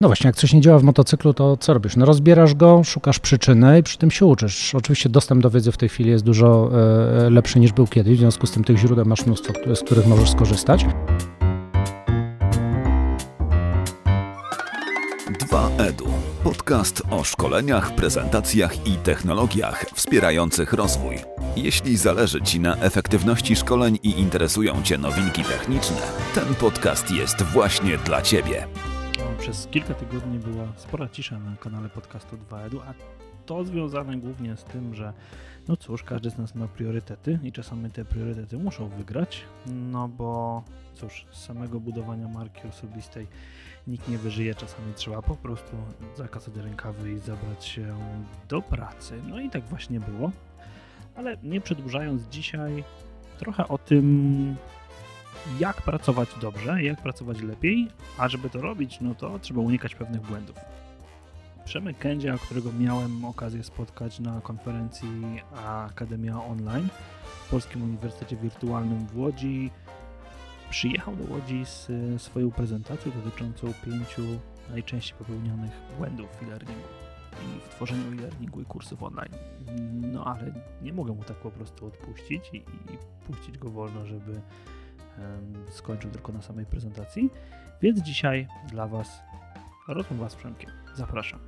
No 0.00 0.08
właśnie, 0.08 0.28
jak 0.28 0.36
coś 0.36 0.52
nie 0.52 0.60
działa 0.60 0.78
w 0.78 0.82
motocyklu, 0.82 1.34
to 1.34 1.56
co 1.56 1.74
robisz? 1.74 1.96
No 1.96 2.06
rozbierasz 2.06 2.54
go, 2.54 2.84
szukasz 2.84 3.18
przyczyny 3.18 3.78
i 3.78 3.82
przy 3.82 3.98
tym 3.98 4.10
się 4.10 4.26
uczysz. 4.26 4.74
Oczywiście 4.74 5.08
dostęp 5.08 5.42
do 5.42 5.50
wiedzy 5.50 5.72
w 5.72 5.76
tej 5.76 5.88
chwili 5.88 6.10
jest 6.10 6.24
dużo 6.24 6.70
e, 7.26 7.30
lepszy 7.30 7.60
niż 7.60 7.72
był 7.72 7.86
kiedyś, 7.86 8.16
w 8.16 8.20
związku 8.20 8.46
z 8.46 8.50
tym 8.50 8.64
tych 8.64 8.78
źródeł 8.78 9.04
masz 9.04 9.26
mnóstwo, 9.26 9.52
z 9.74 9.80
których 9.80 10.06
możesz 10.06 10.30
skorzystać. 10.30 10.86
2EDU. 15.50 16.08
Podcast 16.44 17.02
o 17.10 17.24
szkoleniach, 17.24 17.94
prezentacjach 17.94 18.86
i 18.86 18.92
technologiach 18.92 19.84
wspierających 19.94 20.72
rozwój. 20.72 21.16
Jeśli 21.56 21.96
zależy 21.96 22.42
Ci 22.42 22.60
na 22.60 22.76
efektywności 22.76 23.56
szkoleń 23.56 23.98
i 24.02 24.20
interesują 24.20 24.82
Cię 24.82 24.98
nowinki 24.98 25.44
techniczne, 25.44 25.96
ten 26.34 26.54
podcast 26.54 27.10
jest 27.10 27.42
właśnie 27.42 27.98
dla 27.98 28.22
Ciebie. 28.22 28.66
Przez 29.38 29.66
kilka 29.66 29.94
tygodni 29.94 30.38
była 30.38 30.66
spora 30.76 31.08
cisza 31.08 31.38
na 31.38 31.56
kanale 31.56 31.88
podcastu 31.88 32.36
2EDU, 32.36 32.80
a 32.86 32.94
to 33.46 33.64
związane 33.64 34.16
głównie 34.16 34.56
z 34.56 34.64
tym, 34.64 34.94
że 34.94 35.12
no 35.68 35.76
cóż, 35.76 36.02
każdy 36.02 36.30
z 36.30 36.38
nas 36.38 36.54
ma 36.54 36.68
priorytety 36.68 37.38
i 37.42 37.52
czasami 37.52 37.90
te 37.90 38.04
priorytety 38.04 38.58
muszą 38.58 38.88
wygrać, 38.88 39.44
no 39.66 40.08
bo 40.08 40.62
cóż, 40.94 41.26
z 41.30 41.44
samego 41.44 41.80
budowania 41.80 42.28
marki 42.28 42.68
osobistej 42.68 43.26
nikt 43.86 44.08
nie 44.08 44.18
wyżyje, 44.18 44.54
czasami 44.54 44.94
trzeba 44.94 45.22
po 45.22 45.36
prostu 45.36 45.76
zakasać 46.16 46.56
rękawy 46.56 47.12
i 47.12 47.18
zabrać 47.18 47.64
się 47.64 47.96
do 48.48 48.62
pracy. 48.62 49.22
No 49.26 49.40
i 49.40 49.50
tak 49.50 49.64
właśnie 49.64 50.00
było. 50.00 50.30
Ale 51.16 51.36
nie 51.42 51.60
przedłużając 51.60 52.22
dzisiaj, 52.28 52.84
trochę 53.38 53.68
o 53.68 53.78
tym, 53.78 54.56
jak 55.58 55.82
pracować 55.82 56.28
dobrze, 56.40 56.82
jak 56.82 57.02
pracować 57.02 57.40
lepiej, 57.40 57.88
a 58.18 58.28
żeby 58.28 58.50
to 58.50 58.60
robić, 58.60 59.00
no 59.00 59.14
to 59.14 59.38
trzeba 59.38 59.60
unikać 59.60 59.94
pewnych 59.94 60.20
błędów. 60.20 60.56
Przemek 61.64 61.98
Kędzia, 61.98 62.38
którego 62.38 62.72
miałem 62.72 63.24
okazję 63.24 63.64
spotkać 63.64 64.20
na 64.20 64.40
konferencji 64.40 65.42
Akademia 65.66 66.44
Online 66.44 66.88
w 67.24 67.50
Polskim 67.50 67.82
Uniwersytecie 67.82 68.36
Wirtualnym 68.36 69.06
w 69.06 69.18
Łodzi, 69.18 69.70
przyjechał 70.70 71.16
do 71.16 71.34
Łodzi 71.34 71.64
z 71.64 71.88
swoją 72.22 72.50
prezentacją 72.50 73.12
dotyczącą 73.24 73.72
pięciu 73.84 74.22
najczęściej 74.70 75.18
popełnianych 75.18 75.70
błędów 75.98 76.28
w 76.30 76.42
e-learningu 76.42 76.88
i 77.32 77.60
w 77.60 77.68
tworzeniu 77.68 78.12
e-learningu 78.12 78.60
i 78.60 78.64
kursów 78.64 79.02
online. 79.02 79.34
No 80.12 80.24
ale 80.24 80.52
nie 80.82 80.92
mogę 80.92 81.12
mu 81.12 81.24
tak 81.24 81.36
po 81.36 81.50
prostu 81.50 81.86
odpuścić 81.86 82.50
i, 82.52 82.56
i 82.56 82.98
puścić 83.26 83.58
go 83.58 83.70
wolno, 83.70 84.06
żeby 84.06 84.40
skończył 85.70 86.10
tylko 86.10 86.32
na 86.32 86.42
samej 86.42 86.66
prezentacji. 86.66 87.30
Więc 87.82 88.00
dzisiaj 88.00 88.48
dla 88.70 88.86
Was 88.86 89.20
rozmowa 89.88 90.28
z 90.28 90.36
Przemkiem. 90.36 90.70
Zapraszam. 90.94 91.40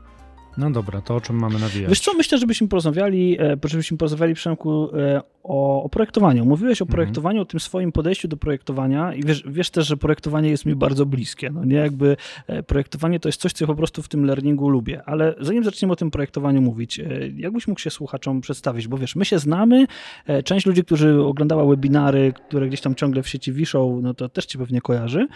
No 0.58 0.70
dobra, 0.70 1.00
to 1.00 1.16
o 1.16 1.20
czym 1.20 1.36
mamy 1.36 1.58
nawijać? 1.58 1.88
Wiesz 1.88 2.00
co, 2.00 2.14
myślę, 2.14 2.38
żebyśmy 2.38 2.68
porozmawiali, 2.68 3.40
e, 3.40 3.56
żebyśmy 3.64 3.96
porozmawiali, 3.96 4.34
Przemku, 4.34 4.96
e, 4.96 5.22
o, 5.42 5.82
o 5.82 5.88
projektowaniu. 5.88 6.44
Mówiłeś 6.44 6.82
o 6.82 6.84
mhm. 6.84 6.94
projektowaniu, 6.94 7.42
o 7.42 7.44
tym 7.44 7.60
swoim 7.60 7.92
podejściu 7.92 8.28
do 8.28 8.36
projektowania 8.36 9.14
i 9.14 9.22
wiesz, 9.22 9.44
wiesz 9.46 9.70
też, 9.70 9.86
że 9.86 9.96
projektowanie 9.96 10.50
jest 10.50 10.66
mi 10.66 10.74
bardzo 10.74 11.06
bliskie. 11.06 11.50
No 11.50 11.64
nie 11.64 11.76
jakby 11.76 12.16
e, 12.46 12.62
projektowanie 12.62 13.20
to 13.20 13.28
jest 13.28 13.40
coś, 13.40 13.52
co 13.52 13.64
ja 13.64 13.66
po 13.66 13.74
prostu 13.74 14.02
w 14.02 14.08
tym 14.08 14.24
learningu 14.24 14.68
lubię. 14.68 15.02
Ale 15.06 15.34
zanim 15.40 15.64
zaczniemy 15.64 15.92
o 15.92 15.96
tym 15.96 16.10
projektowaniu 16.10 16.62
mówić, 16.62 17.00
jakbyś 17.36 17.68
mógł 17.68 17.80
się 17.80 17.90
słuchaczom 17.90 18.40
przedstawić? 18.40 18.88
Bo 18.88 18.98
wiesz, 18.98 19.16
my 19.16 19.24
się 19.24 19.38
znamy, 19.38 19.86
część 20.44 20.66
ludzi, 20.66 20.84
którzy 20.84 21.22
oglądała 21.22 21.64
webinary, 21.64 22.32
które 22.48 22.68
gdzieś 22.68 22.80
tam 22.80 22.94
ciągle 22.94 23.22
w 23.22 23.28
sieci 23.28 23.52
wiszą, 23.52 24.00
no 24.02 24.14
to 24.14 24.28
też 24.28 24.46
cię 24.46 24.58
pewnie 24.58 24.80
kojarzy, 24.80 25.28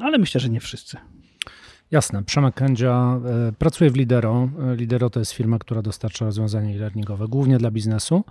ale 0.00 0.18
myślę, 0.18 0.40
że 0.40 0.48
nie 0.48 0.60
wszyscy. 0.60 0.96
Jasne. 1.90 2.24
Przemek 2.24 2.54
Kędzia 2.54 3.20
e, 3.48 3.52
pracuje 3.52 3.90
w 3.90 3.96
Lidero. 3.96 4.48
E, 4.72 4.76
Lidero 4.76 5.10
to 5.10 5.18
jest 5.20 5.32
firma, 5.32 5.58
która 5.58 5.82
dostarcza 5.82 6.24
rozwiązania 6.24 6.74
e-learningowe 6.74 7.28
głównie 7.28 7.58
dla 7.58 7.70
biznesu, 7.70 8.24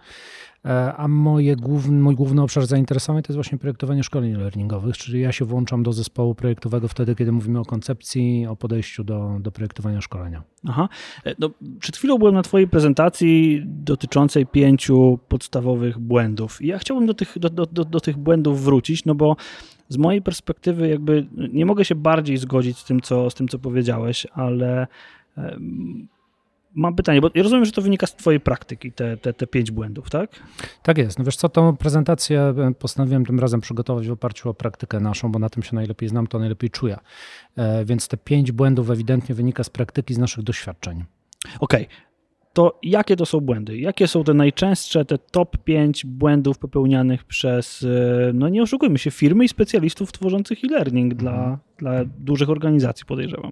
e, 0.65 0.93
a 0.93 1.07
moje 1.07 1.55
główny, 1.55 1.99
mój 1.99 2.15
główny 2.15 2.41
obszar 2.41 2.65
zainteresowań 2.65 3.23
to 3.23 3.27
jest 3.29 3.37
właśnie 3.37 3.57
projektowanie 3.57 4.03
szkoleń 4.03 4.33
e-learningowych, 4.33 4.97
czyli 4.97 5.21
ja 5.21 5.31
się 5.31 5.45
włączam 5.45 5.83
do 5.83 5.93
zespołu 5.93 6.35
projektowego 6.35 6.87
wtedy, 6.87 7.15
kiedy 7.15 7.31
mówimy 7.31 7.59
o 7.59 7.65
koncepcji, 7.65 8.47
o 8.47 8.55
podejściu 8.55 9.03
do, 9.03 9.37
do 9.39 9.51
projektowania 9.51 10.01
szkolenia. 10.01 10.43
Aha. 10.67 10.89
No, 11.39 11.49
przed 11.79 11.97
chwilą 11.97 12.17
byłem 12.17 12.35
na 12.35 12.41
Twojej 12.41 12.67
prezentacji 12.67 13.63
dotyczącej 13.65 14.45
pięciu 14.45 15.19
podstawowych 15.27 15.99
błędów. 15.99 16.61
I 16.61 16.67
ja 16.67 16.77
chciałbym 16.77 17.07
do 17.07 17.13
tych, 17.13 17.39
do, 17.39 17.49
do, 17.49 17.65
do, 17.65 17.85
do 17.85 17.99
tych 17.99 18.17
błędów 18.17 18.63
wrócić, 18.63 19.05
no 19.05 19.15
bo 19.15 19.35
z 19.89 19.97
mojej 19.97 20.21
perspektywy 20.21 20.87
jakby 20.87 21.27
nie 21.53 21.65
mogę 21.65 21.85
się 21.85 21.95
bardziej 21.95 22.37
zgodzić 22.37 22.77
z 22.77 22.85
tym, 22.85 23.01
co, 23.01 23.29
z 23.29 23.35
tym, 23.35 23.47
co 23.47 23.59
powiedziałeś, 23.59 24.27
ale 24.33 24.87
mam 26.75 26.95
pytanie, 26.95 27.21
bo 27.21 27.29
ja 27.35 27.43
rozumiem, 27.43 27.65
że 27.65 27.71
to 27.71 27.81
wynika 27.81 28.07
z 28.07 28.15
twojej 28.15 28.39
praktyki, 28.39 28.91
te, 28.91 29.17
te, 29.17 29.33
te 29.33 29.47
pięć 29.47 29.71
błędów, 29.71 30.09
tak? 30.09 30.29
Tak 30.83 30.97
jest. 30.97 31.19
No 31.19 31.25
wiesz 31.25 31.35
co, 31.35 31.49
tą 31.49 31.77
prezentację 31.77 32.41
e, 32.41 32.73
postanowiłem 32.79 33.25
tym 33.25 33.39
razem 33.39 33.61
przygotować 33.61 34.07
w 34.07 34.11
oparciu 34.11 34.49
o 34.49 34.53
praktykę 34.53 34.99
naszą, 34.99 35.31
bo 35.31 35.39
na 35.39 35.49
tym 35.49 35.63
się 35.63 35.75
najlepiej 35.75 36.09
znam, 36.09 36.27
to 36.27 36.39
najlepiej 36.39 36.69
czuję. 36.69 36.97
E, 37.55 37.85
więc 37.85 38.07
te 38.07 38.17
pięć 38.17 38.51
błędów 38.51 38.89
ewidentnie 38.89 39.35
wynika 39.35 39.63
z 39.63 39.69
praktyki, 39.69 40.13
z 40.13 40.17
naszych 40.17 40.43
doświadczeń. 40.43 41.03
Okej, 41.59 41.85
okay 41.85 42.07
to 42.57 42.79
jakie 42.83 43.15
to 43.15 43.25
są 43.25 43.39
błędy? 43.39 43.77
Jakie 43.77 44.07
są 44.07 44.23
te 44.23 44.33
najczęstsze, 44.33 45.05
te 45.05 45.17
top 45.17 45.57
5 45.57 46.05
błędów 46.05 46.57
popełnianych 46.57 47.23
przez, 47.23 47.83
e, 47.83 48.33
no 48.33 48.49
nie 48.49 48.61
oszukujmy 48.61 48.97
się, 48.97 49.11
firmy 49.11 49.45
i 49.45 49.47
specjalistów 49.47 50.11
tworzących 50.11 50.63
e-learning 50.63 51.13
dla, 51.13 51.31
mhm. 51.31 51.57
dla 51.77 51.91
dużych 52.19 52.49
organizacji, 52.49 53.05
podejrzewam. 53.05 53.51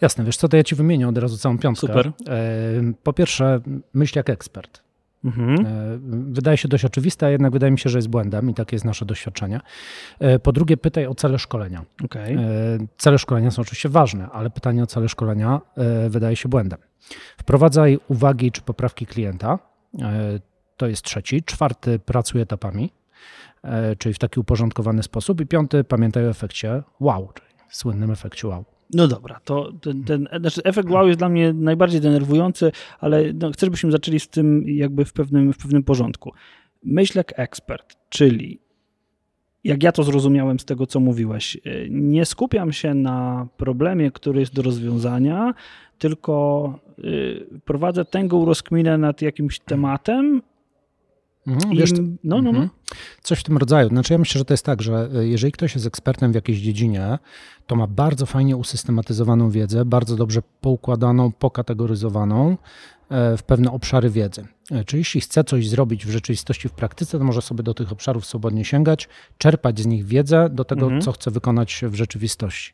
Jasne, 0.00 0.24
wiesz 0.24 0.36
co, 0.36 0.48
to 0.48 0.56
ja 0.56 0.64
ci 0.64 0.74
wymienię 0.74 1.08
od 1.08 1.18
razu 1.18 1.38
całą 1.38 1.58
piątkę. 1.58 1.86
Super. 1.86 2.12
E, 2.28 2.92
po 3.02 3.12
pierwsze, 3.12 3.60
myśl 3.94 4.18
jak 4.18 4.30
ekspert. 4.30 4.89
Mhm. 5.24 5.66
E, 5.66 5.98
wydaje 6.32 6.56
się 6.56 6.68
dość 6.68 6.84
oczywiste, 6.84 7.26
a 7.26 7.30
jednak 7.30 7.52
wydaje 7.52 7.70
mi 7.70 7.78
się, 7.78 7.90
że 7.90 7.98
jest 7.98 8.08
błędem 8.08 8.50
i 8.50 8.54
takie 8.54 8.76
jest 8.76 8.84
nasze 8.84 9.04
doświadczenie. 9.04 9.60
Po 10.42 10.52
drugie, 10.52 10.76
pytaj 10.76 11.06
o 11.06 11.14
cele 11.14 11.38
szkolenia. 11.38 11.84
Okay. 12.04 12.38
Cele 12.98 13.18
szkolenia 13.18 13.50
są 13.50 13.62
oczywiście 13.62 13.88
ważne, 13.88 14.28
ale 14.32 14.50
pytanie 14.50 14.82
o 14.82 14.86
cele 14.86 15.08
szkolenia 15.08 15.60
wydaje 16.08 16.36
się 16.36 16.48
błędem. 16.48 16.78
Wprowadzaj 17.38 17.98
uwagi 18.08 18.52
czy 18.52 18.62
poprawki 18.62 19.06
klienta. 19.06 19.58
E, 19.98 20.40
to 20.76 20.86
jest 20.86 21.02
trzeci. 21.02 21.42
Czwarty, 21.42 21.98
pracuj 21.98 22.40
etapami, 22.40 22.92
e, 23.62 23.96
czyli 23.96 24.14
w 24.14 24.18
taki 24.18 24.40
uporządkowany 24.40 25.02
sposób. 25.02 25.40
I 25.40 25.46
piąty, 25.46 25.84
pamiętaj 25.84 26.26
o 26.26 26.30
efekcie 26.30 26.82
wow, 27.00 27.28
czyli 27.34 27.48
słynnym 27.70 28.10
efekcie 28.10 28.48
wow. 28.48 28.64
No 28.94 29.08
dobra, 29.08 29.40
to 29.44 29.72
ten, 29.72 30.04
ten 30.04 30.28
znaczy 30.40 30.62
efekt 30.64 30.90
wow 30.90 31.06
jest 31.06 31.18
dla 31.18 31.28
mnie 31.28 31.52
najbardziej 31.52 32.00
denerwujący, 32.00 32.72
ale 33.00 33.32
no, 33.32 33.50
chcę, 33.50 33.66
żebyśmy 33.66 33.92
zaczęli 33.92 34.20
z 34.20 34.28
tym 34.28 34.64
jakby 34.66 35.04
w 35.04 35.12
pewnym, 35.12 35.52
w 35.52 35.58
pewnym 35.58 35.82
porządku. 35.82 36.32
Myśl 36.84 37.18
jak 37.18 37.38
ekspert, 37.38 37.96
czyli 38.08 38.60
jak 39.64 39.82
ja 39.82 39.92
to 39.92 40.02
zrozumiałem 40.02 40.60
z 40.60 40.64
tego, 40.64 40.86
co 40.86 41.00
mówiłeś, 41.00 41.56
e, 41.56 41.60
nie 41.90 42.24
skupiam 42.24 42.72
się 42.72 42.94
na 42.94 43.48
problemie, 43.56 44.10
który 44.10 44.40
jest 44.40 44.54
do 44.54 44.62
rozwiązania, 44.62 45.54
tylko 46.00 46.78
y, 46.98 47.60
prowadzę 47.64 48.04
tęgą 48.04 48.44
rozkminę 48.44 48.98
nad 48.98 49.22
jakimś 49.22 49.60
tematem. 49.60 50.42
Mhm, 51.46 51.76
wiesz, 51.76 51.92
no, 51.92 52.02
no, 52.24 52.42
no. 52.42 52.48
Mhm. 52.50 52.68
Coś 53.22 53.38
w 53.40 53.42
tym 53.42 53.56
rodzaju. 53.56 53.88
Znaczy, 53.88 54.12
ja 54.12 54.18
myślę, 54.18 54.38
że 54.38 54.44
to 54.44 54.54
jest 54.54 54.64
tak, 54.64 54.82
że 54.82 55.08
y, 55.16 55.28
jeżeli 55.28 55.52
ktoś 55.52 55.74
jest 55.74 55.86
ekspertem 55.86 56.32
w 56.32 56.34
jakiejś 56.34 56.58
dziedzinie, 56.58 57.18
to 57.66 57.76
ma 57.76 57.86
bardzo 57.86 58.26
fajnie 58.26 58.56
usystematyzowaną 58.56 59.50
wiedzę, 59.50 59.84
bardzo 59.84 60.16
dobrze 60.16 60.42
poukładaną, 60.60 61.32
pokategoryzowaną 61.32 62.56
e, 63.08 63.36
w 63.36 63.42
pewne 63.42 63.72
obszary 63.72 64.10
wiedzy. 64.10 64.46
E, 64.70 64.84
czyli 64.84 65.00
jeśli 65.00 65.20
chce 65.20 65.44
coś 65.44 65.68
zrobić 65.68 66.06
w 66.06 66.10
rzeczywistości, 66.10 66.68
w 66.68 66.72
praktyce, 66.72 67.18
to 67.18 67.24
może 67.24 67.42
sobie 67.42 67.62
do 67.62 67.74
tych 67.74 67.92
obszarów 67.92 68.26
swobodnie 68.26 68.64
sięgać, 68.64 69.08
czerpać 69.38 69.80
z 69.80 69.86
nich 69.86 70.06
wiedzę 70.06 70.48
do 70.52 70.64
tego, 70.64 70.82
mhm. 70.82 71.02
co 71.02 71.12
chce 71.12 71.30
wykonać 71.30 71.80
w 71.88 71.94
rzeczywistości. 71.94 72.72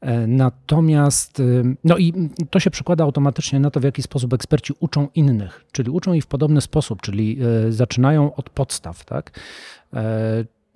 E, 0.00 0.26
natomiast, 0.26 1.40
y, 1.40 1.76
no 1.84 1.98
i 1.98 2.30
to 2.50 2.60
się 2.60 2.70
przekłada 2.70 3.04
automatycznie 3.04 3.60
na 3.60 3.70
to, 3.70 3.80
w 3.80 3.84
jaki 3.84 4.02
sposób 4.02 4.32
eksperci 4.32 4.74
uczą 4.80 5.08
innych, 5.14 5.64
czyli 5.72 5.90
uczą 5.90 6.12
ich 6.12 6.24
w 6.24 6.26
podobny 6.26 6.60
sposób, 6.60 7.02
czyli 7.02 7.38
e, 7.68 7.72
zaczynają 7.72 8.34
od 8.34 8.50
podstaw, 8.50 9.04
tak? 9.04 9.40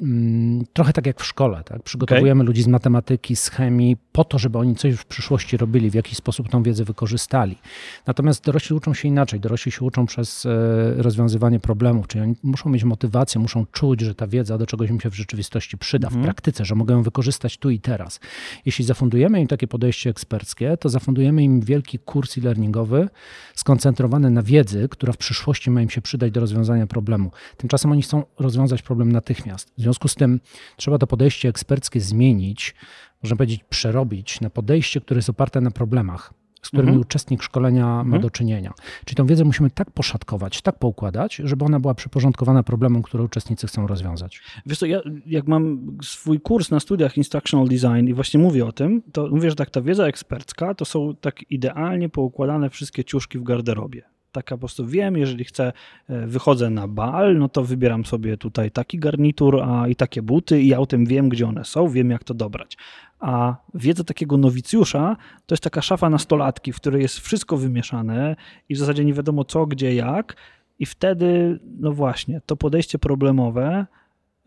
Mm, 0.00 0.64
trochę 0.72 0.92
tak 0.92 1.06
jak 1.06 1.20
w 1.20 1.24
szkole, 1.24 1.62
tak? 1.64 1.82
Przygotowujemy 1.82 2.40
okay. 2.40 2.46
ludzi 2.46 2.62
z 2.62 2.66
matematyki, 2.66 3.36
z 3.36 3.48
chemii 3.48 3.96
po 4.12 4.24
to, 4.24 4.38
żeby 4.38 4.58
oni 4.58 4.76
coś 4.76 4.94
w 4.94 5.04
przyszłości 5.04 5.56
robili, 5.56 5.90
w 5.90 5.94
jakiś 5.94 6.16
sposób 6.16 6.48
tą 6.48 6.62
wiedzę 6.62 6.84
wykorzystali. 6.84 7.58
Natomiast 8.06 8.44
dorośli 8.44 8.76
uczą 8.76 8.94
się 8.94 9.08
inaczej. 9.08 9.40
Dorośli 9.40 9.72
się 9.72 9.84
uczą 9.84 10.06
przez 10.06 10.46
e, 10.46 10.48
rozwiązywanie 10.96 11.60
problemów, 11.60 12.08
czyli 12.08 12.22
oni 12.22 12.34
muszą 12.42 12.70
mieć 12.70 12.84
motywację, 12.84 13.40
muszą 13.40 13.66
czuć, 13.72 14.00
że 14.00 14.14
ta 14.14 14.26
wiedza 14.26 14.58
do 14.58 14.66
czegoś 14.66 14.90
im 14.90 15.00
się 15.00 15.10
w 15.10 15.14
rzeczywistości 15.14 15.78
przyda, 15.78 16.08
mm 16.08 16.12
w 16.12 16.16
mhm. 16.16 16.34
praktyce, 16.34 16.64
że 16.64 16.74
mogą 16.74 16.94
ją 16.94 17.02
wykorzystać 17.02 17.58
tu 17.58 17.70
i 17.70 17.80
teraz. 17.80 18.20
Jeśli 18.66 18.84
zafundujemy 18.84 19.40
im 19.40 19.46
takie 19.46 19.68
podejście 19.68 20.10
eksperckie, 20.10 20.76
to 20.76 20.88
zafundujemy 20.88 21.42
im 21.42 21.60
wielki 21.60 21.98
kurs 21.98 22.38
e-learningowy 22.38 23.08
skoncentrowany 23.54 24.30
na 24.30 24.42
wiedzy, 24.42 24.88
która 24.90 25.12
w 25.12 25.16
przyszłości 25.16 25.70
ma 25.70 25.82
im 25.82 25.90
się 25.90 26.02
przydać 26.02 26.32
do 26.32 26.40
rozwiązania 26.40 26.86
problemu. 26.86 27.30
Tymczasem 27.56 27.92
oni 27.92 28.02
chcą 28.02 28.22
rozwiązać 28.38 28.82
problem 28.82 29.12
natychmiast. 29.12 29.72
W 29.78 29.82
związku 29.92 30.08
z 30.08 30.14
tym 30.14 30.40
trzeba 30.76 30.98
to 30.98 31.06
podejście 31.06 31.48
eksperckie 31.48 32.00
zmienić, 32.00 32.74
można 33.22 33.36
powiedzieć 33.36 33.64
przerobić 33.64 34.40
na 34.40 34.50
podejście, 34.50 35.00
które 35.00 35.18
jest 35.18 35.30
oparte 35.30 35.60
na 35.60 35.70
problemach 35.70 36.34
z 36.62 36.68
którymi 36.68 36.88
mhm. 36.88 37.00
uczestnik 37.00 37.42
szkolenia 37.42 37.86
ma 37.86 38.00
mhm. 38.00 38.22
do 38.22 38.30
czynienia. 38.30 38.72
Czyli 39.04 39.16
tą 39.16 39.26
wiedzę 39.26 39.44
musimy 39.44 39.70
tak 39.70 39.90
poszatkować, 39.90 40.62
tak 40.62 40.78
poukładać, 40.78 41.36
żeby 41.44 41.64
ona 41.64 41.80
była 41.80 41.94
przyporządkowana 41.94 42.62
problemom, 42.62 43.02
które 43.02 43.24
uczestnicy 43.24 43.66
chcą 43.66 43.86
rozwiązać. 43.86 44.40
Wiesz 44.66 44.78
co, 44.78 44.86
ja 44.86 45.00
jak 45.26 45.46
mam 45.46 45.96
swój 46.02 46.40
kurs 46.40 46.70
na 46.70 46.80
studiach 46.80 47.16
Instructional 47.16 47.68
Design 47.68 48.08
i 48.08 48.14
właśnie 48.14 48.40
mówię 48.40 48.66
o 48.66 48.72
tym, 48.72 49.02
to 49.12 49.28
mówię, 49.28 49.50
że 49.50 49.56
tak 49.56 49.70
ta 49.70 49.80
wiedza 49.80 50.06
ekspercka 50.06 50.74
to 50.74 50.84
są 50.84 51.16
tak 51.20 51.50
idealnie 51.50 52.08
poukładane 52.08 52.70
wszystkie 52.70 53.04
ciuszki 53.04 53.38
w 53.38 53.42
garderobie. 53.42 54.02
Taka 54.32 54.55
po 54.55 54.58
prostu 54.58 54.87
wiem, 54.87 55.17
jeżeli 55.17 55.44
chcę, 55.44 55.73
e, 56.08 56.26
wychodzę 56.26 56.70
na 56.70 56.88
bal, 56.88 57.38
no 57.38 57.49
to 57.49 57.64
wybieram 57.64 58.05
sobie 58.05 58.37
tutaj 58.37 58.70
taki 58.70 58.99
garnitur 58.99 59.62
a 59.62 59.88
i 59.88 59.96
takie 59.96 60.23
buty 60.23 60.62
i 60.62 60.69
ja 60.69 60.79
o 60.79 60.87
tym 60.87 61.06
wiem, 61.06 61.29
gdzie 61.29 61.46
one 61.46 61.64
są, 61.64 61.88
wiem 61.88 62.11
jak 62.11 62.25
to 62.25 62.34
dobrać. 62.34 62.76
A 63.20 63.56
wiedza 63.75 64.05
takiego 64.05 64.37
nowicjusza 64.37 65.17
to 65.46 65.55
jest 65.55 65.62
taka 65.62 65.82
szafa 65.82 66.11
nastolatki, 66.11 66.73
w 66.73 66.76
której 66.76 67.02
jest 67.02 67.19
wszystko 67.19 67.56
wymieszane 67.56 68.37
i 68.69 68.75
w 68.75 68.79
zasadzie 68.79 69.05
nie 69.05 69.14
wiadomo 69.14 69.44
co, 69.44 69.67
gdzie, 69.67 69.94
jak. 69.94 70.37
I 70.79 70.87
wtedy, 70.87 71.58
no 71.81 71.93
właśnie, 71.93 72.40
to 72.46 72.56
podejście 72.56 72.99
problemowe 72.99 73.87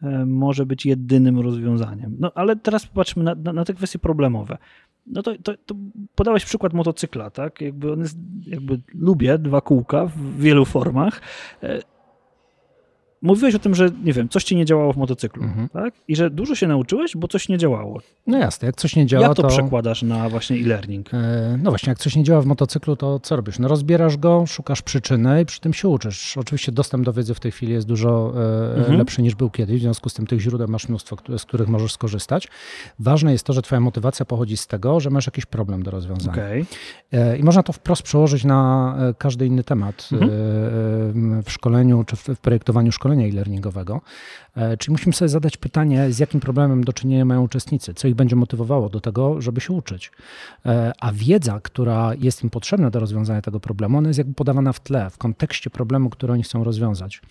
e, 0.04 0.26
może 0.26 0.66
być 0.66 0.86
jedynym 0.86 1.40
rozwiązaniem. 1.40 2.16
No 2.20 2.32
ale 2.36 2.56
teraz 2.56 2.88
popatrzmy 2.88 3.24
na, 3.24 3.36
na, 3.36 3.54
na 3.54 3.66
te 3.66 3.74
kwestie 3.74 4.00
problemowe. 4.00 4.58
No 5.08 5.24
to, 5.24 5.38
to, 5.44 5.58
to, 5.66 5.76
podałeś 6.16 6.46
przykład 6.46 6.74
motocykla, 6.74 7.30
tak? 7.30 7.62
Jakby 7.62 7.92
on 7.92 8.00
jest, 8.00 8.18
jakby 8.48 8.82
lubię 8.94 9.38
dwa 9.38 9.62
kółka 9.62 10.06
w 10.06 10.40
wielu 10.40 10.66
formach. 10.66 11.22
Mówiłeś 13.26 13.56
o 13.56 13.60
tym, 13.60 13.76
że 13.76 13.90
nie 14.04 14.14
wiem, 14.14 14.30
coś 14.30 14.44
ci 14.44 14.56
nie 14.56 14.66
działało 14.66 14.94
w 14.94 14.98
motocyklu, 14.98 15.44
mhm. 15.44 15.70
tak? 15.70 15.94
I 16.08 16.16
że 16.16 16.30
dużo 16.30 16.56
się 16.56 16.68
nauczyłeś, 16.68 17.18
bo 17.18 17.28
coś 17.28 17.50
nie 17.50 17.58
działało. 17.58 18.02
No 18.28 18.38
jasne, 18.38 18.66
jak 18.66 18.76
coś 18.76 18.96
nie 18.96 19.06
działa, 19.06 19.28
jak 19.28 19.36
to, 19.36 19.42
to... 19.42 19.48
przekładasz 19.48 20.04
na 20.04 20.30
właśnie 20.30 20.58
e-learning? 20.58 21.14
E, 21.14 21.60
no 21.64 21.72
właśnie, 21.72 21.90
jak 21.90 22.00
coś 22.00 22.16
nie 22.16 22.24
działa 22.24 22.42
w 22.42 22.46
motocyklu, 22.46 22.96
to 22.96 23.20
co 23.20 23.36
robisz? 23.36 23.60
No 23.60 23.68
rozbierasz 23.68 24.18
go, 24.18 24.46
szukasz 24.48 24.82
przyczyny 24.82 25.42
i 25.42 25.46
przy 25.46 25.62
tym 25.62 25.74
się 25.74 25.88
uczysz. 25.88 26.38
Oczywiście 26.38 26.72
dostęp 26.72 27.06
do 27.06 27.14
wiedzy 27.14 27.34
w 27.34 27.40
tej 27.40 27.52
chwili 27.52 27.74
jest 27.74 27.88
dużo 27.88 28.34
e, 28.36 28.78
mhm. 28.78 28.98
lepszy 28.98 29.22
niż 29.22 29.36
był 29.36 29.50
kiedyś, 29.50 29.80
w 29.80 29.82
związku 29.82 30.10
z 30.10 30.14
tym 30.14 30.28
tych 30.28 30.40
źródeł 30.40 30.68
masz 30.68 30.90
mnóstwo, 30.90 31.18
z 31.38 31.46
których 31.46 31.68
możesz 31.68 31.94
skorzystać. 31.94 32.48
Ważne 33.00 33.32
jest 33.32 33.44
to, 33.44 33.54
że 33.54 33.62
twoja 33.62 33.80
motywacja 33.80 34.26
pochodzi 34.26 34.58
z 34.58 34.68
tego, 34.68 35.00
że 35.00 35.10
masz 35.10 35.26
jakiś 35.26 35.46
problem 35.46 35.84
do 35.84 35.92
rozwiązania. 35.92 36.34
Okay. 36.34 36.66
E, 37.12 37.38
I 37.38 37.44
można 37.44 37.64
to 37.64 37.74
wprost 37.74 38.02
przełożyć 38.02 38.44
na 38.44 38.96
każdy 39.18 39.46
inny 39.46 39.64
temat 39.64 40.10
mhm. 40.12 40.32
w 41.44 41.52
szkoleniu 41.52 42.04
czy 42.04 42.16
w 42.16 42.40
projektowaniu 42.40 42.92
szkolenia 42.92 43.15
e-learning 43.22 43.56
treningowego. 43.56 44.02
E, 44.56 44.78
czyli 44.78 44.92
musimy 44.92 45.14
sobie 45.14 45.30
zadać 45.30 45.58
pytanie, 45.58 46.12
z 46.12 46.20
jakim 46.20 46.40
problemem 46.40 46.84
do 46.84 46.94
czynienia 46.94 47.26
mają 47.26 47.44
uczestnicy, 47.44 47.94
co 47.94 48.08
ich 48.08 48.16
będzie 48.16 48.36
motywowało 48.36 48.90
do 48.90 49.02
tego, 49.02 49.42
żeby 49.42 49.62
się 49.62 49.74
uczyć. 49.74 50.12
E, 50.66 50.92
a 51.00 51.12
wiedza, 51.12 51.60
która 51.64 52.12
jest 52.20 52.44
im 52.44 52.50
potrzebna 52.50 52.90
do 52.90 53.00
rozwiązania 53.00 53.42
tego 53.42 53.60
problemu, 53.60 53.98
ona 53.98 54.08
jest 54.08 54.18
jakby 54.18 54.34
podawana 54.34 54.74
w 54.74 54.80
tle, 54.80 55.10
w 55.10 55.18
kontekście 55.18 55.70
problemu, 55.70 56.10
który 56.10 56.34
oni 56.34 56.44
chcą 56.44 56.64
rozwiązać. 56.64 57.22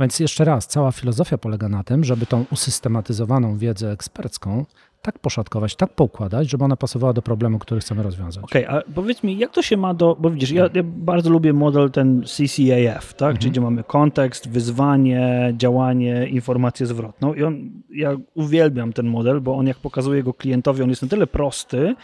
Więc 0.00 0.20
jeszcze 0.20 0.44
raz, 0.44 0.66
cała 0.66 0.92
filozofia 0.92 1.38
polega 1.38 1.68
na 1.68 1.84
tym, 1.84 2.04
żeby 2.04 2.26
tą 2.26 2.44
usystematyzowaną 2.50 3.58
wiedzę 3.58 3.92
ekspercką 3.92 4.64
tak 5.12 5.18
poszatkować, 5.18 5.76
tak 5.76 5.92
poukładać, 5.92 6.50
żeby 6.50 6.64
ona 6.64 6.76
pasowała 6.76 7.12
do 7.12 7.22
problemu, 7.22 7.58
który 7.58 7.80
chcemy 7.80 8.02
rozwiązać. 8.02 8.44
Okej, 8.44 8.66
okay, 8.66 8.78
a 8.78 8.82
powiedz 8.94 9.22
mi, 9.22 9.38
jak 9.38 9.50
to 9.50 9.62
się 9.62 9.76
ma 9.76 9.94
do, 9.94 10.16
bo 10.20 10.30
widzisz, 10.30 10.50
ja, 10.50 10.68
ja 10.74 10.82
bardzo 10.84 11.30
lubię 11.30 11.52
model 11.52 11.90
ten 11.90 12.22
CCAF, 12.22 13.14
tak, 13.14 13.28
mhm. 13.28 13.36
czyli 13.36 13.50
gdzie 13.50 13.60
mamy 13.60 13.84
kontekst, 13.84 14.48
wyzwanie, 14.48 15.54
działanie, 15.56 16.26
informację 16.28 16.86
zwrotną 16.86 17.34
i 17.34 17.42
on, 17.42 17.70
ja 17.90 18.16
uwielbiam 18.34 18.92
ten 18.92 19.06
model, 19.06 19.40
bo 19.40 19.56
on 19.56 19.66
jak 19.66 19.76
pokazuje 19.76 20.22
go 20.22 20.34
klientowi, 20.34 20.82
on 20.82 20.88
jest 20.88 21.02
na 21.02 21.08
tyle 21.08 21.26
prosty, 21.26 21.94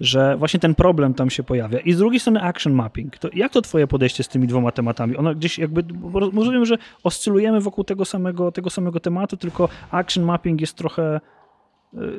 że 0.00 0.36
właśnie 0.36 0.60
ten 0.60 0.74
problem 0.74 1.14
tam 1.14 1.30
się 1.30 1.42
pojawia. 1.42 1.78
I 1.78 1.92
z 1.92 1.98
drugiej 1.98 2.20
strony 2.20 2.42
action 2.42 2.72
mapping. 2.72 3.18
To 3.18 3.28
jak 3.32 3.52
to 3.52 3.62
twoje 3.62 3.86
podejście 3.86 4.22
z 4.22 4.28
tymi 4.28 4.46
dwoma 4.46 4.72
tematami? 4.72 5.16
Ono 5.16 5.34
gdzieś 5.34 5.58
jakby, 5.58 5.84
rozumiem, 6.14 6.66
że 6.66 6.78
oscylujemy 7.04 7.60
wokół 7.60 7.84
tego 7.84 8.04
samego, 8.04 8.52
tego 8.52 8.70
samego 8.70 9.00
tematu, 9.00 9.36
tylko 9.36 9.68
action 9.90 10.24
mapping 10.24 10.60
jest 10.60 10.76
trochę 10.76 11.20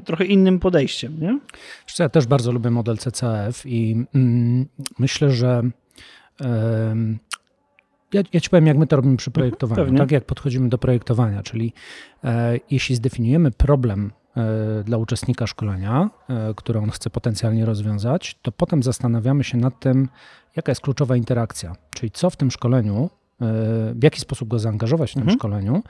trochę 0.06 0.26
innym 0.26 0.60
podejściem. 0.60 1.20
Nie? 1.20 1.40
Ja 2.00 2.10
też 2.10 2.28
bardzo 2.28 2.52
lubię 2.52 2.72
model 2.72 2.98
CCF 2.98 3.66
i 3.66 4.06
mm, 4.14 4.66
myślę, 5.00 5.32
że 5.32 5.64
ja, 8.14 8.22
ja, 8.34 8.40
ci 8.40 8.50
powiem, 8.50 8.68
jak 8.68 8.78
my 8.78 8.88
to 8.88 8.96
robimy 8.96 9.18
przy 9.18 9.30
mhm, 9.30 9.34
projektowaniu. 9.34 9.84
Pewnie. 9.84 9.98
Tak 9.98 10.12
jak 10.12 10.26
podchodzimy 10.26 10.70
do 10.70 10.78
projektowania, 10.78 11.44
czyli 11.44 11.74
e, 12.24 12.60
jeśli 12.72 12.96
zdefiniujemy 12.96 13.52
problem 13.52 14.12
e, 14.38 14.84
dla 14.84 14.98
uczestnika 14.98 15.48
szkolenia, 15.48 16.10
e, 16.30 16.54
który 16.56 16.80
on 16.80 16.90
chce 16.90 17.10
potencjalnie 17.10 17.66
rozwiązać, 17.66 18.40
to 18.42 18.52
potem 18.52 18.84
zastanawiamy 18.84 19.44
się 19.44 19.58
nad 19.58 19.80
tym, 19.80 20.10
jaka 20.56 20.72
jest 20.72 20.82
kluczowa 20.82 21.16
interakcja, 21.16 21.76
czyli 21.96 22.12
co 22.12 22.30
w 22.30 22.36
tym 22.36 22.52
szkoleniu 22.52 23.10
w 23.96 24.04
jaki 24.04 24.20
sposób 24.20 24.50
go 24.50 24.60
zaangażować 24.60 25.12
w 25.12 25.14
tym 25.14 25.22
mhm. 25.22 25.40
szkoleniu, 25.40 25.84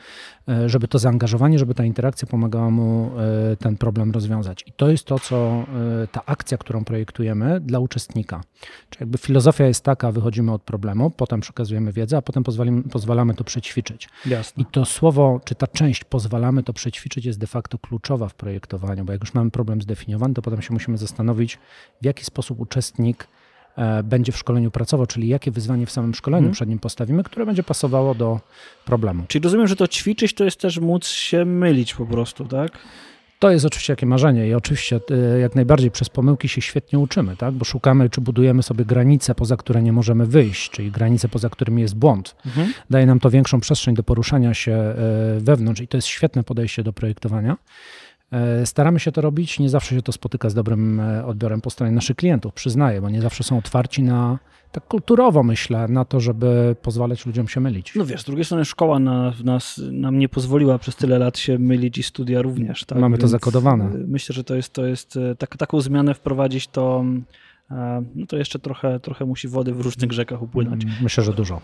e, 0.49 0.69
żeby 0.69 0.87
to 0.87 0.99
zaangażowanie, 0.99 1.59
żeby 1.59 1.73
ta 1.73 1.85
interakcja 1.85 2.27
pomagała 2.27 2.69
mu 2.69 3.11
e, 3.51 3.55
ten 3.55 3.77
problem 3.77 4.11
rozwiązać. 4.11 4.63
I 4.67 4.71
to 4.71 4.89
jest 4.89 5.05
to, 5.05 5.19
co 5.19 5.65
e, 6.03 6.07
ta 6.07 6.25
akcja, 6.25 6.57
którą 6.57 6.83
projektujemy 6.83 7.59
dla 7.59 7.79
uczestnika. 7.79 8.41
Czyli 8.89 8.99
jakby 8.99 9.17
filozofia 9.17 9.65
jest 9.65 9.83
taka, 9.83 10.11
wychodzimy 10.11 10.51
od 10.51 10.61
problemu, 10.61 11.09
potem 11.09 11.41
przekazujemy 11.41 11.91
wiedzę, 11.91 12.17
a 12.17 12.21
potem 12.21 12.43
pozwalimy, 12.43 12.83
pozwalamy 12.83 13.33
to 13.33 13.43
przećwiczyć. 13.43 14.09
Jasne. 14.25 14.63
I 14.63 14.65
to 14.65 14.85
słowo, 14.85 15.41
czy 15.45 15.55
ta 15.55 15.67
część 15.67 16.03
pozwalamy 16.03 16.63
to 16.63 16.73
przećwiczyć 16.73 17.25
jest 17.25 17.39
de 17.39 17.47
facto 17.47 17.77
kluczowa 17.77 18.29
w 18.29 18.33
projektowaniu, 18.33 19.05
bo 19.05 19.11
jak 19.11 19.21
już 19.21 19.33
mamy 19.33 19.51
problem 19.51 19.81
zdefiniowany, 19.81 20.33
to 20.33 20.41
potem 20.41 20.61
się 20.61 20.73
musimy 20.73 20.97
zastanowić, 20.97 21.59
w 22.01 22.05
jaki 22.05 22.25
sposób 22.25 22.59
uczestnik 22.59 23.27
E, 23.27 23.38
będzie 24.03 24.31
w 24.31 24.37
szkoleniu 24.37 24.71
pracował, 24.71 25.07
czyli 25.07 25.27
jakie 25.27 25.51
wyzwanie 25.51 25.85
w 25.85 25.91
samym 25.91 26.13
szkoleniu 26.13 26.41
hmm. 26.41 26.53
przed 26.53 26.69
nim 26.69 26.79
postawimy, 26.79 27.23
które 27.23 27.45
będzie 27.45 27.63
pasowało 27.63 28.15
do 28.15 28.39
problemu. 28.85 29.23
Czyli 29.27 29.43
rozumiem, 29.43 29.67
że 29.67 29.75
to 29.75 29.87
ćwiczyć 29.87 30.33
to 30.33 30.43
jest 30.43 30.59
też 30.59 30.79
móc 30.79 31.07
się 31.07 31.45
mylić 31.45 31.93
po 31.93 32.05
prostu, 32.05 32.45
tak? 32.45 32.71
To 33.39 33.51
jest 33.51 33.65
oczywiście 33.65 33.93
jakie 33.93 34.05
marzenie 34.05 34.47
i 34.47 34.53
oczywiście 34.53 34.99
e, 35.11 35.39
jak 35.39 35.55
najbardziej 35.55 35.91
przez 35.91 36.09
pomyłki 36.09 36.49
się 36.49 36.61
świetnie 36.61 36.99
uczymy, 36.99 37.35
tak? 37.35 37.53
bo 37.53 37.65
szukamy, 37.65 38.09
czy 38.09 38.21
budujemy 38.21 38.63
sobie 38.63 38.85
granice, 38.85 39.35
poza 39.35 39.57
które 39.57 39.81
nie 39.83 39.93
możemy 39.93 40.25
wyjść, 40.25 40.69
czyli 40.69 40.91
granice, 40.91 41.29
poza 41.29 41.49
którymi 41.49 41.81
jest 41.81 41.95
błąd. 41.95 42.35
Mhm. 42.45 42.73
Daje 42.89 43.05
nam 43.05 43.19
to 43.19 43.29
większą 43.29 43.59
przestrzeń 43.59 43.95
do 43.95 44.03
poruszania 44.03 44.53
się 44.53 44.71
e, 44.71 44.95
wewnątrz 45.39 45.81
i 45.81 45.87
to 45.87 45.97
jest 45.97 46.07
świetne 46.07 46.43
podejście 46.43 46.83
do 46.83 46.93
projektowania. 46.93 47.57
E, 48.31 48.65
staramy 48.65 48.99
się 48.99 49.11
to 49.11 49.21
robić, 49.21 49.59
nie 49.59 49.69
zawsze 49.69 49.95
się 49.95 50.01
to 50.01 50.11
spotyka 50.11 50.49
z 50.49 50.53
dobrym 50.53 50.99
e, 50.99 51.25
odbiorem 51.25 51.61
po 51.61 51.69
stronie 51.69 51.91
naszych 51.91 52.17
klientów, 52.17 52.53
przyznaję, 52.53 53.01
bo 53.01 53.09
nie 53.09 53.21
zawsze 53.21 53.43
są 53.43 53.57
otwarci 53.57 54.03
na, 54.03 54.39
tak 54.71 54.87
kulturowo 54.87 55.43
myślę, 55.43 55.87
na 55.87 56.05
to, 56.05 56.19
żeby 56.19 56.75
pozwalać 56.81 57.25
ludziom 57.25 57.47
się 57.47 57.59
mylić. 57.59 57.95
No 57.95 58.05
wiesz, 58.05 58.21
z 58.21 58.25
drugiej 58.25 58.45
strony 58.45 58.65
szkoła 58.65 58.99
na, 58.99 59.33
nas, 59.43 59.81
nam 59.91 60.19
nie 60.19 60.29
pozwoliła 60.29 60.79
przez 60.79 60.95
tyle 60.95 61.19
lat 61.19 61.37
się 61.37 61.59
mylić 61.59 61.97
i 61.97 62.03
studia 62.03 62.41
również. 62.41 62.85
Tak? 62.85 62.97
Mamy 62.97 63.13
Więc 63.13 63.21
to 63.21 63.27
zakodowane. 63.27 63.89
Myślę, 64.07 64.33
że 64.33 64.43
to 64.43 64.55
jest, 64.55 64.73
to 64.73 64.85
jest 64.85 65.19
tak, 65.37 65.57
taką 65.57 65.81
zmianę 65.81 66.13
wprowadzić, 66.13 66.67
to, 66.67 67.05
no 68.15 68.25
to 68.27 68.37
jeszcze 68.37 68.59
trochę, 68.59 68.99
trochę 68.99 69.25
musi 69.25 69.47
wody 69.47 69.73
w 69.73 69.81
różnych 69.81 70.11
rzekach 70.11 70.41
upłynąć. 70.41 70.85
Myślę, 71.01 71.23
że 71.23 71.33
dużo. 71.33 71.61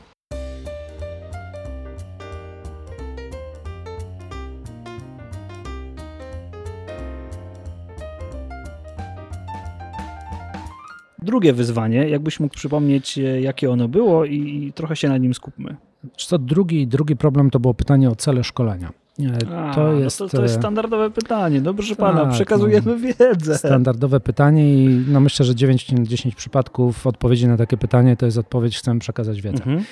Drugie 11.35 11.53
wyzwanie, 11.53 12.09
jakbyś 12.09 12.39
mógł 12.39 12.55
przypomnieć, 12.55 13.17
e, 13.17 13.41
jakie 13.41 13.71
ono 13.71 13.87
było 13.87 14.25
i, 14.25 14.71
trochę 14.75 14.95
się 14.95 15.09
na 15.09 15.17
nim 15.17 15.33
skupmy. 15.33 15.75
Co 16.17 16.37
drugi, 16.37 16.87
drugi 16.87 17.15
problem 17.15 17.49
to 17.49 17.59
było 17.59 17.73
pytanie 17.73 18.09
o 18.09 18.15
cele 18.15 18.43
szkolenia. 18.43 18.91
E, 19.19 19.57
A, 19.57 19.73
to, 19.73 19.93
jest, 19.93 20.19
no 20.19 20.27
to, 20.27 20.37
to, 20.37 20.43
jest 20.43 20.55
e, 20.55 20.59
standardowe 20.59 21.09
pytanie. 21.09 21.61
Proszę 21.61 21.95
tak, 21.95 21.97
pana, 21.97 22.25
przekazujemy 22.25 22.91
no, 22.91 22.97
wiedzę. 22.97 23.57
Standardowe 23.57 24.19
pytanie 24.19 24.75
i 24.75 25.05
no 25.07 25.19
myślę, 25.19 25.45
że 25.45 25.55
9 25.55 25.85
10 25.85 26.35
przypadków 26.35 27.07
odpowiedzi 27.07 27.47
na 27.47 27.57
takie 27.57 27.77
pytanie 27.77 28.17
to 28.17 28.25
jest 28.25 28.37
odpowiedź, 28.37 28.77
chcemy 28.77 28.99
przekazać 28.99 29.41
wiedzę. 29.41 29.63
Mhm. 29.63 29.83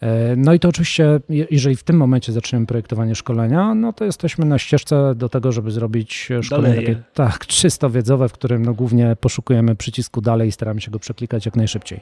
E, 0.00 0.36
no 0.36 0.54
i 0.54 0.60
to 0.60 0.68
oczywiście, 0.68 1.20
jeżeli 1.50 1.76
w 1.76 1.82
tym 1.82 1.96
momencie 1.96 2.32
zaczniemy 2.32 2.66
projektowanie 2.66 3.14
szkolenia, 3.14 3.74
no 3.74 3.92
to 3.92 4.04
jesteśmy 4.04 4.44
na 4.44 4.58
ścieżce 4.58 5.14
do 5.14 5.28
tego, 5.28 5.52
żeby 5.52 5.70
zrobić 5.70 6.28
szkolenie 6.42 6.76
takie, 6.76 7.02
tak, 7.14 7.46
czysto 7.60 7.90
wiedzowe, 7.90 8.28
w 8.28 8.32
którym 8.32 8.64
no 8.64 8.74
głównie 8.74 9.16
poszukujemy 9.20 9.76
przycisku 9.76 10.20
dalej 10.20 10.48
i 10.48 10.52
staramy 10.52 10.80
się 10.80 10.90
go 10.90 10.98
przeklikać 10.98 11.46
jak 11.46 11.56
najszybciej. 11.56 12.00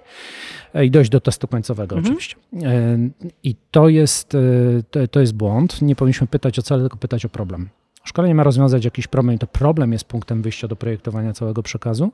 E, 0.74 0.84
I 0.84 0.90
dojść 0.90 1.10
do 1.10 1.20
testu 1.20 1.48
końcowego 1.48 1.96
mhm. 1.96 2.14
oczywiście. 2.14 2.36
E, 2.62 2.98
I 3.42 3.56
to 3.70 3.88
jest, 3.88 4.36
to, 5.10 5.20
jest 5.20 5.34
błąd. 5.34 5.82
Nie 5.82 5.96
powinniśmy 5.96 6.26
pytać 6.26 6.58
o 6.58 6.62
cel, 6.62 6.80
tylko 6.80 6.96
pytać 6.96 7.24
o 7.24 7.28
problem. 7.28 7.68
Szkolenie 8.04 8.34
ma 8.34 8.42
rozwiązać 8.42 8.84
jakiś 8.84 9.06
problem 9.06 9.36
i 9.36 9.38
to 9.38 9.46
problem 9.46 9.92
jest 9.92 10.04
punktem 10.04 10.42
wyjścia 10.42 10.68
do 10.68 10.76
projektowania 10.76 11.32
całego 11.32 11.62
przekazu 11.62 12.12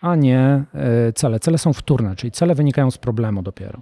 a 0.00 0.16
nie 0.16 0.64
e, 0.74 1.12
cele. 1.12 1.40
Cele 1.40 1.58
są 1.58 1.72
wtórne, 1.72 2.16
czyli 2.16 2.30
cele 2.30 2.54
wynikają 2.54 2.90
z 2.90 2.98
problemu 2.98 3.42
dopiero. 3.42 3.80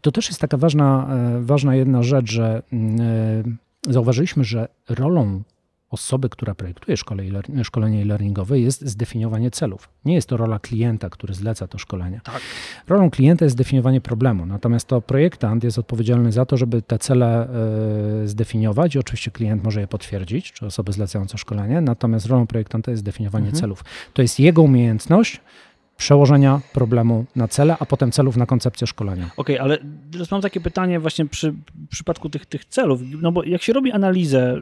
To 0.00 0.12
też 0.12 0.28
jest 0.28 0.40
taka 0.40 0.56
ważna, 0.56 1.08
e, 1.10 1.40
ważna 1.40 1.74
jedna 1.74 2.02
rzecz, 2.02 2.30
że 2.30 2.62
mm, 2.72 3.00
e, 3.00 3.92
zauważyliśmy, 3.92 4.44
że 4.44 4.68
rolą 4.88 5.42
osoby, 5.94 6.28
która 6.28 6.54
projektuje 6.54 6.96
szkolenie 7.64 8.02
e-learningowe, 8.02 8.60
jest 8.60 8.86
zdefiniowanie 8.86 9.50
celów. 9.50 9.88
Nie 10.04 10.14
jest 10.14 10.28
to 10.28 10.36
rola 10.36 10.58
klienta, 10.58 11.10
który 11.10 11.34
zleca 11.34 11.68
to 11.68 11.78
szkolenie. 11.78 12.20
Tak. 12.24 12.40
Rolą 12.88 13.10
klienta 13.10 13.44
jest 13.44 13.52
zdefiniowanie 13.52 14.00
problemu, 14.00 14.46
natomiast 14.46 14.88
to 14.88 15.00
projektant 15.00 15.64
jest 15.64 15.78
odpowiedzialny 15.78 16.32
za 16.32 16.46
to, 16.46 16.56
żeby 16.56 16.82
te 16.82 16.98
cele 16.98 17.48
e, 18.24 18.28
zdefiniować 18.28 18.94
i 18.94 18.98
oczywiście 18.98 19.30
klient 19.30 19.64
może 19.64 19.80
je 19.80 19.86
potwierdzić, 19.86 20.52
czy 20.52 20.66
osoby 20.66 20.92
zlecające 20.92 21.38
szkolenie, 21.38 21.80
natomiast 21.80 22.26
rolą 22.26 22.46
projektanta 22.46 22.90
jest 22.90 23.00
zdefiniowanie 23.00 23.46
mhm. 23.46 23.60
celów. 23.60 23.84
To 24.12 24.22
jest 24.22 24.40
jego 24.40 24.62
umiejętność, 24.62 25.40
przełożenia 25.96 26.60
problemu 26.72 27.24
na 27.36 27.48
cele, 27.48 27.76
a 27.80 27.86
potem 27.86 28.12
celów 28.12 28.36
na 28.36 28.46
koncepcję 28.46 28.86
szkolenia. 28.86 29.30
Okej, 29.36 29.56
okay, 29.56 29.60
ale 29.60 29.78
teraz 30.12 30.30
mam 30.30 30.40
takie 30.40 30.60
pytanie 30.60 31.00
właśnie 31.00 31.26
przy 31.26 31.54
przypadku 31.90 32.30
tych, 32.30 32.46
tych 32.46 32.64
celów, 32.64 33.00
no 33.22 33.32
bo 33.32 33.44
jak 33.44 33.62
się 33.62 33.72
robi 33.72 33.92
analizę, 33.92 34.60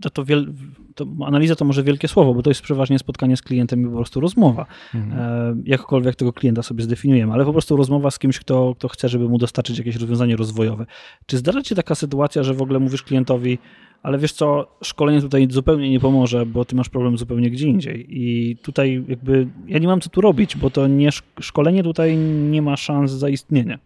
to, 0.00 0.10
to, 0.10 0.24
wiel, 0.24 0.52
to 0.94 1.06
analiza 1.26 1.56
to 1.56 1.64
może 1.64 1.82
wielkie 1.82 2.08
słowo, 2.08 2.34
bo 2.34 2.42
to 2.42 2.50
jest 2.50 2.62
przeważnie 2.62 2.98
spotkanie 2.98 3.36
z 3.36 3.42
klientem 3.42 3.82
i 3.82 3.86
po 3.86 3.96
prostu 3.96 4.20
rozmowa. 4.20 4.66
Mhm. 4.94 5.20
E, 5.20 5.62
jakkolwiek 5.64 6.16
tego 6.16 6.32
klienta 6.32 6.62
sobie 6.62 6.84
zdefiniujemy, 6.84 7.32
ale 7.32 7.44
po 7.44 7.52
prostu 7.52 7.76
rozmowa 7.76 8.10
z 8.10 8.18
kimś, 8.18 8.38
kto, 8.38 8.74
kto 8.78 8.88
chce, 8.88 9.08
żeby 9.08 9.28
mu 9.28 9.38
dostarczyć 9.38 9.78
jakieś 9.78 9.96
rozwiązanie 9.96 10.36
rozwojowe. 10.36 10.86
Czy 11.26 11.38
zdarza 11.38 11.64
się 11.64 11.74
taka 11.74 11.94
sytuacja, 11.94 12.42
że 12.42 12.54
w 12.54 12.62
ogóle 12.62 12.78
mówisz 12.78 13.02
klientowi, 13.02 13.58
ale 14.02 14.18
wiesz 14.18 14.32
co, 14.32 14.76
szkolenie 14.82 15.20
tutaj 15.20 15.46
zupełnie 15.50 15.90
nie 15.90 16.00
pomoże, 16.00 16.46
bo 16.46 16.64
ty 16.64 16.76
masz 16.76 16.88
problem 16.88 17.18
zupełnie 17.18 17.50
gdzie 17.50 17.68
indziej. 17.68 18.06
I 18.08 18.56
tutaj 18.56 19.04
jakby 19.08 19.48
ja 19.66 19.78
nie 19.78 19.86
mam 19.86 20.00
co 20.00 20.10
tu 20.10 20.20
robić, 20.20 20.56
bo 20.56 20.67
to 20.70 20.86
nie 20.86 21.10
szkolenie 21.40 21.82
tutaj 21.82 22.16
nie 22.16 22.62
ma 22.62 22.76
szans 22.76 23.12
zaistnienia. 23.12 23.78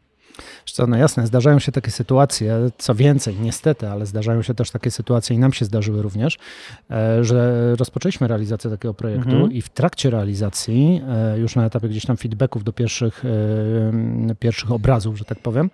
Co, 0.65 0.87
no 0.87 0.97
jasne, 0.97 1.27
zdarzają 1.27 1.59
się 1.59 1.73
takie 1.73 1.91
sytuacje, 1.91 2.71
co 2.79 2.95
więcej, 2.95 3.37
niestety, 3.41 3.89
ale 3.89 4.07
zdarzają 4.07 4.43
się 4.43 4.55
też 4.55 4.71
takie 4.71 4.91
sytuacje 4.91 5.37
i 5.37 5.39
nam 5.39 5.53
się 5.53 5.65
zdarzyły 5.65 6.03
również, 6.03 6.39
e, 6.91 7.25
że 7.25 7.73
rozpoczęliśmy 7.77 8.29
realizację 8.29 8.71
takiego 8.71 8.95
projektu 8.95 9.31
mhm. 9.31 9.53
i 9.53 9.63
w 9.63 9.69
trakcie 9.69 10.11
realizacji, 10.11 11.03
e, 11.09 11.39
już 11.39 11.57
na 11.57 11.67
etapie 11.67 11.89
gdzieś 11.89 12.07
tam 12.07 12.17
feedbacków 12.17 12.65
do 12.65 12.73
pierwszych, 12.73 13.25
e, 14.31 14.35
pierwszych 14.35 14.73
obrazów, 14.73 15.19
że 15.19 15.25
tak 15.25 15.39
powiem, 15.39 15.71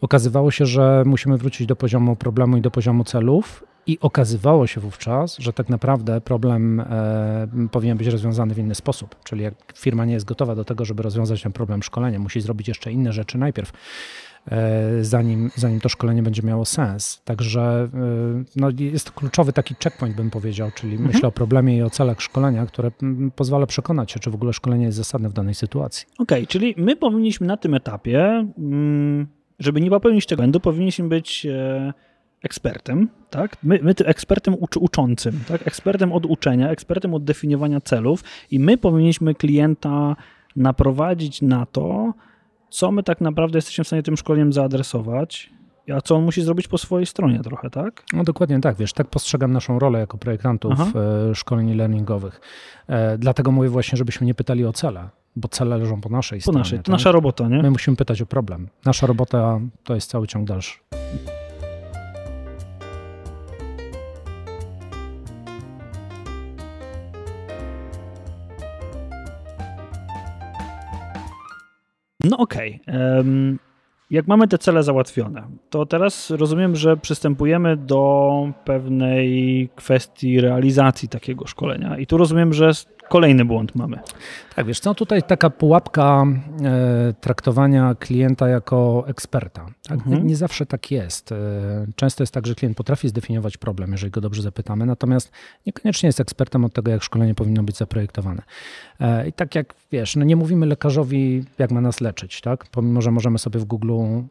okazywało 0.00 0.50
się, 0.50 0.66
że 0.66 1.02
musimy 1.06 1.38
wrócić 1.38 1.66
do 1.66 1.76
poziomu 1.76 2.16
problemu 2.16 2.56
i 2.56 2.60
do 2.60 2.70
poziomu 2.70 3.04
celów 3.04 3.64
i 3.86 3.98
okazywało 4.00 4.66
się 4.66 4.80
wówczas, 4.80 5.38
że 5.38 5.52
tak 5.52 5.68
naprawdę 5.68 6.20
problem 6.20 6.80
e, 6.80 7.48
powinien 7.70 7.98
być 7.98 8.06
rozwiązany 8.06 8.54
w 8.54 8.58
inny 8.58 8.74
sposób. 8.74 9.16
Czyli 9.24 9.42
jak 9.42 9.54
firma 9.76 10.04
nie 10.04 10.14
jest 10.14 10.26
gotowa 10.26 10.54
do 10.54 10.64
tego, 10.64 10.84
żeby 10.84 11.02
rozwiązać 11.02 11.42
ten 11.42 11.52
problem 11.52 11.82
szkolenia, 11.82 12.18
musi 12.18 12.40
zrobić 12.40 12.68
jeszcze 12.68 12.92
inne 12.92 13.12
rzeczy 13.12 13.38
najpierw, 13.38 13.72
e, 14.50 15.04
zanim, 15.04 15.50
zanim 15.56 15.80
to 15.80 15.88
szkolenie 15.88 16.22
będzie 16.22 16.42
miało 16.42 16.64
sens. 16.64 17.22
Także 17.24 17.88
e, 17.94 18.44
no, 18.56 18.68
jest 18.78 19.06
to 19.06 19.12
kluczowy 19.12 19.52
taki 19.52 19.74
checkpoint, 19.84 20.16
bym 20.16 20.30
powiedział, 20.30 20.70
czyli 20.74 20.92
mhm. 20.92 21.10
myślę 21.12 21.28
o 21.28 21.32
problemie 21.32 21.76
i 21.76 21.82
o 21.82 21.90
celach 21.90 22.22
szkolenia, 22.22 22.66
które 22.66 22.90
pozwala 23.36 23.66
przekonać 23.66 24.12
się, 24.12 24.20
czy 24.20 24.30
w 24.30 24.34
ogóle 24.34 24.52
szkolenie 24.52 24.84
jest 24.84 24.98
zasadne 24.98 25.28
w 25.28 25.32
danej 25.32 25.54
sytuacji. 25.54 26.06
Okej, 26.18 26.38
okay, 26.38 26.46
czyli 26.46 26.74
my 26.76 26.96
powinniśmy 26.96 27.46
na 27.46 27.56
tym 27.56 27.74
etapie, 27.74 28.46
mm, 28.58 29.26
żeby 29.58 29.80
nie 29.80 29.90
popełnić 29.90 30.26
tego 30.26 30.40
błędu, 30.40 30.60
powinniśmy 30.60 31.08
być 31.08 31.46
e, 31.46 31.92
ekspertem, 32.42 33.08
tak? 33.30 33.56
My, 33.62 33.80
my 33.82 33.94
tym 33.94 34.06
ekspertem 34.06 34.54
uczy, 34.60 34.78
uczącym, 34.78 35.40
tak? 35.48 35.66
Ekspertem 35.66 36.12
od 36.12 36.26
uczenia, 36.26 36.70
ekspertem 36.70 37.14
od 37.14 37.24
definiowania 37.24 37.80
celów 37.80 38.24
i 38.50 38.60
my 38.60 38.78
powinniśmy 38.78 39.34
klienta 39.34 40.16
naprowadzić 40.56 41.42
na 41.42 41.66
to, 41.66 42.14
co 42.70 42.92
my 42.92 43.02
tak 43.02 43.20
naprawdę 43.20 43.58
jesteśmy 43.58 43.84
w 43.84 43.86
stanie 43.86 44.02
tym 44.02 44.16
szkoleniem 44.16 44.52
zaadresować, 44.52 45.50
a 45.96 46.00
co 46.00 46.16
on 46.16 46.24
musi 46.24 46.42
zrobić 46.42 46.68
po 46.68 46.78
swojej 46.78 47.06
stronie 47.06 47.40
trochę, 47.40 47.70
tak? 47.70 48.04
No 48.12 48.24
dokładnie 48.24 48.60
tak, 48.60 48.76
wiesz, 48.76 48.92
tak 48.92 49.06
postrzegam 49.06 49.52
naszą 49.52 49.78
rolę 49.78 49.98
jako 49.98 50.18
projektantów 50.18 50.72
Aha. 50.72 50.90
E, 51.30 51.34
szkoleń 51.34 51.74
learningowych. 51.74 52.40
E, 52.88 53.18
dlatego 53.18 53.52
mówię 53.52 53.68
właśnie, 53.68 53.98
żebyśmy 53.98 54.26
nie 54.26 54.34
pytali 54.34 54.64
o 54.64 54.72
cele, 54.72 55.08
bo 55.36 55.48
cele 55.48 55.78
leżą 55.78 56.00
po 56.00 56.08
naszej 56.08 56.38
po 56.38 56.42
stronie. 56.42 56.58
Naszej, 56.58 56.78
to 56.78 56.82
tak? 56.82 56.92
nasza 56.92 57.12
robota, 57.12 57.48
nie? 57.48 57.62
My 57.62 57.70
musimy 57.70 57.96
pytać 57.96 58.22
o 58.22 58.26
problem. 58.26 58.68
Nasza 58.84 59.06
robota 59.06 59.60
to 59.84 59.94
jest 59.94 60.10
cały 60.10 60.26
ciąg 60.26 60.48
dalszy. 60.48 60.78
No 72.24 72.36
okej. 72.36 72.80
Okay. 72.86 73.58
Jak 74.10 74.26
mamy 74.26 74.48
te 74.48 74.58
cele 74.58 74.82
załatwione, 74.82 75.42
to 75.70 75.86
teraz 75.86 76.30
rozumiem, 76.30 76.76
że 76.76 76.96
przystępujemy 76.96 77.76
do 77.76 78.52
pewnej 78.64 79.68
kwestii 79.76 80.40
realizacji 80.40 81.08
takiego 81.08 81.46
szkolenia. 81.46 81.98
I 81.98 82.06
tu 82.06 82.16
rozumiem, 82.16 82.52
że 82.52 82.70
kolejny 83.10 83.44
błąd 83.44 83.74
mamy. 83.74 83.98
Tak, 84.56 84.66
wiesz 84.66 84.80
co, 84.80 84.94
tutaj 84.94 85.22
taka 85.22 85.50
pułapka 85.50 86.26
e, 86.64 87.14
traktowania 87.20 87.94
klienta 87.94 88.48
jako 88.48 89.04
eksperta. 89.06 89.66
Tak? 89.88 89.98
Mhm. 89.98 90.26
Nie 90.26 90.36
zawsze 90.36 90.66
tak 90.66 90.90
jest. 90.90 91.32
E, 91.32 91.36
często 91.96 92.22
jest 92.22 92.34
tak, 92.34 92.46
że 92.46 92.54
klient 92.54 92.76
potrafi 92.76 93.08
zdefiniować 93.08 93.56
problem, 93.56 93.92
jeżeli 93.92 94.10
go 94.10 94.20
dobrze 94.20 94.42
zapytamy, 94.42 94.86
natomiast 94.86 95.30
niekoniecznie 95.66 96.06
jest 96.06 96.20
ekspertem 96.20 96.64
od 96.64 96.72
tego, 96.72 96.90
jak 96.90 97.02
szkolenie 97.02 97.34
powinno 97.34 97.62
być 97.62 97.76
zaprojektowane. 97.76 98.42
E, 99.00 99.28
I 99.28 99.32
tak 99.32 99.54
jak 99.54 99.74
wiesz, 99.92 100.16
no 100.16 100.24
nie 100.24 100.36
mówimy 100.36 100.66
lekarzowi, 100.66 101.44
jak 101.58 101.70
ma 101.70 101.80
nas 101.80 102.00
leczyć, 102.00 102.40
tak? 102.40 102.66
Pomimo, 102.66 103.02
że 103.02 103.10
możemy 103.10 103.38
sobie 103.38 103.60
w 103.60 103.64
Google 103.64 103.92
e, 103.92 104.28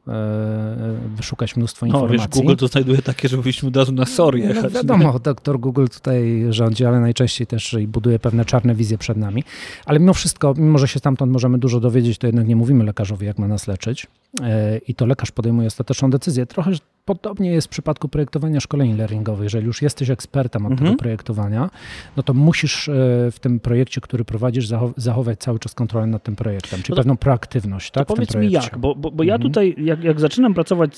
wyszukać 1.15 1.55
mnóstwo 1.55 1.85
no, 1.85 1.93
informacji. 1.93 2.29
Wiesz, 2.31 2.41
Google 2.41 2.55
to 2.55 2.67
znajduje 2.67 3.01
takie, 3.01 3.27
żebyśmy 3.27 3.69
od 3.69 3.75
razu 3.75 3.91
na 3.91 4.05
SOR 4.05 4.37
jechać. 4.37 4.63
No, 4.63 4.69
wiadomo, 4.69 5.19
doktor 5.19 5.59
Google 5.59 5.87
tutaj 5.93 6.45
rządzi, 6.49 6.85
ale 6.85 6.99
najczęściej 6.99 7.47
też 7.47 7.73
i 7.73 7.87
buduje 7.87 8.19
pewne 8.19 8.45
czarne 8.45 8.68
wizje 8.75 8.97
przed 8.97 9.17
nami. 9.17 9.43
Ale 9.85 9.99
mimo 9.99 10.13
wszystko, 10.13 10.53
mimo 10.57 10.77
że 10.77 10.87
się 10.87 10.99
stamtąd 10.99 11.31
możemy 11.31 11.57
dużo 11.57 11.79
dowiedzieć, 11.79 12.17
to 12.17 12.27
jednak 12.27 12.47
nie 12.47 12.55
mówimy 12.55 12.83
lekarzowi, 12.83 13.25
jak 13.25 13.37
ma 13.39 13.47
nas 13.47 13.67
leczyć. 13.67 14.07
E, 14.41 14.77
I 14.77 14.95
to 14.95 15.05
lekarz 15.05 15.31
podejmuje 15.31 15.67
ostateczną 15.67 16.09
decyzję. 16.09 16.45
Trochę 16.45 16.71
Podobnie 17.05 17.51
jest 17.51 17.67
w 17.67 17.69
przypadku 17.69 18.09
projektowania 18.09 18.59
szkoleń 18.59 18.97
learningowych. 18.97 19.43
Jeżeli 19.43 19.65
już 19.65 19.81
jesteś 19.81 20.09
ekspertem 20.09 20.65
od 20.65 20.71
mhm. 20.71 20.89
tego 20.89 20.99
projektowania, 20.99 21.69
no 22.17 22.23
to 22.23 22.33
musisz 22.33 22.89
e, 22.89 22.93
w 23.31 23.39
tym 23.41 23.59
projekcie, 23.59 24.01
który 24.01 24.25
prowadzisz, 24.25 24.67
zachować 24.97 25.39
cały 25.39 25.59
czas 25.59 25.75
kontrolę 25.75 26.07
nad 26.07 26.23
tym 26.23 26.35
projektem, 26.35 26.81
czyli 26.81 26.89
no 26.89 26.95
to, 26.95 26.99
pewną 26.99 27.17
proaktywność. 27.17 27.91
Tak, 27.91 28.07
powiedz 28.07 28.35
mi 28.35 28.51
jak, 28.51 28.77
bo, 28.77 28.95
bo, 28.95 29.11
bo 29.11 29.23
ja 29.23 29.35
mhm. 29.35 29.51
tutaj, 29.51 29.75
jak, 29.77 30.03
jak 30.03 30.19
zaczynam 30.19 30.53
pracować 30.53 30.91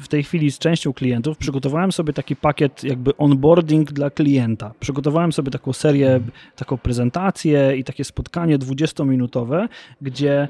w 0.00 0.08
tej 0.08 0.22
chwili 0.22 0.50
z 0.50 0.58
częścią 0.58 0.92
klientów, 0.92 1.38
przygotowałem 1.38 1.92
sobie 1.92 2.12
taki 2.12 2.36
pakiet 2.36 2.84
jakby 2.84 3.16
onboarding 3.16 3.92
dla 3.92 4.10
klienta. 4.10 4.74
Przygotowałem 4.80 5.32
sobie 5.32 5.50
taką 5.50 5.72
serię, 5.72 6.14
mhm. 6.14 6.32
taką 6.56 6.78
prezentację 6.78 7.76
i 7.76 7.84
takie 7.84 8.04
spotkanie 8.04 8.58
20-minutowe, 8.58 9.68
gdzie 10.02 10.48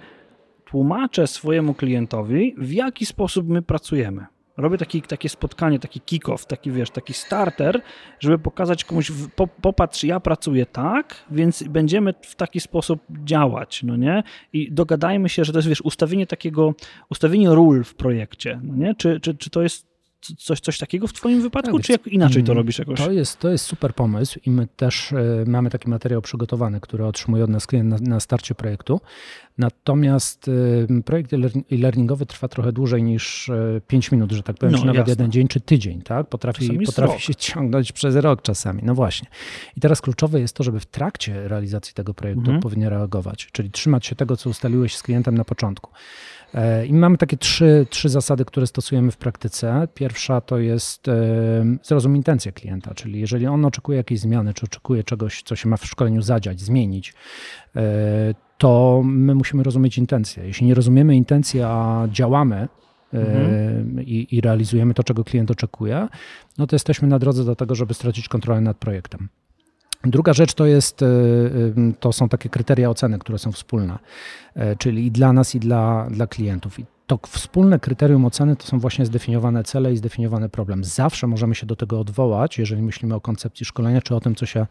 tłumaczę 0.65 1.27
swojemu 1.27 1.75
klientowi, 1.75 2.55
w 2.59 2.73
jaki 2.73 3.07
sposób 3.07 3.49
my 3.49 3.63
pracujemy. 3.63 4.27
Robię 4.57 4.79
taki, 4.79 5.03
takie 5.03 5.29
spotkanie, 5.29 5.79
taki 5.79 6.01
kick-off, 6.01 6.47
taki 6.47 6.71
wiesz, 6.71 6.91
taki 6.91 7.15
starter, 7.15 7.81
żeby 8.21 8.39
pokazać 8.39 8.85
komuś, 8.85 9.13
po, 9.37 9.47
popatrz, 9.47 10.05
ja 10.05 10.21
pracuję 10.21 10.67
tak, 10.67 11.25
więc 11.31 11.63
będziemy 11.63 12.15
w 12.23 12.35
taki 12.35 12.61
sposób 12.61 13.01
działać, 13.25 13.83
no 13.83 13.97
nie? 13.97 14.23
I 14.53 14.73
dogadajmy 14.73 15.29
się, 15.29 15.45
że 15.45 15.53
to 15.53 15.59
jest, 15.59 15.69
wiesz, 15.69 15.81
ustawienie 15.81 16.27
takiego, 16.27 16.75
ustawienie 17.11 17.55
ról 17.55 17.85
w 17.85 17.95
projekcie, 17.95 18.61
no 18.63 18.75
nie? 18.77 18.95
Czy, 18.95 19.21
czy, 19.21 19.35
czy 19.35 19.51
to 19.51 19.63
jest 19.63 19.94
coś, 20.39 20.61
coś 20.61 20.79
takiego 20.79 21.07
w 21.07 21.13
Twoim 21.13 21.43
wypadku, 21.43 21.79
tak, 21.79 21.87
czy 21.87 21.93
jak 21.93 22.07
inaczej 22.07 22.43
to 22.43 22.53
mm, 22.53 22.59
robisz 22.59 22.79
jakoś? 22.79 22.99
To 22.99 23.13
jest, 23.13 23.39
to 23.39 23.51
jest 23.51 23.65
super 23.65 23.95
pomysł 23.95 24.41
i 24.47 24.51
my 24.51 24.67
też 24.77 25.13
e, 25.13 25.45
mamy 25.47 25.71
taki 25.71 25.91
materiał 25.91 26.23
przygotowany, 26.23 26.81
który 26.81 27.07
otrzymuje 27.07 27.45
od 27.45 27.51
nas 27.51 27.67
klient 27.67 27.91
na, 27.91 28.11
na 28.11 28.21
starcie 28.21 28.55
projektu. 28.55 29.01
Natomiast 29.59 30.51
e, 30.89 31.03
projekt 31.03 31.33
e-learningowy 31.73 32.27
trwa 32.27 32.49
trochę 32.49 32.73
dłużej 32.73 33.03
niż 33.03 33.51
5 33.87 34.09
e, 34.09 34.17
minut, 34.17 34.33
że 34.33 34.43
tak 34.43 34.57
powiem, 34.57 34.73
no, 34.73 34.79
czy 34.79 34.87
nawet 34.87 34.99
jasne. 34.99 35.13
jeden 35.13 35.31
dzień, 35.31 35.49
czy 35.49 35.61
tydzień, 35.61 36.03
tak? 36.03 36.29
Potrafi, 36.29 36.79
potrafi 36.87 37.23
się 37.23 37.35
ciągnąć 37.35 37.93
przez 37.93 38.17
rok 38.17 38.43
czasami. 38.43 38.83
No 38.85 38.95
właśnie. 38.95 39.29
I 39.77 39.81
teraz 39.81 40.01
kluczowe 40.01 40.41
jest 40.41 40.57
to, 40.57 40.65
żeby 40.65 40.81
w 40.81 40.87
trakcie 40.87 41.49
realizacji 41.49 41.95
tego 41.95 42.15
projektu 42.15 42.41
mhm. 42.41 42.57
odpowiednio 42.57 42.91
reagować, 42.91 43.49
czyli 43.53 43.71
trzymać 43.71 44.07
się 44.07 44.17
tego, 44.17 44.37
co 44.37 44.51
ustaliłeś 44.51 44.97
z 44.97 45.03
klientem 45.03 45.39
na 45.39 45.45
początku. 45.45 45.91
I 46.87 46.93
mamy 46.93 47.19
takie 47.19 47.37
trzy, 47.37 47.87
trzy 47.91 48.09
zasady, 48.09 48.45
które 48.45 48.67
stosujemy 48.67 49.11
w 49.11 49.17
praktyce. 49.17 49.89
Pierwsza 49.95 50.41
to 50.41 50.59
jest 50.59 51.07
zrozum 51.83 52.17
intencję 52.17 52.53
klienta, 52.53 52.95
czyli 52.95 53.21
jeżeli 53.21 53.47
on 53.47 53.65
oczekuje 53.65 53.99
jakiejś 53.99 54.21
zmiany, 54.21 54.55
czy 54.55 54.65
oczekuje 54.67 55.05
czegoś, 55.05 55.43
co 55.43 55.57
się 55.57 55.69
ma 55.69 55.77
w 55.77 55.87
szkoleniu 55.87 56.23
zadziać, 56.23 56.61
zmienić, 56.61 57.15
e, 57.77 58.35
to 58.59 59.03
my 59.05 59.35
musimy 59.35 59.63
rozumieć 59.63 59.99
intencję. 59.99 60.47
Jeśli 60.47 60.67
nie 60.67 60.75
rozumiemy 60.75 61.17
intencji, 61.17 61.63
a 61.63 62.09
działamy, 62.13 62.69
mhm. 63.13 64.03
i, 64.03 64.27
i, 64.31 64.41
realizujemy 64.41 64.95
to, 64.95 65.05
czego 65.05 65.25
klient 65.25 65.51
oczekuje, 65.51 66.09
no 66.59 66.67
to 66.67 66.77
jesteśmy 66.77 67.09
na 67.09 67.19
drodze 67.19 67.45
do 67.45 67.57
tego, 67.57 67.75
żeby 67.75 67.95
stracić 67.95 68.29
kontrolę 68.29 68.61
nad 68.61 68.77
projektem. 68.77 69.29
Druga 70.05 70.33
rzecz 70.33 70.55
to, 70.55 70.67
jest, 70.67 71.03
e, 71.03 71.07
to 72.01 72.13
są 72.13 72.29
takie 72.29 72.49
kryteria 72.49 72.91
oceny, 72.91 73.19
które 73.19 73.39
są 73.39 73.53
wspólne, 73.53 73.99
e, 74.55 74.77
czyli 74.77 75.07
i 75.07 75.11
dla 75.11 75.33
nas, 75.33 75.55
i 75.55 75.61
dla, 75.61 76.07
dla 76.11 76.27
klientów. 76.27 76.79
I 76.79 76.85
to 77.07 77.19
wspólne 77.29 77.79
kryterium 77.79 78.25
oceny 78.25 78.57
to 78.57 78.67
są 78.67 78.79
właśnie 78.79 79.07
zdefiniowane 79.07 79.65
cele 79.65 79.93
i 79.93 79.97
zdefiniowany 79.97 80.49
problem. 80.49 80.85
Zawsze 80.85 81.27
możemy 81.27 81.55
się 81.55 81.67
do 81.67 81.77
tego 81.77 82.01
odwołać, 82.01 82.59
jeżeli 82.59 82.83
myślimy 82.83 83.15
o 83.15 83.21
koncepcji 83.21 83.67
szkolenia, 83.67 84.03
czy 84.03 84.15
o 84.15 84.21
tym, 84.21 84.35
co 84.35 84.47
się 84.47 84.67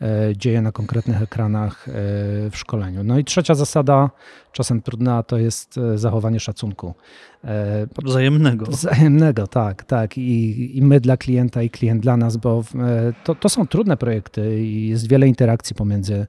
e, 0.00 0.36
dzieje 0.36 0.62
na 0.62 0.72
konkretnych 0.72 1.22
ekranach 1.22 1.88
e, 1.88 1.92
w 2.50 2.52
szkoleniu. 2.54 3.04
No 3.04 3.18
i 3.18 3.24
trzecia 3.24 3.54
zasada, 3.54 4.10
czasem 4.52 4.82
trudna, 4.82 5.22
to 5.22 5.38
jest 5.38 5.78
e, 5.78 5.98
zachowanie 5.98 6.40
szacunku. 6.40 6.94
Wzajemnego. 8.04 8.66
Wzajemnego, 8.66 9.46
tak, 9.46 9.84
tak. 9.84 10.18
I, 10.18 10.78
I 10.78 10.82
my 10.82 11.00
dla 11.00 11.16
klienta, 11.16 11.62
i 11.62 11.70
klient 11.70 12.02
dla 12.02 12.16
nas, 12.16 12.36
bo 12.36 12.64
to, 13.24 13.34
to 13.34 13.48
są 13.48 13.66
trudne 13.66 13.96
projekty 13.96 14.60
i 14.62 14.88
jest 14.88 15.08
wiele 15.08 15.28
interakcji 15.28 15.76
pomiędzy 15.76 16.26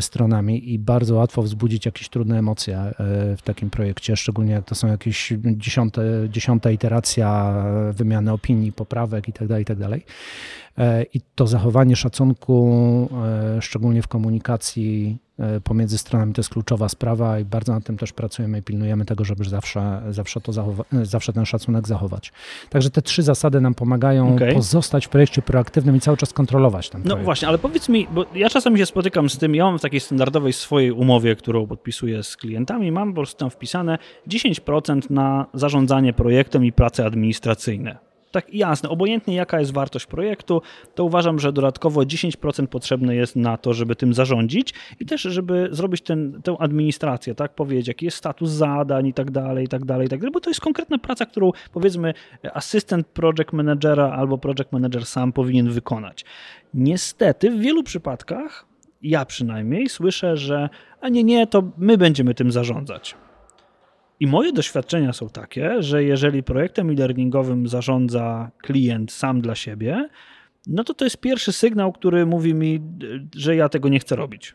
stronami 0.00 0.72
i 0.72 0.78
bardzo 0.78 1.14
łatwo 1.14 1.42
wzbudzić 1.42 1.86
jakieś 1.86 2.08
trudne 2.08 2.38
emocje 2.38 2.92
w 3.36 3.42
takim 3.44 3.70
projekcie, 3.70 4.16
szczególnie 4.16 4.52
jak 4.52 4.64
to 4.64 4.74
są 4.74 4.88
jakieś 4.88 5.32
dziesiąte, 5.56 6.02
dziesiąta 6.28 6.70
iteracja 6.70 7.64
wymiany 7.92 8.32
opinii, 8.32 8.72
poprawek 8.72 9.28
itd., 9.28 9.48
tak 9.48 9.58
itd. 9.58 9.88
Tak 9.88 10.00
e, 10.78 11.02
I 11.14 11.20
to 11.34 11.46
zachowanie 11.46 11.96
szacunku, 11.96 13.08
e, 13.56 13.62
szczególnie 13.62 14.02
w 14.02 14.08
komunikacji 14.08 15.18
e, 15.28 15.29
pomiędzy 15.64 15.98
stronami, 15.98 16.32
to 16.32 16.40
jest 16.40 16.50
kluczowa 16.50 16.88
sprawa 16.88 17.38
i 17.38 17.44
bardzo 17.44 17.72
nad 17.72 17.84
tym 17.84 17.96
też 17.96 18.12
pracujemy 18.12 18.58
i 18.58 18.62
pilnujemy 18.62 19.04
tego, 19.04 19.24
żeby 19.24 19.44
zawsze, 19.44 20.02
zawsze, 20.10 20.40
to 20.40 20.52
zachowa- 20.52 20.84
zawsze 21.02 21.32
ten 21.32 21.46
szacunek 21.46 21.88
zachować. 21.88 22.32
Także 22.70 22.90
te 22.90 23.02
trzy 23.02 23.22
zasady 23.22 23.60
nam 23.60 23.74
pomagają 23.74 24.34
okay. 24.34 24.54
pozostać 24.54 25.06
w 25.06 25.08
projekcie 25.08 25.42
proaktywnym 25.42 25.96
i 25.96 26.00
cały 26.00 26.16
czas 26.16 26.32
kontrolować 26.32 26.90
ten 26.90 27.00
no 27.00 27.04
projekt. 27.04 27.20
No 27.20 27.24
właśnie, 27.24 27.48
ale 27.48 27.58
powiedz 27.58 27.88
mi, 27.88 28.08
bo 28.14 28.26
ja 28.34 28.48
czasami 28.48 28.78
się 28.78 28.86
spotykam 28.86 29.30
z 29.30 29.38
tym, 29.38 29.54
ja 29.54 29.64
mam 29.64 29.78
w 29.78 29.82
takiej 29.82 30.00
standardowej 30.00 30.52
swojej 30.52 30.92
umowie, 30.92 31.36
którą 31.36 31.66
podpisuję 31.66 32.22
z 32.22 32.36
klientami, 32.36 32.92
mam 32.92 33.08
po 33.08 33.14
prostu 33.14 33.38
tam 33.38 33.50
wpisane 33.50 33.98
10% 34.28 35.10
na 35.10 35.46
zarządzanie 35.54 36.12
projektem 36.12 36.64
i 36.64 36.72
prace 36.72 37.06
administracyjne 37.06 38.09
tak 38.30 38.54
jasne, 38.54 38.88
obojętnie 38.88 39.34
jaka 39.34 39.60
jest 39.60 39.72
wartość 39.72 40.06
projektu, 40.06 40.62
to 40.94 41.04
uważam, 41.04 41.38
że 41.38 41.52
dodatkowo 41.52 42.00
10% 42.00 42.66
potrzebne 42.66 43.16
jest 43.16 43.36
na 43.36 43.56
to, 43.56 43.74
żeby 43.74 43.96
tym 43.96 44.14
zarządzić 44.14 44.74
i 45.00 45.06
też, 45.06 45.22
żeby 45.22 45.68
zrobić 45.72 46.02
ten, 46.02 46.42
tę 46.42 46.56
administrację, 46.58 47.34
tak, 47.34 47.54
powiedzieć, 47.54 47.88
jaki 47.88 48.04
jest 48.04 48.16
status 48.16 48.50
zadań 48.50 49.06
i 49.06 49.14
tak 49.14 49.30
dalej, 49.30 49.64
i 49.64 49.68
tak 49.68 49.84
dalej, 49.84 50.06
i 50.06 50.08
tak 50.08 50.20
dalej, 50.20 50.32
bo 50.32 50.40
to 50.40 50.50
jest 50.50 50.60
konkretna 50.60 50.98
praca, 50.98 51.26
którą 51.26 51.52
powiedzmy 51.72 52.14
asystent 52.54 53.06
project 53.06 53.52
managera 53.52 54.12
albo 54.12 54.38
project 54.38 54.72
manager 54.72 55.06
sam 55.06 55.32
powinien 55.32 55.70
wykonać. 55.70 56.24
Niestety 56.74 57.50
w 57.50 57.58
wielu 57.60 57.82
przypadkach, 57.82 58.66
ja 59.02 59.24
przynajmniej, 59.24 59.88
słyszę, 59.88 60.36
że 60.36 60.68
a 61.00 61.08
nie, 61.08 61.24
nie, 61.24 61.46
to 61.46 61.62
my 61.78 61.98
będziemy 61.98 62.34
tym 62.34 62.52
zarządzać. 62.52 63.16
I 64.20 64.26
moje 64.26 64.52
doświadczenia 64.52 65.12
są 65.12 65.28
takie, 65.28 65.82
że 65.82 66.04
jeżeli 66.04 66.42
projektem 66.42 66.90
e-learningowym 66.90 67.68
zarządza 67.68 68.50
klient 68.62 69.12
sam 69.12 69.40
dla 69.40 69.54
siebie, 69.54 70.08
no 70.66 70.84
to 70.84 70.94
to 70.94 71.04
jest 71.04 71.20
pierwszy 71.20 71.52
sygnał, 71.52 71.92
który 71.92 72.26
mówi 72.26 72.54
mi, 72.54 72.80
że 73.36 73.56
ja 73.56 73.68
tego 73.68 73.88
nie 73.88 73.98
chcę 73.98 74.16
robić. 74.16 74.54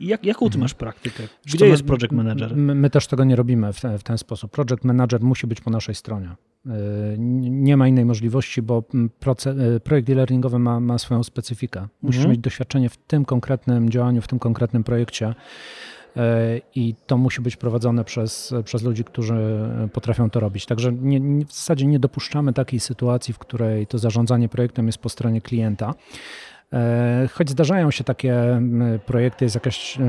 Jak, 0.00 0.24
jaką 0.24 0.40
ty 0.40 0.46
mhm. 0.46 0.60
masz 0.60 0.74
praktykę? 0.74 1.22
Gdzie 1.46 1.66
jest 1.66 1.82
project 1.82 2.12
manager? 2.12 2.56
My, 2.56 2.74
my, 2.74 2.90
też 2.90 3.06
tego 3.06 3.24
nie 3.24 3.36
robimy 3.36 3.72
w 3.72 3.80
ten, 3.80 3.98
w 3.98 4.02
ten, 4.02 4.18
sposób. 4.18 4.50
Project 4.50 4.84
manager 4.84 5.20
musi 5.20 5.46
być 5.46 5.60
po 5.60 5.70
naszej 5.70 5.94
stronie. 5.94 6.28
Y, 6.66 6.70
nie 7.18 7.76
ma 7.76 7.88
innej 7.88 8.04
możliwości, 8.04 8.62
bo 8.62 8.84
proces, 9.20 9.56
y, 9.58 9.80
projekt 9.80 10.10
e-learningowy 10.10 10.58
ma, 10.58 10.80
ma 10.80 10.98
swoją 10.98 11.22
specyfikę. 11.22 11.88
Musisz 12.02 12.18
mhm. 12.18 12.30
mieć 12.30 12.40
doświadczenie 12.40 12.88
w 12.88 12.96
tym 12.96 13.24
konkretnym 13.24 13.90
działaniu, 13.90 14.22
w 14.22 14.28
tym 14.28 14.38
konkretnym 14.38 14.84
projekcie. 14.84 15.34
E, 16.16 16.60
i 16.74 16.94
to 17.06 17.16
musi 17.16 17.40
być 17.40 17.56
prowadzone 17.56 18.04
przez, 18.04 18.54
przez 18.64 18.82
ludzi, 18.82 19.04
którzy 19.04 19.34
potrafią 19.92 20.30
to 20.30 20.40
robić. 20.40 20.66
Także 20.66 20.92
nie, 20.92 21.20
nie, 21.20 21.44
w 21.44 21.52
zasadzie 21.52 21.86
nie 21.86 21.98
dopuszczamy 21.98 22.52
takiej 22.52 22.80
sytuacji, 22.80 23.34
w 23.34 23.38
której 23.38 23.86
to 23.86 23.98
zarządzanie 23.98 24.48
projektem 24.48 24.86
jest 24.86 24.98
po 24.98 25.08
stronie 25.08 25.40
klienta. 25.40 25.94
E, 26.72 27.28
choć 27.32 27.50
zdarzają 27.50 27.90
się 27.90 28.04
takie 28.04 28.62
projekty, 29.06 29.44
jest 29.44 29.54
jakaś 29.54 29.98
e, 30.00 30.02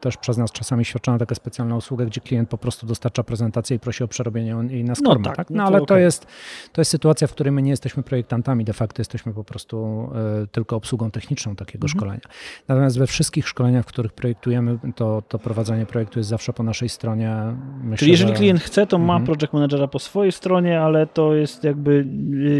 też 0.00 0.16
przez 0.16 0.38
nas 0.38 0.52
czasami 0.52 0.84
świadczona 0.84 1.18
taka 1.18 1.34
specjalna 1.34 1.76
usługa, 1.76 2.04
gdzie 2.04 2.20
klient 2.20 2.48
po 2.48 2.58
prostu 2.58 2.86
dostarcza 2.86 3.22
prezentację 3.22 3.76
i 3.76 3.80
prosi 3.80 4.04
o 4.04 4.08
przerobienie 4.08 4.56
jej 4.68 4.84
na 4.84 4.94
Scrum. 4.94 5.22
No, 5.22 5.24
tak, 5.24 5.36
tak? 5.36 5.50
No, 5.50 5.56
no 5.56 5.64
ale 5.64 5.78
to, 5.78 5.84
okay. 5.84 6.00
jest, 6.00 6.26
to 6.72 6.80
jest 6.80 6.90
sytuacja, 6.90 7.26
w 7.26 7.32
której 7.32 7.52
my 7.52 7.62
nie 7.62 7.70
jesteśmy 7.70 8.02
projektantami, 8.02 8.64
de 8.64 8.72
facto 8.72 9.00
jesteśmy 9.00 9.34
po 9.34 9.44
prostu 9.44 10.08
e, 10.42 10.46
tylko 10.46 10.76
obsługą 10.76 11.10
techniczną 11.10 11.56
takiego 11.56 11.84
mhm. 11.86 11.98
szkolenia. 11.98 12.20
Natomiast 12.68 12.98
we 12.98 13.06
wszystkich 13.06 13.48
szkoleniach, 13.48 13.84
w 13.84 13.88
których 13.88 14.12
projektujemy, 14.12 14.78
to, 14.94 15.22
to 15.28 15.38
prowadzenie 15.38 15.86
projektu 15.86 16.18
jest 16.18 16.28
zawsze 16.28 16.52
po 16.52 16.62
naszej 16.62 16.88
stronie. 16.88 17.36
Myślę, 17.82 17.96
Czyli 17.96 18.10
jeżeli 18.10 18.30
że... 18.30 18.36
klient 18.36 18.60
chce, 18.60 18.86
to 18.86 18.98
ma 18.98 19.16
mhm. 19.16 19.24
project 19.26 19.52
managera 19.52 19.88
po 19.88 19.98
swojej 19.98 20.32
stronie, 20.32 20.80
ale 20.80 21.06
to 21.06 21.34
jest 21.34 21.64
jakby 21.64 22.04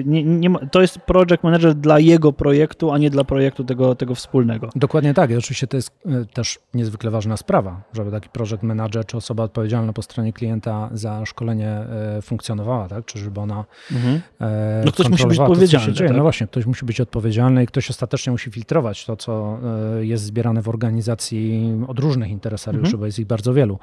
nie, 0.04 0.24
nie 0.24 0.50
ma, 0.50 0.58
to 0.58 0.80
jest 0.80 0.98
project 0.98 1.42
manager 1.42 1.74
dla 1.74 1.98
jego 1.98 2.32
projektu, 2.32 2.90
a 2.90 2.98
nie 2.98 3.10
dla 3.10 3.24
projektu 3.30 3.64
tego, 3.64 3.94
tego 3.94 4.14
wspólnego. 4.14 4.68
Dokładnie 4.76 5.14
tak. 5.14 5.30
I 5.30 5.36
oczywiście 5.36 5.66
to 5.66 5.76
jest 5.76 5.90
e, 6.06 6.24
też 6.24 6.58
niezwykle 6.74 7.10
ważna 7.10 7.36
sprawa, 7.36 7.82
żeby 7.92 8.10
taki 8.10 8.28
project 8.28 8.62
manager 8.62 9.06
czy 9.06 9.16
osoba 9.16 9.42
odpowiedzialna 9.42 9.92
po 9.92 10.02
stronie 10.02 10.32
klienta 10.32 10.90
za 10.92 11.26
szkolenie 11.26 11.68
e, 11.68 12.22
funkcjonowała, 12.22 12.88
tak? 12.88 13.04
Czy 13.04 13.18
żeby 13.18 13.40
ona 13.40 13.64
mhm. 13.92 14.20
E, 14.40 14.82
no 14.84 14.92
ktoś 14.92 15.08
musi 15.08 15.26
być 15.26 15.38
odpowiedzialny. 15.38 15.92
To, 15.92 15.98
tak? 15.98 16.16
No 16.16 16.22
właśnie, 16.22 16.46
ktoś 16.46 16.66
musi 16.66 16.84
być 16.84 17.00
odpowiedzialny 17.00 17.62
i 17.62 17.66
ktoś 17.66 17.90
ostatecznie 17.90 18.32
musi 18.32 18.50
filtrować 18.50 19.04
to, 19.04 19.16
co 19.16 19.58
jest 20.00 20.24
zbierane 20.24 20.62
w 20.62 20.68
organizacji 20.68 21.72
od 21.88 21.98
różnych 21.98 22.30
interesariuszy, 22.30 22.86
mhm. 22.86 23.00
bo 23.00 23.06
jest 23.06 23.18
ich 23.18 23.26
bardzo 23.26 23.54
wielu 23.54 23.78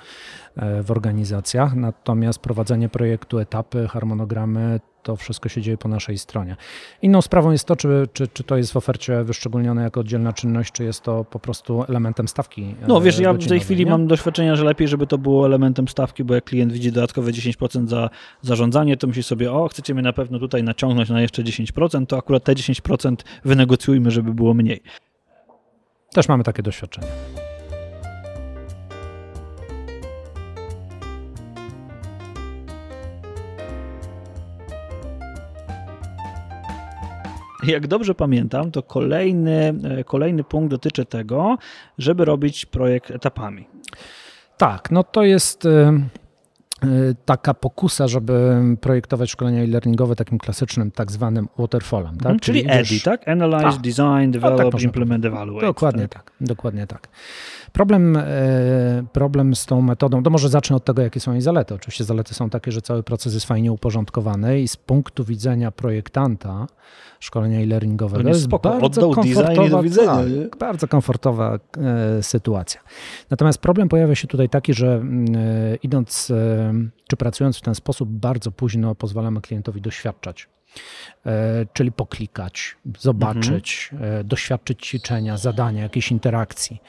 w 0.84 0.92
organizacjach. 0.92 1.76
Natomiast 1.76 2.40
prowadzenie 2.40 2.90
projektu, 2.90 3.40
etapy, 3.40 3.88
harmonogramy, 3.88 4.80
to 5.08 5.15
wszystko 5.15 5.50
się 5.50 5.62
dzieje 5.62 5.78
po 5.78 5.89
naszej 5.89 6.17
stronie. 6.17 6.56
Inną 7.02 7.22
sprawą 7.22 7.52
jest 7.52 7.65
to, 7.65 7.76
czy, 7.76 8.08
czy, 8.13 8.28
czy 8.28 8.43
to 8.43 8.58
jest 8.58 8.74
w 8.74 8.78
ofercie 8.78 9.24
wyszczególnione 9.24 9.84
jako 9.84 10.00
oddzielna 10.00 10.34
czynność, 10.34 10.72
czy 10.72 10.84
jest 10.84 11.02
to 11.02 11.24
po 11.24 11.39
prostu 11.39 11.84
elementem 11.84 12.28
stawki. 12.28 12.76
No 12.88 13.02
wiesz, 13.02 13.20
ja 13.20 13.34
w 13.34 13.48
tej 13.48 13.60
chwili 13.60 13.86
nie? 13.86 13.91
mam 13.91 14.08
doświadczenia, 14.08 14.56
że 14.56 14.63
lepiej, 14.63 14.88
żeby 14.88 15.08
to 15.08 15.17
było 15.17 15.46
elementem 15.46 15.88
stawki, 15.88 16.24
bo 16.24 16.34
jak 16.34 16.43
klient 16.43 16.74
widzi 16.74 16.91
dodatkowe 16.91 17.32
10% 17.32 17.88
za 17.88 18.10
zarządzanie, 18.41 18.98
to 18.98 19.08
myśli 19.08 19.24
sobie, 19.24 19.52
o, 19.52 19.67
chcecie 19.67 19.93
mnie 19.93 20.04
na 20.04 20.13
pewno 20.13 20.39
tutaj 20.39 20.63
naciągnąć 20.63 21.10
na 21.10 21.22
jeszcze 21.22 21.43
10%, 21.43 22.06
to 22.06 22.17
akurat 22.17 22.43
te 22.43 22.54
10% 22.54 23.15
wynegocjujmy, 23.46 24.12
żeby 24.12 24.34
było 24.34 24.54
mniej. 24.54 24.82
Też 26.13 26.28
mamy 26.28 26.43
takie 26.43 26.63
doświadczenie. 26.63 27.08
Jak 37.67 37.88
dobrze 37.88 38.15
pamiętam, 38.15 38.71
to 38.71 38.84
kolejny, 38.84 39.73
e, 39.84 40.03
kolejny 40.03 40.43
punkt 40.43 40.71
dotyczy 40.71 41.06
tego, 41.06 41.58
żeby 41.97 42.25
robić 42.25 42.65
projekt 42.65 43.12
etapami. 43.12 43.67
Tak, 44.58 44.91
no 44.91 45.03
to 45.03 45.23
jest 45.23 45.65
e, 45.65 45.69
e, 45.69 46.88
taka 47.25 47.53
pokusa, 47.53 48.08
żeby 48.08 48.56
projektować 48.82 49.30
szkolenia 49.30 49.63
e-learningowe 49.63 50.15
takim 50.15 50.38
klasycznym, 50.38 50.91
tak 50.91 51.12
zwanym 51.12 51.47
waterfallem. 51.58 52.17
Tak? 52.17 52.21
Mhm, 52.21 52.39
czyli, 52.39 52.60
czyli 52.60 52.71
EDI, 52.71 53.01
tak? 53.01 53.27
Analyze, 53.27 53.67
A, 53.67 53.71
Design, 53.71 54.01
tak 54.01 54.30
Develop, 54.30 54.71
tak 54.71 54.82
Implement, 54.82 55.25
Evaluate. 55.25 55.65
Dokładnie 55.65 56.08
tak? 56.08 56.23
tak, 56.23 56.34
dokładnie 56.41 56.88
tak. 56.88 57.08
Problem, 57.73 58.17
problem 59.13 59.56
z 59.56 59.65
tą 59.65 59.82
metodą, 59.82 60.23
to 60.23 60.30
może 60.30 60.49
zacznę 60.49 60.75
od 60.75 60.86
tego, 60.86 61.01
jakie 61.01 61.19
są 61.19 61.32
jej 61.32 61.41
zalety. 61.41 61.73
Oczywiście 61.73 62.03
zalety 62.03 62.34
są 62.34 62.49
takie, 62.49 62.71
że 62.71 62.82
cały 62.82 63.03
proces 63.03 63.34
jest 63.34 63.45
fajnie 63.45 63.71
uporządkowany 63.71 64.62
i 64.62 64.67
z 64.67 64.77
punktu 64.77 65.23
widzenia 65.23 65.71
projektanta 65.71 66.67
szkolenia 67.19 67.60
e-learningowego. 67.60 68.23
To 68.23 68.30
jest, 68.30 68.43
spoko, 68.43 68.80
bardzo 68.80 69.10
komfortowa, 69.10 69.82
widzenia, 69.82 70.15
tak, 70.49 70.58
bardzo 70.58 70.88
komfortowa 70.88 71.60
e, 71.77 72.23
sytuacja. 72.23 72.82
Natomiast 73.30 73.60
problem 73.60 73.89
pojawia 73.89 74.15
się 74.15 74.27
tutaj 74.27 74.49
taki, 74.49 74.73
że 74.73 74.95
mm, 74.95 75.25
e, 75.36 75.75
idąc 75.75 76.32
e, 76.32 76.73
czy 77.08 77.17
pracując 77.17 77.58
w 77.58 77.62
ten 77.62 77.75
sposób, 77.75 78.10
bardzo 78.10 78.51
późno 78.51 78.95
pozwalamy 78.95 79.41
klientowi 79.41 79.82
doświadczać. 79.82 80.49
Czyli 81.73 81.91
poklikać, 81.91 82.77
zobaczyć, 82.99 83.89
mhm. 83.93 84.27
doświadczyć 84.27 84.86
ćwiczenia, 84.88 85.38
zadania, 85.38 85.84
jakiejś 85.84 86.12
interakcji. 86.12 86.82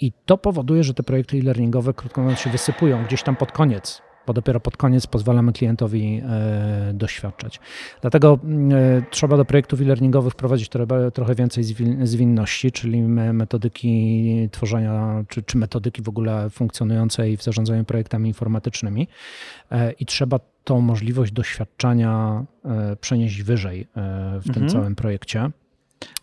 I 0.00 0.12
to 0.26 0.38
powoduje, 0.38 0.84
że 0.84 0.94
te 0.94 1.02
projekty 1.02 1.36
e-learningowe, 1.36 1.94
krótko 1.94 2.20
mówiąc, 2.20 2.40
się 2.40 2.50
wysypują 2.50 3.04
gdzieś 3.04 3.22
tam 3.22 3.36
pod 3.36 3.52
koniec 3.52 4.02
bo 4.26 4.32
dopiero 4.32 4.60
pod 4.60 4.76
koniec 4.76 5.06
pozwalamy 5.06 5.52
klientowi 5.52 6.22
e, 6.24 6.92
doświadczać. 6.94 7.60
Dlatego 8.00 8.38
e, 8.72 9.02
trzeba 9.10 9.36
do 9.36 9.44
projektów 9.44 9.80
e-learningowych 9.80 10.32
wprowadzić 10.32 10.68
trochę, 11.14 11.34
więcej 11.34 11.64
zwinności, 12.02 12.72
czyli 12.72 13.02
metodyki 13.02 14.48
tworzenia, 14.52 15.24
czy, 15.28 15.42
czy 15.42 15.58
metodyki 15.58 16.02
w 16.02 16.08
ogóle 16.08 16.50
funkcjonującej 16.50 17.36
w 17.36 17.42
zarządzaniu 17.42 17.84
projektami 17.84 18.28
informatycznymi 18.28 19.08
e, 19.70 19.92
i 19.92 20.06
trzeba 20.06 20.40
tą 20.64 20.80
możliwość 20.80 21.32
doświadczania 21.32 22.44
przenieść 23.00 23.42
wyżej 23.42 23.88
w 24.40 24.44
tym 24.44 24.62
mhm. 24.62 24.68
całym 24.68 24.94
projekcie. 24.94 25.50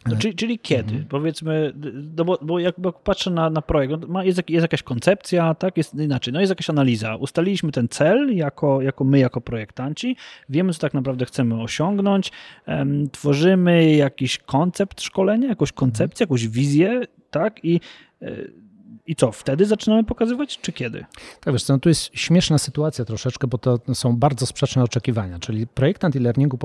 No, 0.05 0.15
czyli, 0.17 0.35
czyli 0.35 0.59
kiedy? 0.59 0.91
Mhm. 0.91 1.05
Powiedzmy, 1.05 1.73
no 2.17 2.25
bo, 2.25 2.39
bo 2.41 2.59
jak 2.59 2.75
patrzę 3.03 3.31
na, 3.31 3.49
na 3.49 3.61
projekt, 3.61 3.93
no 4.01 4.07
ma, 4.07 4.23
jest, 4.23 4.49
jest 4.49 4.61
jakaś 4.61 4.83
koncepcja, 4.83 5.55
tak? 5.55 5.77
Jest 5.77 5.95
inaczej, 5.95 6.33
no 6.33 6.39
jest 6.39 6.49
jakaś 6.49 6.69
analiza. 6.69 7.15
Ustaliliśmy 7.15 7.71
ten 7.71 7.87
cel 7.87 8.35
jako, 8.35 8.81
jako 8.81 9.03
my, 9.03 9.19
jako 9.19 9.41
projektanci, 9.41 10.15
wiemy, 10.49 10.73
co 10.73 10.79
tak 10.79 10.93
naprawdę 10.93 11.25
chcemy 11.25 11.61
osiągnąć, 11.61 12.31
um, 12.67 13.09
tworzymy 13.09 13.95
jakiś 13.95 14.37
koncept 14.37 15.01
szkolenia, 15.01 15.49
jakąś 15.49 15.71
koncepcję, 15.71 16.23
jakąś 16.23 16.47
wizję, 16.47 17.01
tak? 17.31 17.65
I 17.65 17.79
y, 18.21 18.68
i 19.09 19.15
co, 19.15 19.31
wtedy 19.31 19.65
zaczynamy 19.65 20.03
pokazywać, 20.03 20.59
czy 20.61 20.71
kiedy? 20.73 21.05
Tak, 21.41 21.53
wiesz 21.53 21.63
co, 21.63 21.73
no 21.73 21.79
tu 21.79 21.89
jest 21.89 22.09
śmieszna 22.13 22.57
sytuacja 22.57 23.05
troszeczkę, 23.05 23.47
bo 23.47 23.57
to 23.57 23.79
są 23.93 24.17
bardzo 24.17 24.45
sprzeczne 24.45 24.83
oczekiwania, 24.83 25.39
czyli 25.39 25.67
projektant 25.67 26.15
e-learningu, 26.15 26.59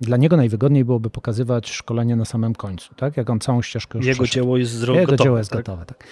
dla 0.00 0.16
niego 0.16 0.36
najwygodniej 0.36 0.84
byłoby 0.84 1.10
pokazywać 1.10 1.70
szkolenie 1.70 2.16
na 2.16 2.24
samym 2.24 2.54
końcu, 2.54 2.94
tak? 2.94 3.16
Jak 3.16 3.30
on 3.30 3.40
całą 3.40 3.62
ścieżkę 3.62 3.98
już 3.98 4.06
Jego 4.06 4.26
dzieło 4.26 4.56
jest 4.56 4.72
zrobione. 4.72 5.00
Jego 5.00 5.12
gotowe, 5.12 5.24
dzieło 5.24 5.38
jest 5.38 5.50
tak? 5.50 5.58
gotowe, 5.58 5.86
tak. 5.86 6.04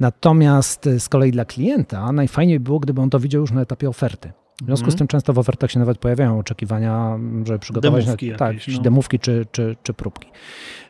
Natomiast 0.00 0.88
z 0.98 1.08
kolei 1.08 1.32
dla 1.32 1.44
klienta 1.44 2.12
najfajniej 2.12 2.60
było, 2.60 2.80
gdyby 2.80 3.00
on 3.00 3.10
to 3.10 3.20
widział 3.20 3.40
już 3.40 3.52
na 3.52 3.60
etapie 3.60 3.88
oferty. 3.88 4.32
W 4.62 4.66
związku 4.66 4.90
z 4.90 4.94
mhm. 4.94 4.98
tym 4.98 5.08
często 5.08 5.32
w 5.32 5.38
ofertach 5.38 5.70
się 5.70 5.78
nawet 5.78 5.98
pojawiają 5.98 6.38
oczekiwania, 6.38 7.18
żeby 7.44 7.58
przygotować 7.58 8.04
demówki 8.04 8.30
na, 8.30 8.36
tak, 8.36 8.56
no. 8.68 8.82
demówki 8.82 9.18
czy, 9.18 9.46
czy, 9.52 9.76
czy 9.82 9.94
próbki. 9.94 10.28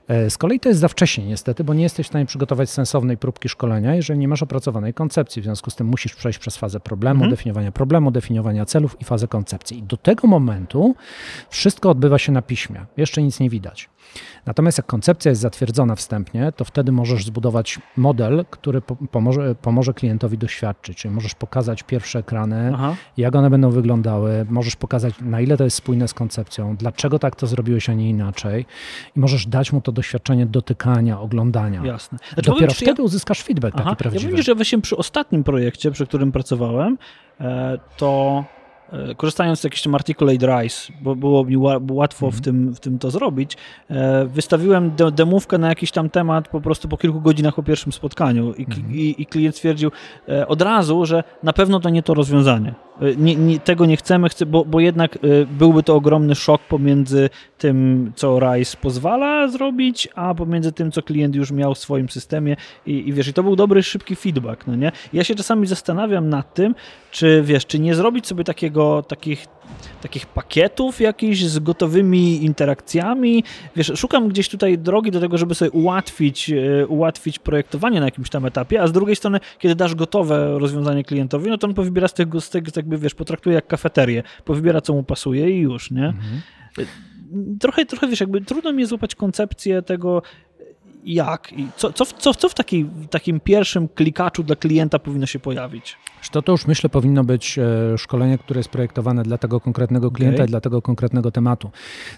E, 0.09 0.31
z 0.31 0.39
kolei 0.39 0.61
to 0.61 0.69
jest 0.69 0.81
za 0.81 0.89
wcześnie 0.89 1.27
niestety, 1.27 1.65
bo 1.65 1.75
nie 1.75 1.83
jesteś 1.83 2.07
w 2.07 2.09
stanie 2.09 2.27
przygotować 2.27 2.71
sensownej 2.71 3.17
próbki 3.17 3.49
szkolenia, 3.49 3.95
jeżeli 3.95 4.19
nie 4.19 4.29
masz 4.29 4.43
opracowanej 4.43 4.95
koncepcji. 4.95 5.43
W 5.43 5.45
związku 5.45 5.71
z 5.71 5.77
tym 5.77 5.87
musisz 5.87 6.15
przejść 6.15 6.39
przez 6.39 6.57
fazę 6.57 6.81
problemu, 6.81 7.15
mhm. 7.15 7.31
definiowania 7.31 7.73
problemu, 7.73 8.11
definiowania 8.11 8.65
celów 8.65 8.97
i 9.01 9.05
fazę 9.05 9.29
koncepcji. 9.29 9.79
I 9.79 9.83
do 9.83 9.97
tego 9.97 10.29
momentu 10.29 10.95
wszystko 11.51 11.91
odbywa 11.91 12.19
się 12.19 12.33
na 12.33 12.43
piśmie. 12.43 12.87
Jeszcze 12.97 13.23
nic 13.23 13.41
nie 13.41 13.51
widać. 13.51 13.89
Natomiast 14.47 14.79
jak 14.79 14.87
koncepcja 14.87 15.31
jest 15.31 15.41
zatwierdzona 15.41 15.95
wstępnie, 15.95 16.53
to 16.53 16.65
wtedy 16.65 16.93
możesz 16.93 17.25
zbudować 17.25 17.79
model, 17.97 18.45
który 18.51 18.81
pomoże, 19.11 19.55
pomoże 19.55 19.95
klientowi 19.95 20.39
doświadczyć. 20.39 20.99
Czyli 20.99 21.15
możesz 21.15 21.35
pokazać 21.35 21.83
pierwsze 21.83 22.19
ekrany, 22.19 22.71
Aha. 22.75 22.97
jak 23.17 23.37
one 23.37 23.51
będą 23.51 23.71
wyglądały, 23.71 24.47
możesz 24.51 24.77
pokazać, 24.77 25.15
na 25.21 25.41
ile 25.41 25.57
to 25.57 25.65
jest 25.65 25.77
spójne 25.77 26.09
z 26.09 26.15
koncepcją, 26.15 26.77
dlaczego 26.77 27.19
tak 27.19 27.37
to 27.37 27.47
zrobiłeś, 27.47 27.91
a 27.91 27.95
nie 27.95 28.11
inaczej. 28.11 28.67
I 29.17 29.21
możesz 29.21 29.47
dać 29.47 29.73
mu 29.73 29.81
to 29.81 29.93
doświadczenie 29.95 30.47
dotykania, 30.47 31.21
oglądania. 31.21 31.85
Jasne. 31.85 32.19
Znaczy, 32.35 32.51
Dopiero 32.51 32.75
wtedy 32.75 33.03
ja... 33.03 33.05
uzyskasz 33.05 33.43
feedback 33.43 33.75
Aha. 33.77 33.85
taki 33.85 33.97
prawdziwy. 33.97 34.31
Ja 34.31 34.37
wiem, 34.37 34.43
że 34.43 34.55
właśnie 34.55 34.81
przy 34.81 34.97
ostatnim 34.97 35.45
projekcie, 35.45 35.91
przy 35.91 36.07
którym 36.07 36.33
pracowałem, 36.33 36.99
e, 37.41 37.79
to 37.97 38.45
E, 38.93 39.15
korzystając 39.15 39.61
z 39.61 39.65
jakiś 39.65 39.83
tam 39.83 39.95
Articulate 39.95 40.47
Rise, 40.47 40.93
bo 41.03 41.17
było 41.17 41.45
mi 41.45 41.57
łatwo 41.91 42.31
w, 42.31 42.35
mhm. 42.35 42.43
tym, 42.43 42.75
w 42.75 42.81
tym 42.81 42.99
to 42.99 43.11
zrobić, 43.11 43.57
e, 43.91 44.25
wystawiłem 44.25 44.93
demówkę 45.13 45.59
na 45.59 45.69
jakiś 45.69 45.91
tam 45.91 46.11
temat 46.11 46.49
po 46.49 46.61
prostu 46.61 46.89
po 46.89 46.97
kilku 46.97 47.21
godzinach 47.21 47.55
po 47.55 47.63
pierwszym 47.63 47.93
spotkaniu 47.93 48.55
i, 48.55 48.65
mhm. 48.65 48.95
i, 48.95 49.15
i 49.19 49.27
klient 49.27 49.57
stwierdził 49.57 49.91
od 50.49 50.63
razu, 50.63 51.07
że 51.07 51.25
na 51.43 51.53
pewno 51.53 51.81
to 51.81 51.91
nie 51.91 52.03
to 52.03 52.15
rozwiązanie. 52.15 52.75
Nie, 53.17 53.37
nie, 53.37 53.61
tego 53.61 53.87
nie 53.87 53.97
chcemy, 53.97 54.29
chcę, 54.29 54.47
bo, 54.47 54.65
bo 54.65 54.81
jednak 54.81 55.19
byłby 55.47 55.83
to 55.83 55.95
ogromny 55.95 56.35
szok 56.35 56.63
pomiędzy 56.63 57.31
tym, 57.59 58.13
co 58.17 58.41
RISE 58.41 58.77
pozwala 58.77 59.49
zrobić, 59.49 60.09
a 60.15 60.35
pomiędzy 60.35 60.73
tym, 60.73 60.93
co 60.93 61.03
klient 61.03 61.35
już 61.35 61.51
miał 61.51 61.75
w 61.75 61.79
swoim 61.79 62.09
systemie 62.09 62.57
i, 62.87 63.09
i 63.09 63.13
wiesz, 63.13 63.29
i 63.29 63.33
to 63.33 63.43
był 63.43 63.57
dobry, 63.57 63.83
szybki 63.83 64.17
feedback, 64.17 64.67
no 64.67 64.77
nie? 64.77 64.93
Ja 65.13 65.25
się 65.25 65.35
czasami 65.35 65.67
zastanawiam 65.67 66.29
nad 66.29 66.55
tym, 66.55 66.75
czy 67.11 67.43
wiesz, 67.45 67.67
czy 67.67 67.79
nie 67.79 67.95
zrobić 67.95 68.27
sobie 68.27 68.45
takiego, 68.45 69.03
takich, 69.03 69.47
takich 70.03 70.27
pakietów 70.27 71.01
jakichś 71.01 71.41
z 71.41 71.59
gotowymi 71.59 72.45
interakcjami. 72.45 73.45
Wiesz, 73.77 73.93
szukam 73.97 74.29
gdzieś 74.29 74.49
tutaj 74.49 74.79
drogi 74.79 75.11
do 75.11 75.21
tego, 75.21 75.39
żeby 75.39 75.55
sobie 75.55 75.71
ułatwić, 75.71 76.51
e, 76.51 76.87
ułatwić 76.87 77.39
projektowanie 77.39 78.01
na 78.01 78.07
jakimś 78.07 78.31
tam 78.31 78.47
etapie, 78.47 78.83
a 78.83 78.87
z 78.87 78.93
drugiej 78.93 79.17
strony, 79.17 79.41
kiedy 79.59 79.75
dasz 79.75 79.95
gotowe 79.95 80.59
rozwiązanie 80.59 81.05
klientowi, 81.05 81.51
no 81.51 81.59
to 81.59 81.67
on 81.67 81.75
powybiera 81.75 82.09
z 82.09 82.15
tego, 82.15 82.41
z 82.41 82.51
tego 82.51 82.71
jakby, 82.77 82.99
wiesz, 82.99 83.15
potraktuje 83.15 83.55
jak 83.55 83.67
kafeterię, 83.67 84.23
powybiera 84.45 84.81
co 84.81 84.93
mu 84.93 85.03
pasuje 85.03 85.51
i 85.51 85.61
już, 85.61 85.91
nie? 85.91 86.07
Mhm. 86.07 86.41
Trochę, 87.61 87.87
trochę, 87.87 88.09
wiesz, 88.09 88.21
jakby 88.21 88.41
trudno 88.41 88.73
mi 88.73 88.87
złapać 88.87 89.15
koncepcję 89.15 89.83
tego, 89.83 90.23
jak 91.05 91.53
i 91.53 91.69
co, 91.77 91.93
co, 91.93 92.07
co, 92.07 92.35
co 92.35 92.49
w 92.49 92.55
taki, 92.55 92.87
takim 93.11 93.41
pierwszym 93.41 93.89
klikaczu 93.89 94.43
dla 94.43 94.57
klienta 94.57 94.99
powinno 94.99 95.27
się 95.27 95.39
pojawić? 95.39 95.97
To, 96.33 96.43
to 96.43 96.53
już 96.53 96.67
myślę 96.67 96.91
powinno 96.91 97.25
być 97.25 97.59
e, 97.59 97.99
szkolenie, 97.99 98.39
które 98.39 98.61
jest 98.61 98.69
projektowane 98.69 99.23
dla 99.23 99.39
tego 99.39 99.61
konkretnego 99.61 100.11
klienta 100.11 100.37
okay. 100.37 100.47
i 100.47 100.49
dla 100.49 100.61
tego 100.61 100.83
konkretnego 100.83 101.31
tematu. 101.31 101.71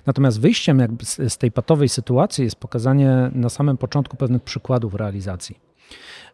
Natomiast 0.07 0.41
wyjściem 0.41 0.79
jakby 0.79 1.05
z, 1.05 1.17
z 1.33 1.39
tej 1.39 1.53
patowej 1.53 1.89
sytuacji 1.89 2.45
jest 2.45 2.57
pokazanie 2.57 3.31
na 3.33 3.49
samym 3.49 3.77
początku 3.77 4.17
pewnych 4.17 4.43
przykładów 4.43 4.95
realizacji. 4.95 5.59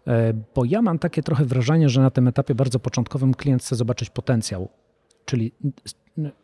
E, 0.07 0.33
bo 0.55 0.65
ja 0.65 0.83
mam 0.83 0.99
takie 0.99 1.23
trochę 1.23 1.45
wrażenie, 1.45 1.89
że 1.89 2.01
na 2.01 2.11
tym 2.11 2.29
etapie 2.29 2.55
bardzo 2.55 2.79
początkowym 2.79 3.35
klient 3.35 3.63
chce 3.63 3.77
zobaczyć 3.77 4.11
potencjał, 4.11 4.69
czyli 5.25 5.53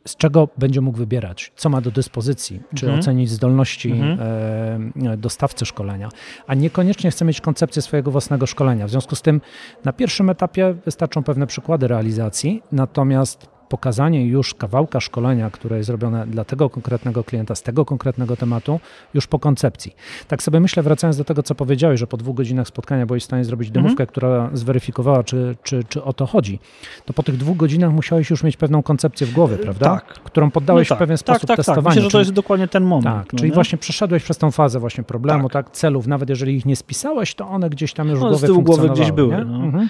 z 0.06 0.16
czego 0.16 0.48
będzie 0.58 0.80
mógł 0.80 0.98
wybierać, 0.98 1.52
co 1.56 1.68
ma 1.68 1.80
do 1.80 1.90
dyspozycji, 1.90 2.62
czy 2.74 2.86
mhm. 2.86 3.00
ocenić 3.00 3.30
zdolności 3.30 3.90
mhm. 3.90 4.92
E, 5.06 5.16
dostawcy 5.16 5.66
szkolenia, 5.66 6.08
a 6.46 6.54
niekoniecznie 6.54 7.10
chce 7.10 7.24
mieć 7.24 7.40
koncepcję 7.40 7.82
swojego 7.82 8.10
własnego 8.10 8.46
szkolenia. 8.46 8.86
W 8.86 8.90
związku 8.90 9.16
z 9.16 9.22
tym 9.22 9.40
na 9.84 9.92
pierwszym 9.92 10.30
etapie 10.30 10.74
wystarczą 10.84 11.22
pewne 11.22 11.46
przykłady 11.46 11.88
realizacji, 11.88 12.62
natomiast 12.72 13.57
pokazanie 13.68 14.26
już 14.26 14.54
kawałka 14.54 15.00
szkolenia, 15.00 15.50
które 15.50 15.78
jest 15.78 15.90
robione 15.90 16.26
dla 16.26 16.44
tego 16.44 16.70
konkretnego 16.70 17.24
klienta, 17.24 17.54
z 17.54 17.62
tego 17.62 17.84
konkretnego 17.84 18.36
tematu, 18.36 18.80
już 19.14 19.26
po 19.26 19.38
koncepcji. 19.38 19.94
Tak 20.28 20.42
sobie 20.42 20.60
myślę, 20.60 20.82
wracając 20.82 21.16
do 21.16 21.24
tego, 21.24 21.42
co 21.42 21.54
powiedziałeś, 21.54 22.00
że 22.00 22.06
po 22.06 22.16
dwóch 22.16 22.36
godzinach 22.36 22.68
spotkania 22.68 23.06
byłeś 23.06 23.22
w 23.22 23.26
stanie 23.26 23.44
zrobić 23.44 23.70
demówkę, 23.70 23.92
mhm. 23.92 24.06
która 24.06 24.50
zweryfikowała, 24.52 25.24
czy, 25.24 25.56
czy, 25.62 25.84
czy 25.88 26.02
o 26.02 26.12
to 26.12 26.26
chodzi, 26.26 26.58
to 27.04 27.12
po 27.12 27.22
tych 27.22 27.36
dwóch 27.36 27.56
godzinach 27.56 27.92
musiałeś 27.92 28.30
już 28.30 28.42
mieć 28.42 28.56
pewną 28.56 28.82
koncepcję 28.82 29.26
w 29.26 29.32
głowie, 29.32 29.56
prawda? 29.56 29.86
Tak. 29.86 30.04
Którą 30.04 30.50
poddałeś 30.50 30.90
no 30.90 30.96
tak. 30.96 30.98
w 30.98 31.00
pewien 31.00 31.16
tak, 31.16 31.20
sposób 31.20 31.48
tak, 31.48 31.56
testowania. 31.56 31.84
Tak. 31.84 31.94
Myślę, 31.94 32.02
że 32.02 32.10
to 32.10 32.18
jest 32.18 32.32
dokładnie 32.32 32.68
ten 32.68 32.84
moment. 32.84 33.16
Tak, 33.16 33.32
no 33.32 33.38
czyli 33.38 33.50
nie? 33.50 33.54
właśnie 33.54 33.78
przeszedłeś 33.78 34.22
przez 34.22 34.38
tą 34.38 34.50
fazę 34.50 34.80
właśnie 34.80 35.04
problemu, 35.04 35.48
tak. 35.48 35.66
tak, 35.66 35.74
celów, 35.74 36.06
nawet 36.06 36.28
jeżeli 36.28 36.56
ich 36.56 36.66
nie 36.66 36.76
spisałeś, 36.76 37.34
to 37.34 37.48
one 37.48 37.70
gdzieś 37.70 37.92
tam 37.92 38.08
już 38.08 38.20
no, 38.20 38.26
w 38.26 38.28
głowie 38.28 38.46
z 38.46 38.50
tyłu 38.50 38.62
głowy 38.62 38.88
gdzieś 38.88 39.12
były. 39.12 39.44
No. 39.44 39.56
Mhm. 39.56 39.88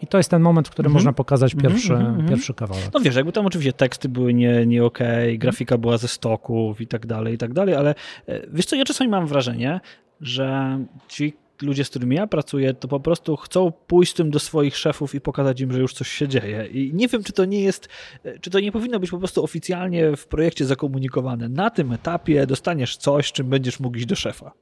I 0.00 0.06
to 0.06 0.18
jest 0.18 0.30
ten 0.30 0.42
moment, 0.42 0.68
w 0.68 0.70
którym 0.70 0.90
mhm. 0.90 0.94
można 0.94 1.12
pokazać 1.12 1.54
mhm, 1.54 1.72
pierwszy, 1.72 1.94
mm 1.94 2.16
-hmm. 2.16 2.28
pierwszy 2.28 2.54
kawałek. 2.54 2.84
No 2.94 3.00
wiesz, 3.00 3.16
jakby 3.16 3.32
tam 3.32 3.46
oczywiście 3.46 3.72
teksty 3.72 4.08
były 4.08 4.34
nie, 4.34 4.66
nie 4.66 4.84
okej, 4.84 5.28
okay, 5.28 5.38
grafika 5.38 5.78
była 5.78 5.98
ze 5.98 6.08
stoków 6.08 6.80
i 6.80 6.86
tak 6.86 7.06
dalej, 7.06 7.34
i 7.34 7.38
tak 7.38 7.52
dalej, 7.52 7.74
ale 7.74 7.94
e, 8.26 8.40
wiesz 8.52 8.66
co, 8.66 8.76
ja 8.76 8.84
czasami 8.84 9.10
mam 9.10 9.26
wrażenie, 9.26 9.80
że 10.20 10.78
ci 11.08 11.36
ludzie, 11.62 11.84
z 11.84 11.90
którymi 11.90 12.16
ja 12.16 12.26
pracuję, 12.26 12.74
to 12.74 12.88
po 12.88 13.00
prostu 13.00 13.36
chcą 13.36 13.72
pójść 13.86 14.12
z 14.12 14.14
tym 14.14 14.30
do 14.30 14.38
swoich 14.38 14.76
szefów 14.76 15.14
i 15.14 15.20
pokazać 15.20 15.60
im, 15.60 15.72
że 15.72 15.80
już 15.80 15.94
coś 15.94 16.08
się 16.08 16.28
dzieje. 16.28 16.66
I 16.66 16.94
nie 16.94 17.08
wiem, 17.08 17.22
czy 17.22 17.32
to 17.32 17.44
nie 17.44 17.60
jest, 17.60 17.88
e, 18.24 18.38
czy 18.38 18.50
to 18.50 18.60
nie 18.60 18.72
powinno 18.72 19.00
być 19.00 19.10
po 19.10 19.18
prostu 19.18 19.44
oficjalnie 19.44 20.16
w 20.16 20.26
projekcie 20.26 20.64
zakomunikowane. 20.64 21.48
Na 21.48 21.70
tym 21.70 21.92
etapie 21.92 22.46
dostaniesz 22.46 22.96
coś, 22.96 23.32
czym 23.32 23.48
będziesz 23.48 23.80
mógł 23.80 23.96
iść 23.96 24.06
do 24.06 24.16
szefa. 24.16 24.52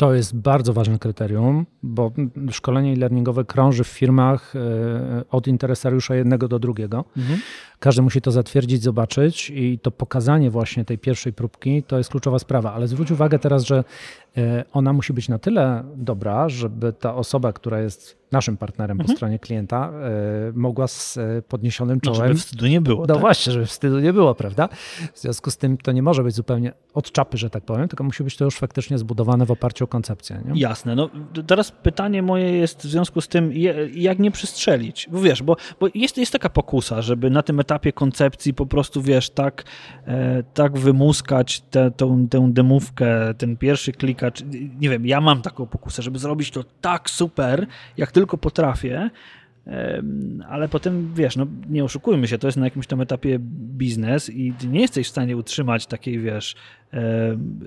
To 0.00 0.14
jest 0.14 0.36
bardzo 0.36 0.72
ważne 0.72 0.98
kryterium, 0.98 1.66
bo 1.82 2.12
szkolenie 2.50 2.92
e-learningowe 2.92 3.44
krąży 3.44 3.84
w 3.84 3.88
firmach 3.88 4.56
e, 4.56 5.24
od 5.30 5.46
interesariusza 5.46 6.14
jednego 6.14 6.48
do 6.48 6.58
drugiego. 6.58 7.04
Mhm. 7.16 7.40
Każdy 7.78 8.02
musi 8.02 8.20
to 8.20 8.30
zatwierdzić, 8.30 8.82
zobaczyć 8.82 9.50
i 9.50 9.78
to 9.82 9.90
pokazanie 9.90 10.50
właśnie 10.50 10.84
tej 10.84 10.98
pierwszej 10.98 11.32
próbki 11.32 11.82
to 11.82 11.98
jest 11.98 12.10
kluczowa 12.10 12.38
sprawa. 12.38 12.72
Ale 12.72 12.88
zwróć 12.88 13.10
uwagę 13.10 13.38
teraz, 13.38 13.64
że 13.64 13.84
ona 14.72 14.92
musi 14.92 15.12
być 15.12 15.28
na 15.28 15.38
tyle 15.38 15.84
dobra, 15.96 16.48
żeby 16.48 16.92
ta 16.92 17.14
osoba, 17.14 17.52
która 17.52 17.80
jest 17.80 18.20
naszym 18.32 18.56
partnerem 18.56 18.94
mhm. 18.94 19.06
po 19.06 19.16
stronie 19.16 19.38
klienta, 19.38 19.92
e, 19.92 20.52
mogła 20.54 20.88
z 20.88 21.16
e, 21.16 21.42
podniesionym 21.42 22.00
czołem. 22.00 22.20
No, 22.20 22.26
żeby 22.26 22.40
wstydu 22.40 22.66
nie 22.66 22.80
było. 22.80 23.00
No 23.00 23.14
tak? 23.14 23.20
właśnie, 23.20 23.52
żeby 23.52 23.66
wstydu 23.66 24.00
nie 24.00 24.12
było, 24.12 24.34
prawda? 24.34 24.68
W 25.12 25.20
związku 25.20 25.50
z 25.50 25.56
tym 25.56 25.78
to 25.78 25.92
nie 25.92 26.02
może 26.02 26.22
być 26.22 26.34
zupełnie 26.34 26.72
od 26.94 27.12
czapy, 27.12 27.38
że 27.38 27.50
tak 27.50 27.64
powiem, 27.64 27.88
tylko 27.88 28.04
musi 28.04 28.24
być 28.24 28.36
to 28.36 28.44
już 28.44 28.56
faktycznie 28.56 28.98
zbudowane 28.98 29.46
w 29.46 29.50
oparciu 29.50 29.84
o 29.84 29.88
koncepcję. 29.88 30.42
Nie? 30.44 30.60
Jasne. 30.60 30.94
No, 30.94 31.10
teraz 31.46 31.70
pytanie 31.70 32.22
moje 32.22 32.52
jest 32.52 32.82
w 32.82 32.90
związku 32.90 33.20
z 33.20 33.28
tym, 33.28 33.52
jak 33.94 34.18
nie 34.18 34.30
przestrzelić. 34.30 35.08
Bo 35.12 35.20
wiesz, 35.20 35.42
bo, 35.42 35.56
bo 35.80 35.86
jest, 35.94 36.18
jest 36.18 36.32
taka 36.32 36.48
pokusa, 36.48 37.02
żeby 37.02 37.30
na 37.30 37.42
tym 37.42 37.60
etapie 37.60 37.92
koncepcji 37.92 38.54
po 38.54 38.66
prostu, 38.66 39.02
wiesz, 39.02 39.30
tak, 39.30 39.64
e, 40.06 40.42
tak 40.54 40.78
wymuskać 40.78 41.60
tę, 41.60 41.90
tę, 42.30 42.48
demówkę, 42.52 43.34
ten 43.34 43.56
pierwszy 43.56 43.92
klikacz. 44.20 44.44
Nie 44.80 44.88
wiem, 44.88 45.06
ja 45.06 45.20
mam 45.20 45.42
taką 45.42 45.66
pokusę, 45.66 46.02
żeby 46.02 46.18
zrobić 46.18 46.50
to 46.50 46.64
tak 46.80 47.10
super, 47.10 47.66
jak 47.96 48.12
tylko 48.12 48.38
potrafię, 48.38 49.10
ale 50.48 50.68
potem 50.68 51.14
wiesz, 51.14 51.36
no 51.36 51.46
nie 51.68 51.84
oszukujmy 51.84 52.28
się, 52.28 52.38
to 52.38 52.48
jest 52.48 52.58
na 52.58 52.64
jakimś 52.64 52.86
tam 52.86 53.00
etapie 53.00 53.38
biznes 53.78 54.30
i 54.30 54.52
ty 54.52 54.68
nie 54.68 54.80
jesteś 54.80 55.06
w 55.06 55.10
stanie 55.10 55.36
utrzymać 55.36 55.86
takiej, 55.86 56.18
wiesz, 56.18 56.56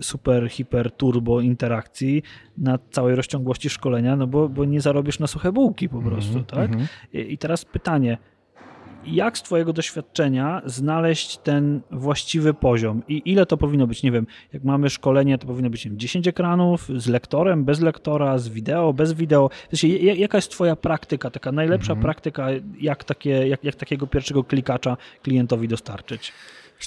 super, 0.02 0.50
hiper, 0.50 0.92
turbo 0.92 1.42
interakcji 1.42 2.24
na 2.58 2.80
całej 2.92 3.16
rozciągłości 3.16 3.70
szkolenia, 3.70 4.16
no 4.16 4.28
bo, 4.28 4.50
bo 4.50 4.66
nie 4.66 4.82
zarobisz 4.82 5.20
na 5.20 5.28
suche 5.28 5.52
bułki 5.52 5.90
po 5.90 6.02
prostu, 6.02 6.34
mm 6.34 6.44
-hmm, 6.44 6.56
tak? 6.56 6.72
Mm 6.72 6.86
-hmm. 6.86 7.28
I 7.28 7.38
teraz 7.38 7.66
pytanie, 7.66 8.18
jak 9.06 9.38
z 9.38 9.42
Twojego 9.42 9.74
doświadczenia 9.74 10.62
znaleźć 10.66 11.38
ten 11.38 11.82
właściwy 11.92 12.54
poziom 12.54 13.04
i 13.08 13.22
ile 13.26 13.46
to 13.46 13.58
powinno 13.58 13.88
być? 13.88 14.04
Nie 14.04 14.12
wiem, 14.12 14.28
jak 14.54 14.64
mamy 14.64 14.90
szkolenie, 14.90 15.38
to 15.38 15.48
powinno 15.48 15.70
być 15.70 15.86
wiem, 15.86 16.00
10 16.00 16.28
ekranów 16.28 16.90
z 16.96 17.08
lektorem, 17.08 17.66
bez 17.66 17.82
lektora, 17.82 18.38
z 18.38 18.50
wideo, 18.50 18.94
bez 18.94 19.14
wideo. 19.14 19.50
Znaczy, 19.70 19.88
jaka 19.88 20.38
jest 20.38 20.52
Twoja 20.52 20.76
praktyka, 20.76 21.30
taka 21.30 21.52
najlepsza 21.52 21.94
mhm. 21.94 22.02
praktyka, 22.02 22.48
jak, 22.82 23.04
takie, 23.04 23.48
jak, 23.48 23.64
jak 23.64 23.76
takiego 23.76 24.08
pierwszego 24.08 24.44
klikacza 24.44 24.98
klientowi 25.22 25.68
dostarczyć? 25.68 26.34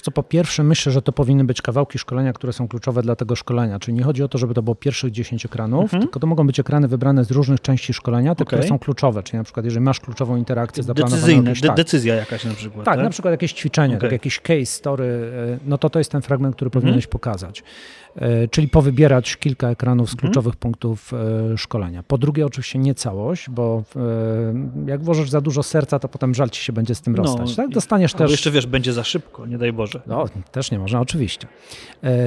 Co 0.01 0.11
po 0.11 0.23
pierwsze 0.23 0.63
myślę, 0.63 0.91
że 0.91 1.01
to 1.01 1.11
powinny 1.11 1.43
być 1.43 1.61
kawałki 1.61 1.99
szkolenia, 1.99 2.33
które 2.33 2.53
są 2.53 2.67
kluczowe 2.67 3.01
dla 3.01 3.15
tego 3.15 3.35
szkolenia. 3.35 3.79
Czyli 3.79 3.97
nie 3.97 4.03
chodzi 4.03 4.23
o 4.23 4.27
to, 4.27 4.37
żeby 4.37 4.53
to 4.53 4.61
było 4.61 4.75
pierwszych 4.75 5.11
10 5.11 5.45
ekranów, 5.45 5.83
mhm. 5.83 6.01
tylko 6.01 6.19
to 6.19 6.27
mogą 6.27 6.47
być 6.47 6.59
ekrany 6.59 6.87
wybrane 6.87 7.25
z 7.25 7.31
różnych 7.31 7.61
części 7.61 7.93
szkolenia, 7.93 8.35
te, 8.35 8.43
okay. 8.43 8.45
które 8.45 8.69
są 8.69 8.79
kluczowe. 8.79 9.23
Czyli 9.23 9.37
na 9.37 9.43
przykład, 9.43 9.65
jeżeli 9.65 9.85
masz 9.85 9.99
kluczową 9.99 10.35
interakcję 10.35 10.83
zaplanowaną. 10.83 11.43
Jakieś, 11.43 11.61
de 11.61 11.67
tak, 11.67 11.77
decyzja 11.77 12.15
jakaś 12.15 12.45
na 12.45 12.53
przykład. 12.53 12.85
Tak, 12.85 12.95
tak, 12.95 13.03
na 13.03 13.09
przykład 13.09 13.31
jakieś 13.31 13.53
ćwiczenie, 13.53 13.97
okay. 13.97 14.09
tak, 14.09 14.11
jakiś 14.11 14.39
case, 14.39 14.65
story, 14.65 15.31
e, 15.53 15.57
no 15.65 15.77
to 15.77 15.89
to 15.89 15.99
jest 15.99 16.11
ten 16.11 16.21
fragment, 16.21 16.55
który 16.55 16.67
mhm. 16.67 16.81
powinieneś 16.81 17.07
pokazać. 17.07 17.63
E, 18.17 18.47
czyli 18.47 18.67
powybierać 18.67 19.37
kilka 19.37 19.69
ekranów 19.69 20.09
z 20.09 20.13
mhm. 20.13 20.19
kluczowych 20.19 20.53
mhm. 20.53 20.59
punktów 20.59 21.13
e, 21.13 21.57
szkolenia. 21.57 22.03
Po 22.03 22.17
drugie, 22.17 22.45
oczywiście 22.45 22.79
nie 22.79 22.95
całość, 22.95 23.49
bo 23.49 23.83
jak 24.85 25.03
włożysz 25.03 25.29
za 25.29 25.41
dużo 25.41 25.63
serca, 25.63 25.99
to 25.99 26.07
potem 26.07 26.35
żal 26.35 26.49
ci 26.49 26.63
się 26.63 26.73
będzie 26.73 26.95
z 26.95 27.01
tym 27.01 27.15
no, 27.15 27.23
rozstać. 27.23 27.55
Tak? 27.55 27.69
Dostaniesz 27.69 28.13
też. 28.13 28.31
jeszcze 28.31 28.51
wiesz, 28.51 28.65
będzie 28.65 28.93
za 28.93 29.03
szybko, 29.03 29.45
nie 29.45 29.57
daj 29.57 29.73
Boże. 29.73 30.01
No, 30.07 30.25
też 30.51 30.71
nie 30.71 30.79
można, 30.79 31.01
oczywiście. 31.01 31.47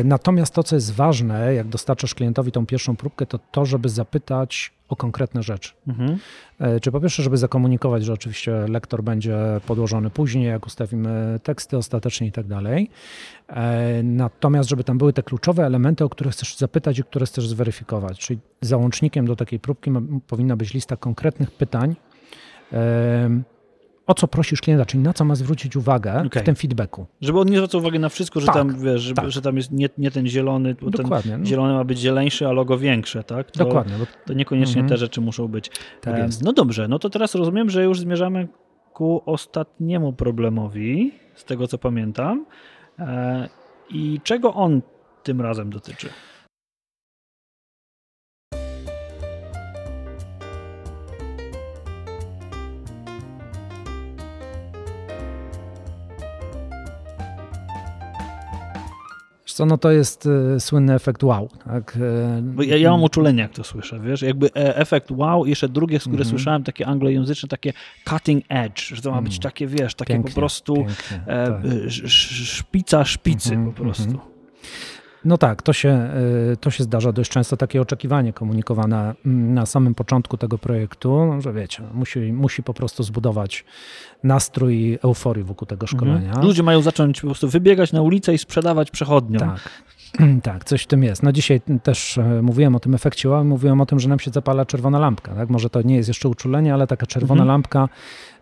Natomiast 0.05 0.55
to, 0.55 0.62
co 0.62 0.76
jest 0.76 0.94
ważne, 0.94 1.55
jak 1.55 1.68
dostarczasz 1.68 2.14
klientowi 2.14 2.53
tą 2.53 2.66
pierwszą 2.66 2.96
próbkę, 2.96 3.26
to 3.26 3.38
to, 3.50 3.66
żeby 3.66 3.88
zapytać 3.88 4.72
o 4.90 4.96
konkretne 4.96 5.42
rzeczy. 5.42 5.72
Mhm. 5.88 6.18
E, 6.59 6.81
czy 6.81 6.92
po 6.92 7.00
pierwsze, 7.00 7.22
żeby 7.22 7.37
zakomunikować, 7.37 8.05
że 8.05 8.12
oczywiście 8.12 8.53
lektor 8.68 9.03
będzie 9.03 9.37
podłożony 9.66 10.11
później, 10.11 10.46
jak 10.46 10.66
ustawimy 10.66 11.40
teksty 11.42 11.76
ostatecznie 11.76 12.26
i 12.26 12.33
tak 12.33 12.46
dalej. 12.46 12.90
E, 13.48 14.03
natomiast, 14.03 14.68
żeby 14.68 14.85
tam 14.85 14.98
były 14.98 15.12
te 15.12 15.22
kluczowe 15.22 15.66
elementy, 15.66 16.05
o 16.05 16.09
które 16.09 16.31
chcesz 16.31 16.57
zapytać 16.57 16.98
i 16.98 17.05
które 17.05 17.26
chcesz 17.26 17.48
zweryfikować. 17.48 18.18
Czyli 18.18 18.40
załącznikiem 18.61 19.26
do 19.26 19.37
takiej 19.37 19.61
próbki 19.61 19.90
powinna 20.26 20.57
być 20.57 20.74
lista 20.74 20.96
konkretnych 20.96 21.50
pytań 21.50 21.96
o 24.11 24.14
co 24.14 24.29
prosisz 24.29 24.61
klienta, 24.61 24.87
czyli 24.87 25.03
na 25.03 25.12
co 25.12 25.25
ma 25.25 25.35
zwrócić 25.35 25.77
uwagę 25.77 26.23
okay. 26.27 26.42
w 26.42 26.46
tym 26.46 26.55
feedbacku. 26.55 27.07
Żeby 27.20 27.40
on 27.40 27.49
nie 27.49 27.57
zwracał 27.57 27.81
uwagi 27.81 27.99
na 27.99 28.09
wszystko, 28.09 28.40
że 28.40 28.46
tak, 28.46 28.55
tam 28.55 28.81
wiesz, 28.81 29.01
że, 29.01 29.14
tak. 29.14 29.31
że 29.31 29.42
tam 29.42 29.57
jest 29.57 29.73
nie, 29.73 29.88
nie 29.99 30.11
ten 30.11 30.27
zielony, 30.27 30.75
Dokładnie, 30.75 31.33
ten 31.33 31.40
no. 31.40 31.46
zielony 31.46 31.75
ma 31.75 31.85
być 31.85 31.99
zieleńszy, 31.99 32.46
a 32.46 32.53
logo 32.53 32.79
większe, 32.79 33.25
tak? 33.25 33.51
To, 33.51 33.64
Dokładnie. 33.64 33.94
Bo... 33.99 34.07
To 34.27 34.35
niekoniecznie 34.35 34.83
-hmm. 34.83 34.88
te 34.88 34.96
rzeczy 34.96 35.20
muszą 35.20 35.49
być. 35.49 35.70
Tak 36.01 36.14
e, 36.14 36.29
no 36.42 36.53
dobrze, 36.53 36.88
no 36.88 36.99
to 36.99 37.11
teraz 37.11 37.35
rozumiem, 37.35 37.70
że 37.70 37.85
już 37.85 38.01
zmierzamy 38.01 38.49
ku 38.92 39.23
ostatniemu 39.27 40.12
problemowi, 40.12 41.12
z 41.35 41.44
tego 41.44 41.66
co 41.66 41.79
pamiętam. 41.79 42.46
E, 42.99 43.49
I 43.90 44.20
czego 44.25 44.55
on 44.55 44.83
tym 45.23 45.40
razem 45.40 45.70
dotyczy? 45.70 46.09
Co, 59.61 59.66
no 59.66 59.79
to 59.79 59.90
jest 59.90 60.27
y, 60.57 60.61
słynny 60.61 60.94
efekt 60.94 61.23
wow. 61.23 61.49
Tak? 61.64 61.99
Bo 62.42 62.62
ja, 62.62 62.77
ja 62.77 62.90
mam 62.90 63.03
uczulenie, 63.03 63.42
jak 63.42 63.53
to 63.53 63.64
słyszę, 63.64 64.01
wiesz, 64.01 64.23
jakby 64.23 64.46
e, 64.46 64.77
efekt 64.77 65.11
wow 65.11 65.46
jeszcze 65.46 65.68
drugie, 65.68 65.99
z 65.99 66.03
które 66.03 66.14
mm 66.16 66.27
-hmm. 66.27 66.31
słyszałem, 66.31 66.64
takie 66.64 66.87
anglojęzyczne, 66.87 67.49
takie 67.49 67.73
cutting 68.09 68.44
edge, 68.49 68.81
że 68.81 69.03
to 69.03 69.11
ma 69.11 69.23
być 69.23 69.33
mm. 69.33 69.42
takie, 69.42 69.66
wiesz, 69.66 69.94
takie 69.94 70.12
pięknie, 70.14 70.31
po 70.31 70.35
prostu 70.35 70.75
pięknie, 70.75 71.23
e, 71.27 71.46
tak. 71.46 71.61
szpica 72.46 73.05
szpicy 73.05 73.55
mm 73.55 73.66
-hmm, 73.66 73.73
po 73.73 73.83
prostu. 73.83 74.05
Mm 74.05 74.16
-hmm. 74.16 74.31
No 75.24 75.38
tak, 75.38 75.62
to 75.62 75.72
się, 75.72 76.11
y, 76.52 76.56
to 76.56 76.70
się 76.70 76.85
zdarza 76.85 77.12
dość 77.12 77.30
często 77.30 77.56
takie 77.56 77.80
oczekiwanie 77.80 78.33
komunikowane 78.33 79.14
mm, 79.26 79.54
na 79.54 79.66
samym 79.66 79.94
początku 79.94 80.37
tego 80.37 80.59
projektu, 80.59 81.30
że 81.38 81.52
wiecie, 81.52 81.83
musi, 81.94 82.33
musi 82.33 82.62
po 82.62 82.74
prostu 82.74 83.02
zbudować 83.02 83.64
nastrój 84.24 84.76
i 84.76 84.98
euforię 85.02 85.44
wokół 85.44 85.66
tego 85.66 85.85
mhm. 85.85 85.98
szkolenia. 85.98 86.28
Mhm. 86.28 86.46
Ludzie 86.46 86.62
mają 86.62 86.83
zacząć 86.83 87.20
po 87.20 87.26
prostu 87.26 87.48
wybiegać 87.48 87.92
na 87.92 88.02
ulicę 88.02 88.35
i 88.35 88.38
sprzedawać 88.38 88.90
przechodniom. 88.90 89.40
Tak. 89.40 89.70
Tak, 90.42 90.64
coś 90.64 90.83
w 90.83 90.87
tym 90.87 91.03
jest. 91.03 91.23
No 91.23 91.33
dzisiaj 91.33 91.61
też 91.83 92.18
e, 92.18 92.42
mówiłem 92.42 92.77
o 92.77 92.81
tym 92.81 92.94
efekcie 92.94 93.29
wow, 93.29 93.44
mówiłem 93.44 93.81
o 93.81 93.87
tym, 93.87 94.01
że 94.01 94.09
nam 94.09 94.18
się 94.18 94.31
zapala 94.31 94.66
czerwona 94.66 94.99
lampka. 94.99 95.35
Tak? 95.35 95.51
Może 95.51 95.70
to 95.70 95.83
nie 95.83 95.96
jest 95.96 96.09
jeszcze 96.09 96.29
uczulenie, 96.29 96.75
ale 96.75 96.87
taka 96.87 97.07
czerwona 97.07 97.42
mhm. 97.42 97.49
lampka, 97.49 97.88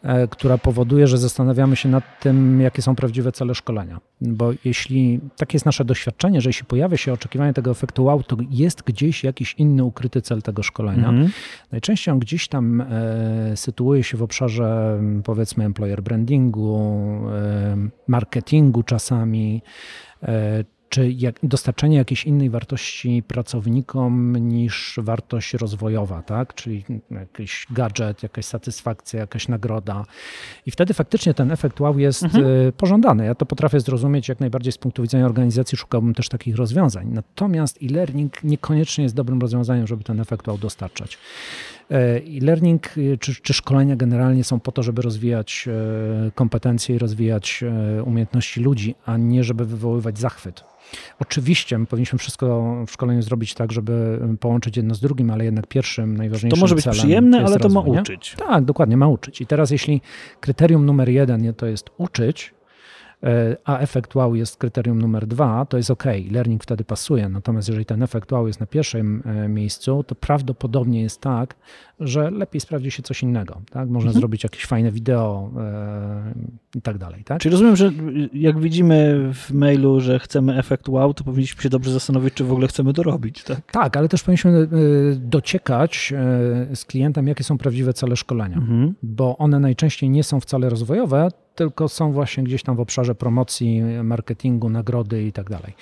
e, 0.02 0.28
która 0.28 0.58
powoduje, 0.58 1.06
że 1.06 1.18
zastanawiamy 1.18 1.76
się 1.76 1.88
nad 1.88 2.04
tym, 2.20 2.60
jakie 2.60 2.82
są 2.82 2.96
prawdziwe 2.96 3.32
cele 3.32 3.54
szkolenia. 3.54 4.00
Bo 4.20 4.50
jeśli, 4.64 5.20
takie 5.36 5.56
jest 5.56 5.66
nasze 5.66 5.84
doświadczenie, 5.84 6.40
że 6.40 6.48
jeśli 6.48 6.64
pojawia 6.64 6.96
się 6.96 7.12
oczekiwanie 7.12 7.52
tego 7.52 7.70
efektu 7.70 8.04
wow, 8.04 8.22
to 8.22 8.36
jest 8.50 8.82
gdzieś 8.82 9.24
jakiś 9.24 9.54
inny 9.54 9.84
ukryty 9.84 10.22
cel 10.22 10.42
tego 10.42 10.62
szkolenia. 10.62 11.08
Mhm. 11.08 11.30
Najczęściej 11.72 12.12
on 12.12 12.18
gdzieś 12.18 12.48
tam 12.48 12.80
e, 12.80 13.56
sytuuje 13.56 14.04
się 14.04 14.16
w 14.16 14.22
obszarze 14.22 15.00
powiedzmy 15.24 15.64
employer 15.64 16.02
brandingu, 16.02 16.80
e, 17.32 17.76
marketingu 18.06 18.82
czasami, 18.82 19.62
e, 20.22 20.64
czy 20.88 21.12
jak, 21.12 21.38
dostarczenie 21.42 21.96
jakiejś 21.96 22.24
innej 22.24 22.50
wartości 22.50 23.22
pracownikom 23.28 24.36
niż 24.36 24.98
wartość 25.02 25.54
rozwojowa, 25.54 26.22
tak? 26.22 26.54
czyli 26.54 26.84
jakiś 27.10 27.66
gadżet, 27.70 28.22
jakaś 28.22 28.44
satysfakcja, 28.44 29.20
jakaś 29.20 29.48
nagroda. 29.48 30.04
I 30.66 30.70
wtedy 30.70 30.94
faktycznie 30.94 31.34
ten 31.34 31.52
efekt 31.52 31.80
wow 31.80 31.98
jest 31.98 32.22
mhm. 32.22 32.46
Y, 32.46 32.72
pożądany. 32.76 33.26
Ja 33.26 33.34
to 33.34 33.46
potrafię 33.46 33.80
zrozumieć 33.80 34.28
jak 34.28 34.40
najbardziej 34.40 34.72
z 34.72 34.78
punktu 34.78 35.02
widzenia 35.02 35.26
organizacji, 35.26 35.78
szukałbym 35.78 36.14
też 36.14 36.28
takich 36.28 36.56
rozwiązań. 36.56 37.08
Natomiast 37.12 37.78
e-learning 37.82 38.44
niekoniecznie 38.44 39.04
jest 39.04 39.14
dobrym 39.14 39.40
rozwiązaniem, 39.40 39.86
żeby 39.86 40.04
ten 40.04 40.20
efekt 40.20 40.48
wow 40.48 40.58
dostarczać. 40.58 41.18
E, 41.90 42.16
e-learning 42.16 42.98
y, 42.98 43.18
czy, 43.20 43.34
czy 43.34 43.54
szkolenia 43.54 43.96
generalnie 43.96 44.44
są 44.44 44.60
po 44.60 44.72
to, 44.72 44.82
żeby 44.82 45.02
rozwijać 45.02 45.68
e, 45.68 46.30
kompetencje 46.30 46.96
i 46.96 46.98
rozwijać 46.98 47.64
e, 47.98 48.02
umiejętności 48.02 48.60
ludzi, 48.60 48.94
a 49.06 49.16
nie 49.16 49.44
żeby 49.44 49.64
wywoływać 49.64 50.18
zachwyt. 50.18 50.64
Oczywiście 51.20 51.86
powinniśmy 51.86 52.18
wszystko 52.18 52.76
w 52.86 52.90
szkoleniu 52.90 53.22
zrobić 53.22 53.54
tak, 53.54 53.72
żeby 53.72 54.20
połączyć 54.40 54.76
jedno 54.76 54.94
z 54.94 55.00
drugim, 55.00 55.30
ale 55.30 55.44
jednak 55.44 55.66
pierwszym, 55.66 56.16
najważniejszym 56.16 56.56
To 56.56 56.60
może 56.60 56.74
być 56.74 56.88
przyjemne, 56.88 57.44
ale 57.44 57.58
to 57.58 57.68
ma 57.68 57.80
uczyć. 57.80 58.36
Tak, 58.38 58.64
dokładnie, 58.64 58.96
ma 58.96 59.08
uczyć. 59.08 59.40
I 59.40 59.46
teraz 59.46 59.70
jeśli 59.70 60.00
kryterium 60.40 60.86
numer 60.86 61.08
jeden 61.08 61.54
to 61.54 61.66
jest 61.66 61.90
uczyć, 61.96 62.54
E, 62.54 62.57
a 63.64 63.78
efekt 63.78 64.14
wow 64.14 64.34
jest 64.34 64.56
kryterium 64.56 65.02
numer 65.02 65.26
dwa, 65.26 65.64
to 65.64 65.76
jest 65.76 65.90
ok, 65.90 66.04
learning 66.30 66.62
wtedy 66.62 66.84
pasuje. 66.84 67.28
Natomiast 67.28 67.68
jeżeli 67.68 67.86
ten 67.86 68.02
efekt 68.02 68.32
wow 68.32 68.46
jest 68.46 68.60
na 68.60 68.66
pierwszym 68.66 69.22
e, 69.26 69.48
miejscu, 69.48 70.04
to 70.04 70.14
prawdopodobnie 70.14 71.02
jest 71.02 71.20
tak, 71.20 71.54
że 72.00 72.30
lepiej 72.30 72.60
sprawdzi 72.60 72.90
się 72.90 73.02
coś 73.02 73.22
innego. 73.22 73.60
Tak? 73.70 73.88
Można 73.88 74.08
mhm. 74.08 74.20
zrobić 74.20 74.44
jakieś 74.44 74.66
fajne 74.66 74.90
wideo 74.90 75.50
e, 75.56 76.34
i 76.74 76.82
tak 76.82 76.98
dalej. 76.98 77.24
Tak? 77.24 77.40
Czyli 77.40 77.52
rozumiem, 77.52 77.76
że 77.76 77.90
jak 78.32 78.60
widzimy 78.60 79.30
w 79.34 79.50
mailu, 79.52 80.00
że 80.00 80.18
chcemy 80.18 80.58
efekt 80.58 80.88
wow, 80.88 81.14
to 81.14 81.24
powinniśmy 81.24 81.62
się 81.62 81.68
dobrze 81.68 81.92
zastanowić, 81.92 82.34
czy 82.34 82.44
w 82.44 82.52
ogóle 82.52 82.68
chcemy 82.68 82.92
to 82.92 83.02
robić. 83.02 83.42
Tak, 83.42 83.72
tak 83.72 83.96
ale 83.96 84.08
też 84.08 84.22
powinniśmy 84.22 84.68
dociekać 85.16 86.12
z 86.74 86.84
klientem, 86.84 87.28
jakie 87.28 87.44
są 87.44 87.58
prawdziwe 87.58 87.92
cele 87.92 88.16
szkolenia, 88.16 88.56
mhm. 88.56 88.94
bo 89.02 89.38
one 89.38 89.60
najczęściej 89.60 90.10
nie 90.10 90.24
są 90.24 90.40
wcale 90.40 90.70
rozwojowe, 90.70 91.28
tylko 91.58 91.88
są 91.88 92.12
właśnie 92.12 92.44
gdzieś 92.44 92.62
tam 92.62 92.76
w 92.76 92.80
obszarze 92.80 93.14
promocji, 93.14 93.82
marketingu, 94.04 94.70
nagrody 94.70 95.22
i 95.22 95.32
tak 95.32 95.50
dalej. 95.50 95.74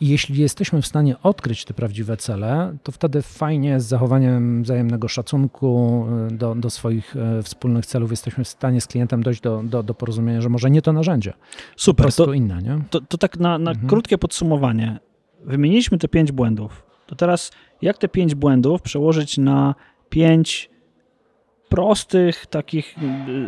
I 0.00 0.08
jeśli 0.08 0.40
jesteśmy 0.40 0.82
w 0.82 0.86
stanie 0.86 1.22
odkryć 1.22 1.64
te 1.64 1.74
prawdziwe 1.74 2.16
cele, 2.16 2.76
to 2.82 2.92
wtedy 2.92 3.22
fajnie 3.22 3.80
z 3.80 3.84
zachowaniem 3.84 4.62
wzajemnego 4.62 5.08
szacunku 5.08 5.55
e, 5.62 6.34
do, 6.34 6.54
do 6.54 6.70
swoich 6.70 7.16
e, 7.16 7.42
wspólnych 7.42 7.86
celów 7.86 8.10
jesteśmy 8.10 8.44
w 8.44 8.48
stanie 8.48 8.80
z 8.80 8.86
klientem 8.86 9.22
dojść 9.22 9.40
do, 9.40 9.62
do, 9.62 9.82
do 9.82 9.94
porozumienia, 9.94 10.40
że 10.40 10.48
może 10.48 10.70
nie 10.70 10.82
to 10.82 10.92
narzędzie, 10.92 11.32
Super, 11.76 12.14
to, 12.14 12.32
inne. 12.32 12.62
Nie? 12.62 12.78
To, 12.90 13.00
to 13.00 13.18
tak 13.18 13.38
na, 13.38 13.58
na 13.58 13.70
mhm. 13.70 13.88
krótkie 13.88 14.18
podsumowanie. 14.18 14.98
Wymieniliśmy 15.44 15.98
te 15.98 16.08
pięć 16.08 16.32
błędów. 16.32 16.86
To 17.06 17.14
teraz 17.14 17.52
jak 17.82 17.98
te 17.98 18.08
pięć 18.08 18.34
błędów 18.34 18.82
przełożyć 18.82 19.38
na 19.38 19.74
pięć 20.08 20.70
prostych 21.68 22.46
takich 22.46 22.96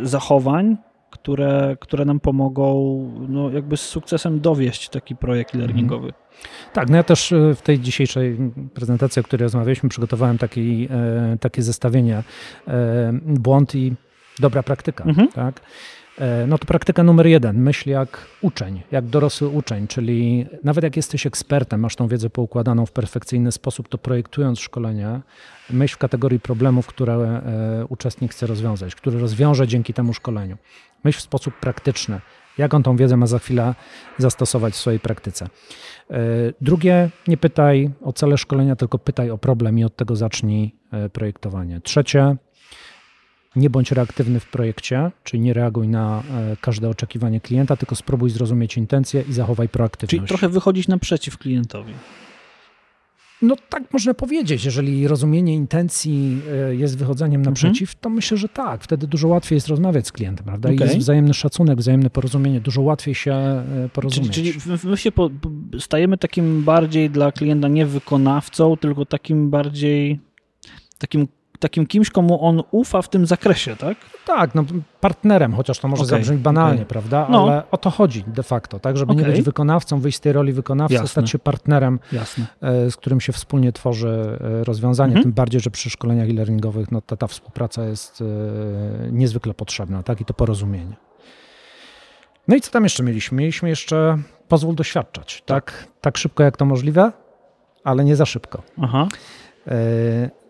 zachowań, 0.02 0.76
które, 1.10 1.76
które 1.80 2.04
nam 2.04 2.20
pomogą 2.20 2.98
no, 3.28 3.50
jakby 3.50 3.76
z 3.76 3.80
sukcesem 3.80 4.40
dowieść 4.40 4.88
taki 4.88 5.16
projekt 5.16 5.54
learningowy. 5.54 6.12
Tak, 6.72 6.90
no 6.90 6.96
ja 6.96 7.02
też 7.02 7.32
e, 7.32 7.54
w 7.54 7.62
tej 7.62 7.80
dzisiejszej 7.80 8.38
prezentacji, 8.74 9.20
o 9.20 9.22
której 9.22 9.42
rozmawialiśmy, 9.42 9.88
przygotowałem 9.88 10.38
taki, 10.38 10.88
e, 10.90 11.36
takie 11.40 11.62
zestawienie 11.62 12.22
e, 12.68 13.12
błąd 13.22 13.74
i 13.74 13.94
dobra 14.38 14.62
praktyka. 14.62 15.04
Mhm. 15.04 15.28
Tak? 15.28 15.60
E, 16.20 16.46
no 16.46 16.58
to 16.58 16.66
praktyka 16.66 17.02
numer 17.02 17.26
jeden. 17.26 17.62
Myśl 17.62 17.90
jak 17.90 18.26
uczeń, 18.40 18.82
jak 18.92 19.06
dorosły 19.06 19.48
uczeń, 19.48 19.86
czyli 19.86 20.46
nawet 20.64 20.84
jak 20.84 20.96
jesteś 20.96 21.26
ekspertem, 21.26 21.80
masz 21.80 21.96
tą 21.96 22.08
wiedzę 22.08 22.30
poukładaną 22.30 22.86
w 22.86 22.92
perfekcyjny 22.92 23.52
sposób, 23.52 23.88
to 23.88 23.98
projektując 23.98 24.60
szkolenie, 24.60 25.20
myśl 25.70 25.94
w 25.94 25.98
kategorii 25.98 26.40
problemów, 26.40 26.86
które 26.86 27.14
e, 27.14 27.86
uczestnik 27.88 28.32
chce 28.32 28.46
rozwiązać, 28.46 28.94
który 28.94 29.18
rozwiąże 29.18 29.68
dzięki 29.68 29.94
temu 29.94 30.14
szkoleniu. 30.14 30.56
Myśl 31.04 31.18
w 31.18 31.22
sposób 31.22 31.54
praktyczny, 31.54 32.20
jak 32.58 32.74
on 32.74 32.82
tą 32.82 32.96
wiedzę 32.96 33.16
ma 33.16 33.26
za 33.26 33.38
chwilę 33.38 33.74
zastosować 34.18 34.74
w 34.74 34.76
swojej 34.76 35.00
praktyce. 35.00 35.46
E, 36.10 36.18
drugie, 36.60 37.10
nie 37.28 37.36
pytaj 37.36 37.90
o 38.02 38.12
cele 38.12 38.38
szkolenia, 38.38 38.76
tylko 38.76 38.98
pytaj 38.98 39.30
o 39.30 39.38
problem 39.38 39.78
i 39.78 39.84
od 39.84 39.96
tego 39.96 40.16
zacznij 40.16 40.74
projektowanie. 41.12 41.80
Trzecie, 41.80 42.36
nie 43.58 43.70
bądź 43.70 43.92
reaktywny 43.92 44.40
w 44.40 44.46
projekcie, 44.46 45.10
czyli 45.24 45.40
nie 45.40 45.52
reaguj 45.52 45.88
na 45.88 46.22
e, 46.30 46.56
każde 46.60 46.88
oczekiwanie 46.88 47.40
klienta, 47.40 47.76
tylko 47.76 47.94
spróbuj 47.96 48.30
zrozumieć 48.30 48.76
intencje 48.76 49.24
i 49.28 49.32
zachowaj 49.32 49.68
proaktywność. 49.68 50.10
Czyli 50.10 50.28
trochę 50.28 50.48
wychodzić 50.48 50.88
naprzeciw 50.88 51.38
klientowi. 51.38 51.92
No 53.42 53.56
tak 53.68 53.92
można 53.92 54.14
powiedzieć. 54.14 54.64
Jeżeli 54.64 55.08
rozumienie 55.08 55.54
intencji 55.54 56.40
e, 56.70 56.74
jest 56.74 56.98
wychodzeniem 56.98 57.40
mhm. 57.40 57.52
naprzeciw, 57.52 57.90
mhm. 57.90 58.00
to 58.00 58.10
myślę, 58.10 58.36
że 58.36 58.48
tak. 58.48 58.84
Wtedy 58.84 59.06
dużo 59.06 59.28
łatwiej 59.28 59.56
jest 59.56 59.68
rozmawiać 59.68 60.06
z 60.06 60.12
klientem, 60.12 60.46
prawda? 60.46 60.68
Okay. 60.68 60.76
I 60.76 60.80
jest 60.80 60.98
wzajemny 60.98 61.34
szacunek, 61.34 61.78
wzajemne 61.78 62.10
porozumienie. 62.10 62.60
Dużo 62.60 62.82
łatwiej 62.82 63.14
się 63.14 63.32
e, 63.32 63.88
porozumieć. 63.92 64.32
Czyli, 64.32 64.52
czyli 64.52 64.78
my 64.84 64.96
się 64.96 65.12
po, 65.12 65.30
stajemy 65.78 66.18
takim 66.18 66.62
bardziej 66.62 67.10
dla 67.10 67.32
klienta 67.32 67.68
nie 67.68 67.86
wykonawcą, 67.86 68.76
tylko 68.76 69.06
takim 69.06 69.50
bardziej 69.50 70.20
takim 70.98 71.28
takim 71.58 71.86
kimś, 71.86 72.10
komu 72.10 72.44
on 72.44 72.62
ufa 72.70 73.02
w 73.02 73.08
tym 73.08 73.26
zakresie, 73.26 73.76
tak? 73.76 73.96
Tak, 74.26 74.54
no 74.54 74.64
partnerem, 75.00 75.54
chociaż 75.54 75.78
to 75.78 75.88
może 75.88 76.02
okay, 76.02 76.10
zabrzmi 76.10 76.36
banalnie, 76.36 76.74
okay. 76.74 76.86
prawda? 76.86 77.26
No. 77.30 77.42
Ale 77.42 77.62
o 77.70 77.76
to 77.76 77.90
chodzi 77.90 78.24
de 78.26 78.42
facto, 78.42 78.80
tak? 78.80 78.96
Żeby 78.96 79.12
okay. 79.12 79.24
nie 79.24 79.30
być 79.30 79.42
wykonawcą, 79.42 80.00
wyjść 80.00 80.18
z 80.18 80.20
tej 80.20 80.32
roli 80.32 80.52
wykonawcy, 80.52 80.94
Jasne. 80.94 81.08
stać 81.08 81.30
się 81.30 81.38
partnerem, 81.38 81.98
Jasne. 82.12 82.46
E, 82.60 82.90
z 82.90 82.96
którym 82.96 83.20
się 83.20 83.32
wspólnie 83.32 83.72
tworzy 83.72 84.38
e, 84.40 84.64
rozwiązanie. 84.64 85.10
Mhm. 85.10 85.22
Tym 85.22 85.32
bardziej, 85.32 85.60
że 85.60 85.70
przy 85.70 85.90
szkoleniach 85.90 86.28
e-learningowych 86.28 86.92
no, 86.92 87.00
ta, 87.00 87.16
ta 87.16 87.26
współpraca 87.26 87.84
jest 87.84 88.20
e, 88.20 88.24
niezwykle 89.12 89.54
potrzebna, 89.54 90.02
tak? 90.02 90.20
I 90.20 90.24
to 90.24 90.34
porozumienie. 90.34 90.96
No 92.48 92.56
i 92.56 92.60
co 92.60 92.70
tam 92.70 92.84
jeszcze 92.84 93.02
mieliśmy? 93.02 93.38
Mieliśmy 93.38 93.68
jeszcze 93.68 94.18
pozwól 94.48 94.74
doświadczać, 94.74 95.42
tak? 95.46 95.64
Tak, 95.64 95.88
tak 96.00 96.18
szybko 96.18 96.42
jak 96.42 96.56
to 96.56 96.64
możliwe, 96.64 97.12
ale 97.84 98.04
nie 98.04 98.16
za 98.16 98.26
szybko. 98.26 98.62
Aha. 98.80 99.08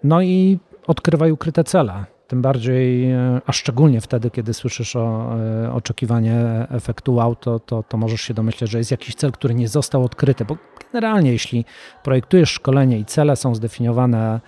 No 0.05 0.23
i 0.23 0.59
odkrywaj 0.89 1.33
ukryte 1.33 1.65
cele. 1.65 2.05
Tym 2.27 2.43
bardziej, 2.43 3.11
e, 3.11 3.41
a 3.47 3.53
szczególnie 3.53 4.01
wtedy, 4.01 4.31
kiedy 4.31 4.55
słyszysz 4.55 4.97
o 4.97 5.37
e, 5.65 5.73
oczekiwanie 5.73 6.67
efektu 6.71 7.15
wow, 7.15 7.37
to, 7.37 7.61
to, 7.61 7.83
to 7.83 7.97
możesz 7.97 8.21
się 8.21 8.35
domyśleć, 8.35 8.71
że 8.71 8.79
jest 8.79 8.91
jakiś 8.91 9.15
cel, 9.15 9.33
który 9.33 9.55
nie 9.55 9.69
został 9.69 10.05
odkryty, 10.05 10.45
bo 10.45 10.57
generalnie 10.93 11.33
jeśli 11.33 11.65
projektujesz 12.05 12.51
szkolenie 12.51 12.99
i 12.99 13.05
cele 13.05 13.37
są 13.37 13.55
zdefiniowane 13.55 14.41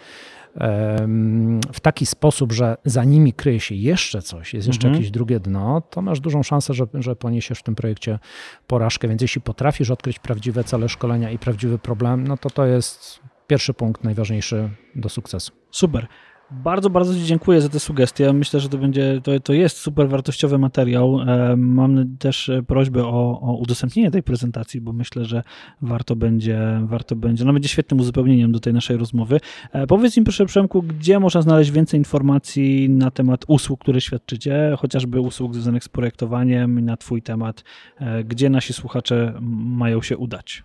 w 1.73 1.81
taki 1.83 2.07
sposób, 2.07 2.53
że 2.53 2.77
za 2.85 3.05
nimi 3.05 3.33
kryje 3.33 3.61
się 3.61 3.75
jeszcze 3.75 4.23
coś, 4.23 4.55
jest 4.55 4.67
jeszcze 4.67 4.87
mhm. 4.87 4.95
jakieś 4.95 5.11
drugie 5.11 5.41
dno, 5.41 5.81
to 5.91 6.03
masz 6.03 6.21
dużą 6.21 6.43
szansę, 6.43 6.75
że, 6.75 6.87
że 6.95 7.17
poniesiesz 7.17 7.59
w 7.59 7.63
tym 7.63 7.75
projekcie 7.75 8.19
porażkę. 8.67 9.09
Więc 9.09 9.23
jeśli 9.23 9.41
potrafisz 9.41 9.91
odkryć 9.91 10.19
prawdziwe 10.19 10.65
cele 10.65 10.89
szkolenia 10.89 11.31
i 11.31 11.39
prawdziwy 11.39 11.79
problem, 11.79 12.27
no 12.27 12.37
to 12.37 12.51
to 12.51 12.67
jest 12.67 13.21
pierwszy 13.47 13.75
punkt 13.75 14.05
najważniejszy 14.05 14.71
do 14.95 15.09
sukcesu. 15.09 15.53
Super. 15.71 16.07
Bardzo, 16.53 16.91
bardzo 16.91 17.15
Ci 17.15 17.25
dziękuję 17.25 17.61
za 17.61 17.69
te 17.69 17.81
sugestie. 17.81 18.33
Myślę, 18.33 18.61
że 18.61 18.69
to 18.69 18.79
będzie, 18.79 19.21
to, 19.23 19.41
to 19.41 19.53
jest 19.53 19.77
super 19.77 20.09
wartościowy 20.09 20.59
materiał. 20.59 21.21
E, 21.21 21.57
mam 21.57 22.17
też 22.17 22.51
prośbę 22.67 23.05
o, 23.05 23.41
o 23.41 23.57
udostępnienie 23.57 24.11
tej 24.11 24.23
prezentacji, 24.23 24.81
bo 24.81 24.93
myślę, 24.93 25.25
że 25.25 25.43
warto 25.83 26.17
będzie, 26.17 26.81
warto 26.85 27.17
będzie, 27.17 27.45
no 27.45 27.53
będzie 27.53 27.69
świetnym 27.69 28.01
uzupełnieniem 28.01 28.53
do 28.53 28.61
tej 28.61 28.73
naszej 28.73 28.97
rozmowy. 28.97 29.41
E, 29.73 29.87
powiedz 29.87 30.17
mi 30.17 30.25
proszę 30.25 30.47
Przemku, 30.47 30.83
gdzie 30.83 31.21
można 31.21 31.43
znaleźć 31.43 31.71
więcej 31.71 32.01
informacji 32.01 32.91
na 32.91 33.11
temat 33.11 33.45
usług, 33.49 33.81
które 33.81 34.01
świadczycie, 34.01 34.75
chociażby 34.79 35.21
usług 35.21 35.55
związanych 35.55 35.85
z 35.85 35.89
projektowaniem 35.89 36.81
na 36.81 36.97
Twój 36.97 37.23
temat, 37.23 37.65
e, 37.99 38.25
gdzie 38.25 38.51
nasi 38.51 38.73
słuchacze 38.73 39.35
mają 39.41 40.03
się 40.03 40.17
udać? 40.17 40.63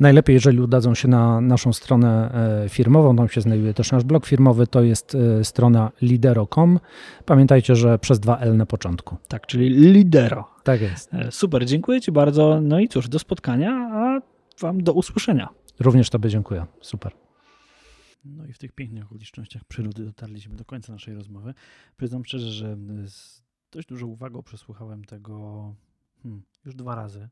Najlepiej, 0.00 0.34
jeżeli 0.34 0.60
udadzą 0.60 0.94
się 0.94 1.08
na 1.08 1.40
naszą 1.40 1.72
stronę 1.72 2.32
e, 2.64 2.68
firmową, 2.68 3.16
tam 3.16 3.28
się 3.28 3.40
znajduje 3.40 3.74
też 3.74 3.92
nasz 3.92 4.04
blog 4.04 4.26
firmowy, 4.26 4.66
to 4.66 4.82
jest 4.82 5.14
e, 5.14 5.44
strona 5.44 5.90
lidero.com. 6.02 6.80
Pamiętajcie, 7.24 7.76
że 7.76 7.98
przez 7.98 8.20
dwa 8.20 8.38
L 8.38 8.56
na 8.56 8.66
początku. 8.66 9.16
Tak, 9.28 9.46
czyli 9.46 9.68
lidero. 9.68 10.48
Tak 10.64 10.80
jest. 10.80 11.14
E, 11.14 11.32
super, 11.32 11.66
dziękuję 11.66 12.00
Ci 12.00 12.12
bardzo. 12.12 12.60
No 12.60 12.80
i 12.80 12.88
cóż, 12.88 13.08
do 13.08 13.18
spotkania, 13.18 13.90
a 13.92 14.20
Wam 14.60 14.82
do 14.82 14.92
usłyszenia. 14.92 15.48
Również 15.80 16.10
Tobie 16.10 16.30
dziękuję. 16.30 16.66
Super. 16.80 17.12
No 18.24 18.46
i 18.46 18.52
w 18.52 18.58
tych 18.58 18.72
pięknych 18.72 19.04
okolicznościach 19.04 19.64
przyrody 19.64 20.04
dotarliśmy 20.04 20.56
do 20.56 20.64
końca 20.64 20.92
naszej 20.92 21.14
rozmowy. 21.14 21.54
Przyznam 21.96 22.24
szczerze, 22.24 22.50
że 22.50 22.76
z 23.06 23.42
dość 23.72 23.88
dużą 23.88 24.06
uwagą 24.06 24.42
przesłuchałem 24.42 25.04
tego 25.04 25.74
hmm, 26.22 26.42
już 26.64 26.74
dwa 26.74 26.94
razy. 26.94 27.28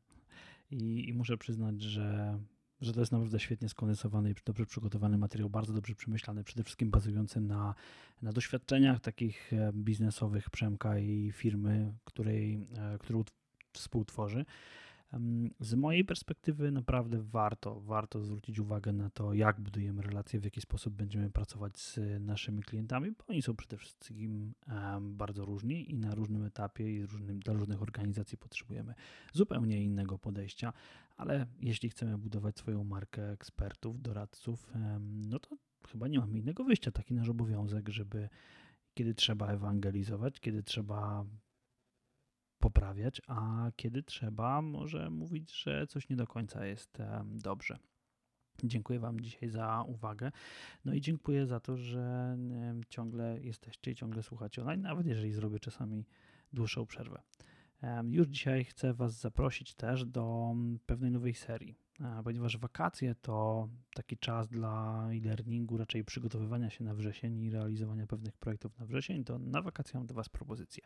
I, 0.71 1.09
I, 1.09 1.13
muszę 1.13 1.37
przyznać, 1.37 1.81
że 1.81 2.37
że 2.81 2.93
to 2.93 2.99
jest 2.99 3.11
naprawdę 3.11 3.39
świetnie 3.39 3.69
skondensowany 3.69 4.31
i 4.31 4.35
dobrze 4.45 4.65
przygotowany 4.65 5.17
materiał, 5.17 5.49
bardzo 5.49 5.73
dobrze 5.73 5.95
przemyślany, 5.95 6.43
przede 6.43 6.63
wszystkim 6.63 6.89
bazujący 6.89 7.41
na, 7.41 7.75
na 8.21 8.33
doświadczeniach 8.33 8.99
takich 8.99 9.53
e, 9.53 9.71
biznesowych 9.73 10.49
Przemka 10.49 10.99
i 10.99 11.31
firmy, 11.31 11.93
której, 12.05 12.67
e, 12.77 12.97
którą 12.97 13.23
współtworzy. 13.73 14.45
Z 15.59 15.73
mojej 15.73 16.05
perspektywy 16.05 16.71
naprawdę 16.71 17.21
warto, 17.21 17.81
warto 17.81 18.23
zwrócić 18.23 18.59
uwagę 18.59 18.93
na 18.93 19.09
to, 19.09 19.33
jak 19.33 19.61
budujemy 19.61 20.01
relacje, 20.01 20.39
w 20.39 20.43
jaki 20.43 20.61
sposób 20.61 20.93
będziemy 20.93 21.29
pracować 21.29 21.79
z 21.79 21.99
naszymi 22.19 22.63
klientami, 22.63 23.11
bo 23.11 23.25
oni 23.27 23.41
są 23.41 23.55
przede 23.55 23.77
wszystkim 23.77 24.53
bardzo 25.01 25.45
różni 25.45 25.91
i 25.91 25.95
na 25.95 26.15
różnym 26.15 26.43
etapie 26.43 26.95
i 26.95 27.05
różnym, 27.05 27.39
dla 27.39 27.53
różnych 27.53 27.81
organizacji 27.81 28.37
potrzebujemy 28.37 28.93
zupełnie 29.33 29.83
innego 29.83 30.17
podejścia, 30.17 30.73
ale 31.17 31.47
jeśli 31.59 31.89
chcemy 31.89 32.17
budować 32.17 32.57
swoją 32.57 32.83
markę 32.83 33.31
ekspertów, 33.31 34.01
doradców, 34.01 34.67
no 35.09 35.39
to 35.39 35.57
chyba 35.87 36.07
nie 36.07 36.19
mamy 36.19 36.37
innego 36.39 36.63
wyjścia. 36.63 36.91
Taki 36.91 37.13
nasz 37.13 37.29
obowiązek, 37.29 37.89
żeby 37.89 38.29
kiedy 38.93 39.13
trzeba 39.13 39.47
ewangelizować, 39.47 40.39
kiedy 40.39 40.63
trzeba 40.63 41.25
poprawiać, 42.59 43.21
a 43.27 43.71
kiedy 43.75 44.03
trzeba, 44.03 44.61
może 44.61 45.09
mówić, 45.09 45.63
że 45.63 45.87
coś 45.87 46.09
nie 46.09 46.15
do 46.15 46.27
końca 46.27 46.65
jest 46.65 46.97
dobrze. 47.25 47.77
Dziękuję 48.63 48.99
Wam 48.99 49.19
dzisiaj 49.19 49.49
za 49.49 49.83
uwagę. 49.87 50.31
No 50.85 50.93
i 50.93 51.01
dziękuję 51.01 51.45
za 51.45 51.59
to, 51.59 51.77
że 51.77 52.37
ciągle 52.89 53.39
jesteście 53.41 53.91
i 53.91 53.95
ciągle 53.95 54.23
słuchacie 54.23 54.61
online, 54.61 54.81
nawet 54.81 55.07
jeżeli 55.07 55.31
zrobię 55.31 55.59
czasami 55.59 56.05
dłuższą 56.53 56.85
przerwę. 56.85 57.21
Już 58.09 58.27
dzisiaj 58.27 58.65
chcę 58.65 58.93
Was 58.93 59.19
zaprosić 59.19 59.73
też 59.73 60.05
do 60.05 60.55
pewnej 60.85 61.11
nowej 61.11 61.33
serii, 61.33 61.75
ponieważ 62.23 62.57
wakacje 62.57 63.15
to 63.15 63.69
taki 63.95 64.17
czas 64.17 64.47
dla 64.47 65.07
e-learningu, 65.11 65.77
raczej 65.77 66.03
przygotowywania 66.03 66.69
się 66.69 66.83
na 66.83 66.93
wrzesień 66.93 67.43
i 67.43 67.49
realizowania 67.49 68.07
pewnych 68.07 68.37
projektów 68.37 68.79
na 68.79 68.85
wrzesień, 68.85 69.23
to 69.23 69.39
na 69.39 69.61
wakacje 69.61 69.99
mam 69.99 70.07
do 70.07 70.13
Was 70.13 70.29
propozycję. 70.29 70.83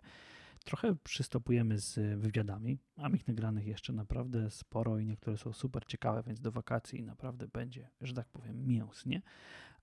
Trochę 0.66 0.96
przystopujemy 0.96 1.80
z 1.80 2.20
wywiadami. 2.20 2.78
Mam 2.98 3.16
ich 3.16 3.28
nagranych 3.28 3.68
jeszcze 3.68 3.94
naprawdę 3.94 4.50
sporo 4.50 5.00
i 5.00 5.06
niektóre 5.06 5.38
są 5.38 5.54
super 5.54 5.86
ciekawe, 5.86 6.24
więc 6.28 6.40
do 6.40 6.52
wakacji 6.52 7.04
naprawdę 7.04 7.48
będzie, 7.48 7.90
że 8.02 8.14
tak 8.14 8.30
powiem, 8.30 8.68
mięsnie. 8.68 9.22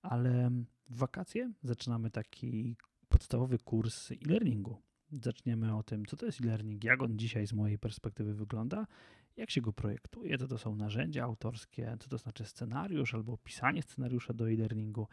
Ale 0.02 0.50
w 0.88 0.96
wakacje 0.96 1.52
zaczynamy 1.62 2.10
taki 2.10 2.76
podstawowy 3.08 3.58
kurs 3.58 4.10
e-learningu. 4.12 4.76
Zaczniemy 5.12 5.76
o 5.76 5.82
tym, 5.82 6.06
co 6.06 6.16
to 6.16 6.26
jest 6.26 6.40
e-learning, 6.40 6.84
jak 6.84 7.02
on 7.02 7.18
dzisiaj 7.18 7.46
z 7.46 7.52
mojej 7.52 7.78
perspektywy 7.78 8.34
wygląda, 8.34 8.86
jak 9.36 9.50
się 9.50 9.60
go 9.60 9.72
projektuje, 9.72 10.38
co 10.38 10.48
to 10.48 10.58
są 10.58 10.76
narzędzia 10.76 11.24
autorskie, 11.24 11.96
co 12.00 12.08
to 12.08 12.18
znaczy 12.18 12.44
scenariusz 12.44 13.14
albo 13.14 13.38
pisanie 13.38 13.82
scenariusza 13.82 14.34
do 14.34 14.50
e-learningu, 14.50 15.08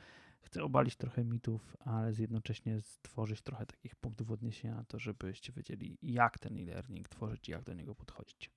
Chcę 0.46 0.64
obalić 0.64 0.96
trochę 0.96 1.24
mitów, 1.24 1.78
ale 1.80 2.14
jednocześnie 2.20 2.82
stworzyć 2.82 3.42
trochę 3.42 3.66
takich 3.66 3.96
punktów 3.96 4.32
odniesienia 4.32 4.76
na 4.76 4.84
to, 4.84 5.00
żebyście 5.00 5.54
wiedzieli, 5.54 5.98
jak 6.02 6.40
ten 6.40 6.58
e-learning 6.58 7.10
tworzyć 7.10 7.50
i 7.50 7.52
jak 7.52 7.64
do 7.64 7.74
niego 7.74 7.96
podchodzić. 7.96 8.52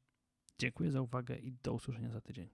Dziękuję 0.59 0.91
za 0.91 1.01
uwagę 1.01 1.37
i 1.37 1.53
do 1.53 1.73
usłyszenia 1.73 2.11
za 2.11 2.21
tydzień. 2.21 2.51